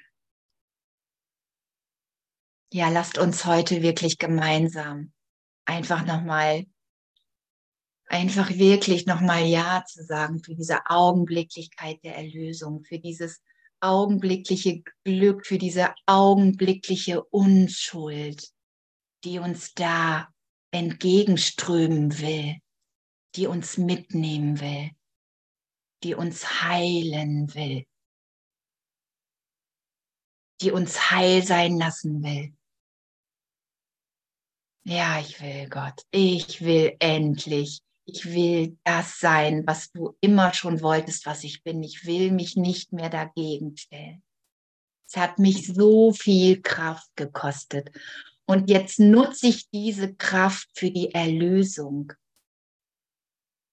Ja, 2.71 2.87
lasst 2.87 3.17
uns 3.17 3.43
heute 3.43 3.81
wirklich 3.81 4.17
gemeinsam 4.17 5.11
einfach 5.65 6.05
nochmal, 6.05 6.65
einfach 8.05 8.49
wirklich 8.51 9.05
nochmal 9.05 9.43
Ja 9.43 9.83
zu 9.85 10.05
sagen 10.05 10.41
für 10.41 10.55
diese 10.55 10.85
Augenblicklichkeit 10.85 12.01
der 12.05 12.15
Erlösung, 12.15 12.85
für 12.85 12.99
dieses 12.99 13.41
augenblickliche 13.81 14.81
Glück, 15.03 15.45
für 15.45 15.57
diese 15.57 15.93
augenblickliche 16.05 17.21
Unschuld, 17.21 18.49
die 19.25 19.39
uns 19.39 19.73
da 19.73 20.29
entgegenströmen 20.71 22.19
will, 22.19 22.57
die 23.35 23.47
uns 23.47 23.77
mitnehmen 23.77 24.59
will, 24.59 24.91
die 26.03 26.15
uns 26.15 26.61
heilen 26.63 27.53
will, 27.53 27.85
die 30.61 30.71
uns 30.71 31.11
heil 31.11 31.43
sein 31.43 31.77
lassen 31.77 32.23
will. 32.23 32.53
Ja, 34.83 35.19
ich 35.19 35.39
will 35.41 35.69
Gott, 35.69 36.01
ich 36.11 36.61
will 36.61 36.95
endlich, 36.99 37.81
ich 38.05 38.25
will 38.25 38.77
das 38.83 39.19
sein, 39.19 39.63
was 39.67 39.91
du 39.91 40.17
immer 40.21 40.53
schon 40.53 40.81
wolltest, 40.81 41.25
was 41.25 41.43
ich 41.43 41.63
bin. 41.63 41.83
Ich 41.83 42.05
will 42.05 42.31
mich 42.31 42.55
nicht 42.55 42.91
mehr 42.91 43.09
dagegen 43.09 43.77
stellen. 43.77 44.23
Es 45.07 45.17
hat 45.17 45.39
mich 45.39 45.67
so 45.67 46.13
viel 46.13 46.61
Kraft 46.61 47.09
gekostet. 47.15 47.91
Und 48.51 48.69
jetzt 48.69 48.99
nutze 48.99 49.47
ich 49.47 49.69
diese 49.69 50.13
Kraft 50.13 50.67
für 50.77 50.91
die 50.91 51.13
Erlösung, 51.13 52.11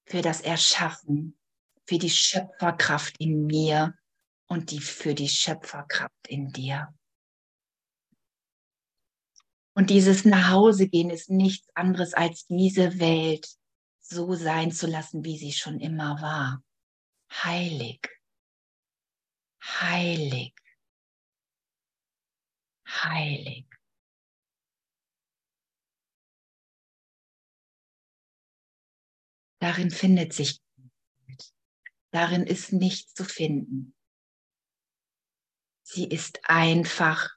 für 0.07 0.23
das 0.23 0.41
Erschaffen, 0.41 1.37
für 1.85 1.99
die 1.99 2.11
Schöpferkraft 2.11 3.17
in 3.19 3.47
mir 3.47 3.99
und 4.47 4.71
die, 4.71 4.79
für 4.79 5.17
die 5.17 5.29
Schöpferkraft 5.29 6.29
in 6.29 6.53
dir. 6.53 6.95
Und 9.75 9.91
dieses 9.91 10.25
Nachhausegehen 10.25 11.11
ist 11.11 11.29
nichts 11.29 11.69
anderes 11.75 12.15
als 12.15 12.47
diese 12.47 13.01
Welt 13.01 13.49
so 14.01 14.33
sein 14.35 14.71
zu 14.71 14.87
lassen, 14.87 15.25
wie 15.25 15.39
sie 15.39 15.53
schon 15.53 15.81
immer 15.81 16.23
war. 16.23 16.63
Heilig. 17.33 18.09
Heilig. 19.61 20.55
Heilig. 22.87 23.68
Darin 29.61 29.91
findet 29.91 30.33
sich, 30.33 30.61
darin 32.11 32.45
ist 32.45 32.73
nichts 32.73 33.15
zu 33.15 33.25
finden. 33.25 33.95
Sie 35.83 36.07
ist 36.07 36.41
einfach 36.45 37.31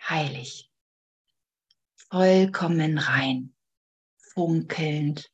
heilig, 0.00 0.70
vollkommen 2.08 2.98
rein, 2.98 3.54
funkelnd, 4.32 5.30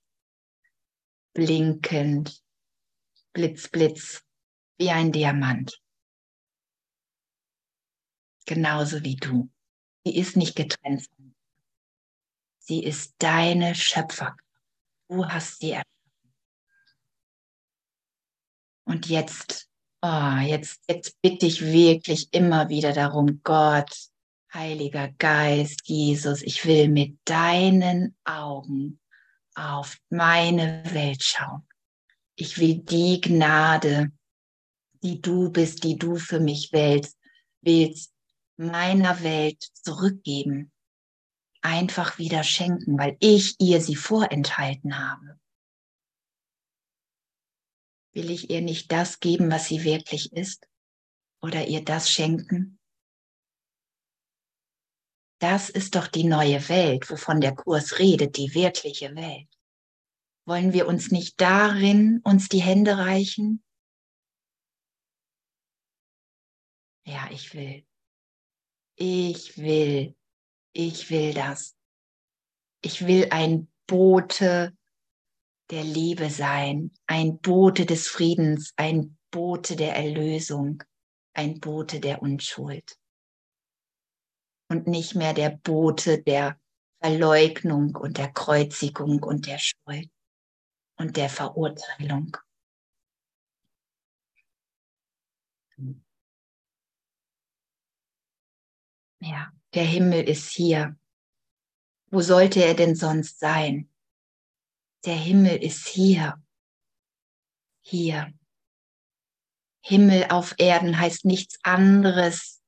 blinkend, 1.33 2.43
blitz, 3.33 3.69
blitz, 3.69 4.25
wie 4.79 4.91
ein 4.91 5.13
Diamant. 5.13 5.81
Genauso 8.47 9.05
wie 9.05 9.17
du. 9.17 9.51
Sie 10.05 10.17
ist 10.17 10.37
nicht 10.37 10.57
getrennt. 10.57 11.09
Sie 12.59 12.83
ist 12.83 13.15
deine 13.19 13.75
Schöpfer. 13.75 14.37
Du 15.13 15.27
hast 15.27 15.61
sie 15.61 15.73
erschaffen. 15.73 15.87
Und 18.85 19.11
jetzt, 19.11 19.69
oh, 20.01 20.39
jetzt, 20.43 20.81
jetzt 20.89 21.21
bitte 21.21 21.45
ich 21.45 21.61
wirklich 21.61 22.33
immer 22.33 22.71
wieder 22.71 22.95
darum, 22.95 23.43
Gott, 23.45 23.95
Heiliger 24.55 25.09
Geist, 25.19 25.83
Jesus, 25.85 26.41
ich 26.41 26.65
will 26.65 26.89
mit 26.89 27.19
deinen 27.27 28.17
Augen 28.25 29.01
auf 29.55 29.99
meine 30.09 30.83
Welt 30.95 31.23
schauen. 31.23 31.69
Ich 32.35 32.57
will 32.57 32.79
die 32.79 33.21
Gnade, 33.21 34.13
die 35.03 35.21
du 35.21 35.51
bist, 35.51 35.85
die 35.85 35.99
du 35.99 36.17
für 36.17 36.41
mich 36.41 36.71
willst, 36.73 37.19
willst 37.61 38.15
meiner 38.57 39.23
Welt 39.23 39.63
zurückgeben 39.75 40.73
einfach 41.63 42.19
wieder 42.19 42.45
schenken, 42.45 42.99
weil 42.99 43.17
ich 43.21 43.57
ihr 43.59 43.81
sie 43.81 43.97
vorenthalten 43.97 44.99
habe? 44.99 45.41
Will 48.13 48.31
ich 48.31 48.51
ihr 48.51 48.61
nicht 48.61 48.93
das 48.93 49.21
geben, 49.21 49.51
was 49.51 49.67
sie 49.67 49.85
wirklich 49.85 50.33
ist? 50.33 50.69
Oder 51.41 51.67
ihr 51.67 51.85
das 51.85 52.11
schenken? 52.11 52.79
Das 55.41 55.71
ist 55.71 55.97
doch 55.97 56.07
die 56.07 56.25
neue 56.25 56.69
Welt, 56.69 57.11
wovon 57.11 57.41
der 57.41 57.55
Kurs 57.55 57.99
redet, 57.99 58.37
die 58.37 58.55
wirkliche 58.55 59.15
Welt. 59.17 59.49
Wollen 60.45 60.73
wir 60.73 60.87
uns 60.87 61.11
nicht 61.11 61.41
darin 61.41 62.21
uns 62.23 62.49
die 62.49 62.63
Hände 62.63 62.99
reichen? 62.99 63.65
Ja, 67.05 67.29
ich 67.33 67.55
will. 67.55 67.85
Ich 68.95 69.59
will 69.59 70.15
ich 70.73 71.11
will 71.11 71.35
das. 71.35 71.77
Ich 72.83 73.07
will 73.07 73.29
ein 73.31 73.69
Bote 73.87 74.77
der 75.71 75.85
Liebe 75.85 76.31
sein, 76.31 76.93
ein 77.07 77.39
Bote 77.39 77.87
des 77.87 78.09
Friedens, 78.09 78.73
ein 78.77 79.17
Bote 79.31 79.77
der 79.77 79.97
Erlösung, 79.97 80.83
ein 81.35 81.61
Bote 81.61 82.01
der 82.01 82.23
Unschuld. 82.23 82.99
Und 84.69 84.87
nicht 84.87 85.15
mehr 85.15 85.35
der 85.35 85.51
Bote 85.51 86.23
der 86.23 86.59
Verleugnung 87.01 87.95
und 87.97 88.19
der 88.19 88.33
Kreuzigung 88.33 89.23
und 89.23 89.47
der 89.47 89.59
Schuld 89.59 90.11
und 90.97 91.17
der 91.17 91.29
Verurteilung. 91.29 92.37
Ja. 99.21 99.53
Der 99.75 99.85
Himmel 99.85 100.29
ist 100.29 100.51
hier. 100.51 100.97
Wo 102.11 102.21
sollte 102.21 102.63
er 102.63 102.75
denn 102.75 102.95
sonst 102.95 103.39
sein? 103.39 103.89
Der 105.07 105.17
Himmel 105.17 105.63
ist 105.63 105.89
hier. 105.89 106.43
Hier. 107.83 108.33
Himmel 109.85 110.27
auf 110.31 110.55
Erden 110.59 110.99
heißt 110.99 111.25
nichts 111.25 111.59
anderes, 111.63 112.63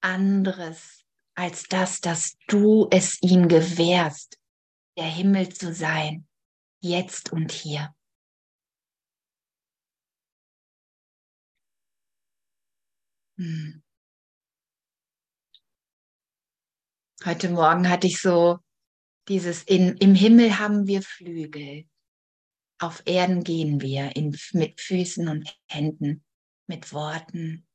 anderes 0.00 1.04
als 1.34 1.64
das, 1.64 2.00
dass 2.00 2.36
du 2.48 2.88
es 2.90 3.20
ihm 3.22 3.48
gewährst, 3.48 4.38
der 4.96 5.04
Himmel 5.04 5.52
zu 5.52 5.74
sein, 5.74 6.26
jetzt 6.80 7.32
und 7.32 7.52
hier. 7.52 7.94
Hm. 13.38 13.85
Heute 17.26 17.48
Morgen 17.48 17.88
hatte 17.88 18.06
ich 18.06 18.20
so 18.20 18.60
dieses 19.26 19.64
in, 19.64 19.96
im 19.96 20.14
Himmel 20.14 20.60
haben 20.60 20.86
wir 20.86 21.02
Flügel. 21.02 21.88
Auf 22.78 23.02
Erden 23.04 23.42
gehen 23.42 23.80
wir 23.80 24.14
in, 24.14 24.38
mit 24.52 24.80
Füßen 24.80 25.26
und 25.26 25.52
Händen, 25.68 26.24
mit 26.68 26.92
Worten. 26.92 27.66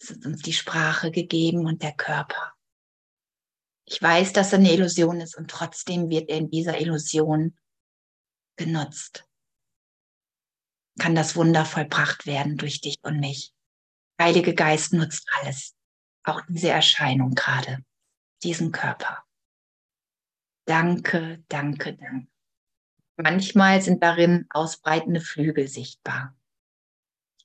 Es 0.00 0.10
ist 0.10 0.26
uns 0.26 0.42
die 0.42 0.52
Sprache 0.52 1.12
gegeben 1.12 1.64
und 1.64 1.84
der 1.84 1.92
Körper. 1.92 2.54
Ich 3.84 4.02
weiß, 4.02 4.32
dass 4.32 4.52
er 4.52 4.58
eine 4.58 4.72
Illusion 4.72 5.20
ist 5.20 5.36
und 5.36 5.48
trotzdem 5.48 6.10
wird 6.10 6.28
er 6.28 6.38
in 6.38 6.50
dieser 6.50 6.80
Illusion 6.80 7.56
genutzt. 8.56 9.28
Kann 10.98 11.14
das 11.14 11.36
Wunder 11.36 11.64
vollbracht 11.64 12.26
werden 12.26 12.56
durch 12.56 12.80
dich 12.80 12.98
und 13.02 13.20
mich. 13.20 13.54
Heilige 14.20 14.56
Geist 14.56 14.92
nutzt 14.92 15.24
alles, 15.40 15.76
auch 16.24 16.40
diese 16.48 16.70
Erscheinung 16.70 17.36
gerade 17.36 17.84
diesen 18.42 18.72
Körper. 18.72 19.24
Danke, 20.66 21.42
danke, 21.48 21.94
danke. 21.94 22.28
manchmal 23.16 23.80
sind 23.80 24.02
darin 24.02 24.46
ausbreitende 24.50 25.20
Flügel 25.20 25.66
sichtbar. 25.66 26.36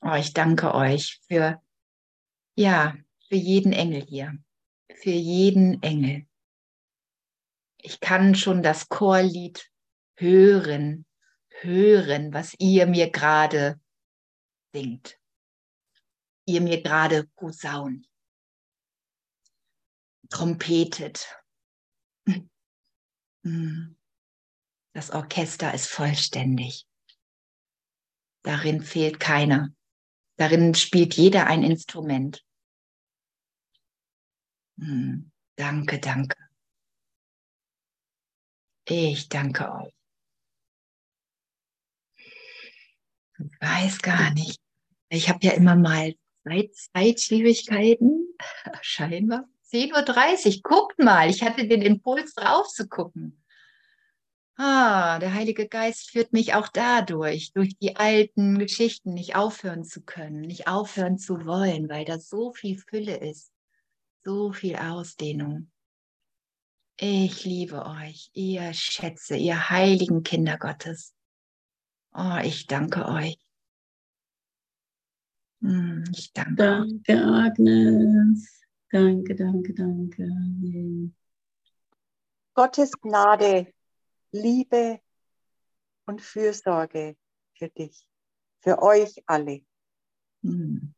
Oh, 0.01 0.13
ich 0.15 0.33
danke 0.33 0.75
euch 0.75 1.21
für, 1.27 1.61
ja, 2.55 2.95
für 3.29 3.35
jeden 3.35 3.71
Engel 3.71 4.01
hier, 4.01 4.37
für 4.93 5.09
jeden 5.09 5.81
Engel. 5.81 6.27
Ich 7.77 7.99
kann 7.99 8.35
schon 8.35 8.61
das 8.61 8.89
Chorlied 8.89 9.71
hören, 10.15 11.05
hören, 11.61 12.33
was 12.33 12.53
ihr 12.59 12.85
mir 12.85 13.09
gerade 13.09 13.79
singt. 14.73 15.17
Ihr 16.45 16.61
mir 16.61 16.81
gerade 16.81 17.25
posaunt, 17.35 18.07
trompetet. 20.33 21.27
Hm. 22.27 22.49
Das 24.95 25.09
Orchester 25.09 25.73
ist 25.73 25.87
vollständig. 25.87 26.85
Darin 28.43 28.83
fehlt 28.83 29.19
keiner. 29.19 29.73
Darin 30.37 30.75
spielt 30.75 31.15
jeder 31.15 31.47
ein 31.47 31.63
Instrument. 31.63 32.45
Hm. 34.77 35.31
Danke, 35.55 35.97
danke. 35.97 36.37
Ich 38.87 39.29
danke 39.29 39.71
euch. 39.73 39.95
Ich 43.39 43.61
weiß 43.61 43.97
gar 44.03 44.31
nicht. 44.35 44.61
Ich 45.09 45.27
habe 45.27 45.39
ja 45.41 45.53
immer 45.53 45.75
mal 45.75 46.13
Zeitschwierigkeiten. 46.45 48.27
Scheinbar. 48.81 49.49
10.30 49.73 50.57
Uhr. 50.57 50.61
Guckt 50.63 50.99
mal, 50.99 51.29
ich 51.29 51.41
hatte 51.41 51.67
den 51.67 51.81
Impuls 51.81 52.35
drauf 52.35 52.67
zu 52.67 52.87
gucken. 52.87 53.43
Ah, 54.55 55.17
der 55.17 55.33
Heilige 55.33 55.67
Geist 55.67 56.11
führt 56.11 56.31
mich 56.31 56.53
auch 56.53 56.67
dadurch, 56.67 57.53
durch 57.53 57.75
die 57.79 57.95
alten 57.95 58.59
Geschichten 58.59 59.15
nicht 59.15 59.35
aufhören 59.35 59.83
zu 59.83 60.03
können, 60.03 60.41
nicht 60.41 60.67
aufhören 60.67 61.17
zu 61.17 61.45
wollen, 61.45 61.89
weil 61.89 62.05
da 62.05 62.19
so 62.19 62.53
viel 62.53 62.77
Fülle 62.77 63.17
ist, 63.17 63.51
so 64.23 64.51
viel 64.51 64.75
Ausdehnung. 64.75 65.71
Ich 66.99 67.43
liebe 67.43 67.83
euch, 67.83 68.29
ihr 68.33 68.71
Schätze, 68.73 69.35
ihr 69.35 69.71
heiligen 69.71 70.21
Kinder 70.21 70.59
Gottes. 70.59 71.15
Oh, 72.13 72.37
ich 72.43 72.67
danke 72.67 73.07
euch. 73.07 73.39
Hm, 75.61 76.03
ich 76.15 76.31
danke. 76.31 76.55
Danke, 76.55 77.23
Agnes. 77.25 78.62
Danke, 78.93 79.33
danke, 79.33 79.73
danke. 79.73 81.11
Gottes 82.53 82.91
Gnade, 83.01 83.73
Liebe 84.31 84.99
und 86.05 86.21
Fürsorge 86.21 87.15
für 87.57 87.69
dich, 87.69 88.05
für 88.59 88.83
euch 88.83 89.15
alle. 89.25 89.61
Hm. 90.43 90.93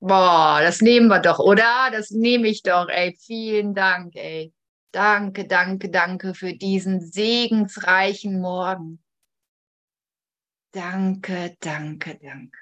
Boah, 0.00 0.60
das 0.62 0.80
nehmen 0.80 1.08
wir 1.08 1.20
doch, 1.20 1.40
oder? 1.40 1.90
Das 1.92 2.10
nehme 2.10 2.48
ich 2.48 2.62
doch, 2.62 2.88
ey. 2.88 3.14
Vielen 3.20 3.74
Dank, 3.74 4.16
ey. 4.16 4.54
Danke, 4.90 5.46
danke, 5.46 5.90
danke 5.90 6.32
für 6.32 6.54
diesen 6.54 7.02
segensreichen 7.02 8.40
Morgen. 8.40 9.02
Danke, 10.78 11.56
danke, 11.58 12.16
danke. 12.22 12.56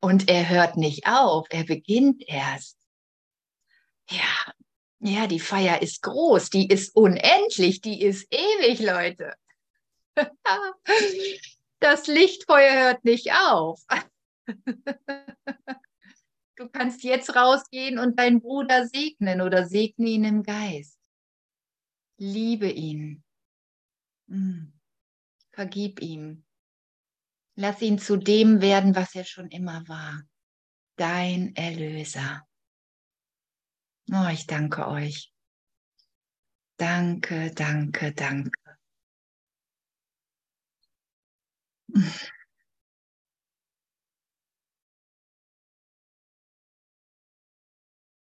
Und 0.00 0.30
er 0.30 0.48
hört 0.48 0.78
nicht 0.78 1.06
auf, 1.06 1.46
er 1.50 1.64
beginnt 1.64 2.24
erst. 2.26 2.78
Ja, 4.08 4.54
ja, 5.00 5.26
die 5.26 5.38
Feier 5.38 5.82
ist 5.82 6.00
groß, 6.00 6.48
die 6.48 6.66
ist 6.66 6.96
unendlich, 6.96 7.82
die 7.82 8.00
ist 8.00 8.26
ewig, 8.32 8.80
Leute. 8.80 9.34
Das 11.78 12.06
Lichtfeuer 12.06 12.72
hört 12.72 13.04
nicht 13.04 13.32
auf. 13.32 13.84
Du 16.56 16.70
kannst 16.72 17.04
jetzt 17.04 17.36
rausgehen 17.36 17.98
und 17.98 18.18
deinen 18.18 18.40
Bruder 18.40 18.86
segnen 18.86 19.42
oder 19.42 19.66
segne 19.66 20.08
ihn 20.08 20.24
im 20.24 20.42
Geist. 20.42 20.98
Liebe 22.16 22.70
ihn. 22.70 23.25
Hm. 24.28 24.72
Vergib 25.52 26.00
ihm. 26.02 26.44
Lass 27.58 27.80
ihn 27.80 27.98
zu 27.98 28.18
dem 28.18 28.60
werden, 28.60 28.94
was 28.94 29.14
er 29.14 29.24
schon 29.24 29.48
immer 29.48 29.82
war. 29.88 30.22
Dein 30.96 31.54
Erlöser. 31.56 32.46
Oh, 34.12 34.28
ich 34.32 34.46
danke 34.46 34.86
euch. 34.88 35.30
Danke, 36.78 37.50
danke, 37.54 38.12
danke. 38.12 38.50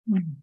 Mm. 0.07 0.40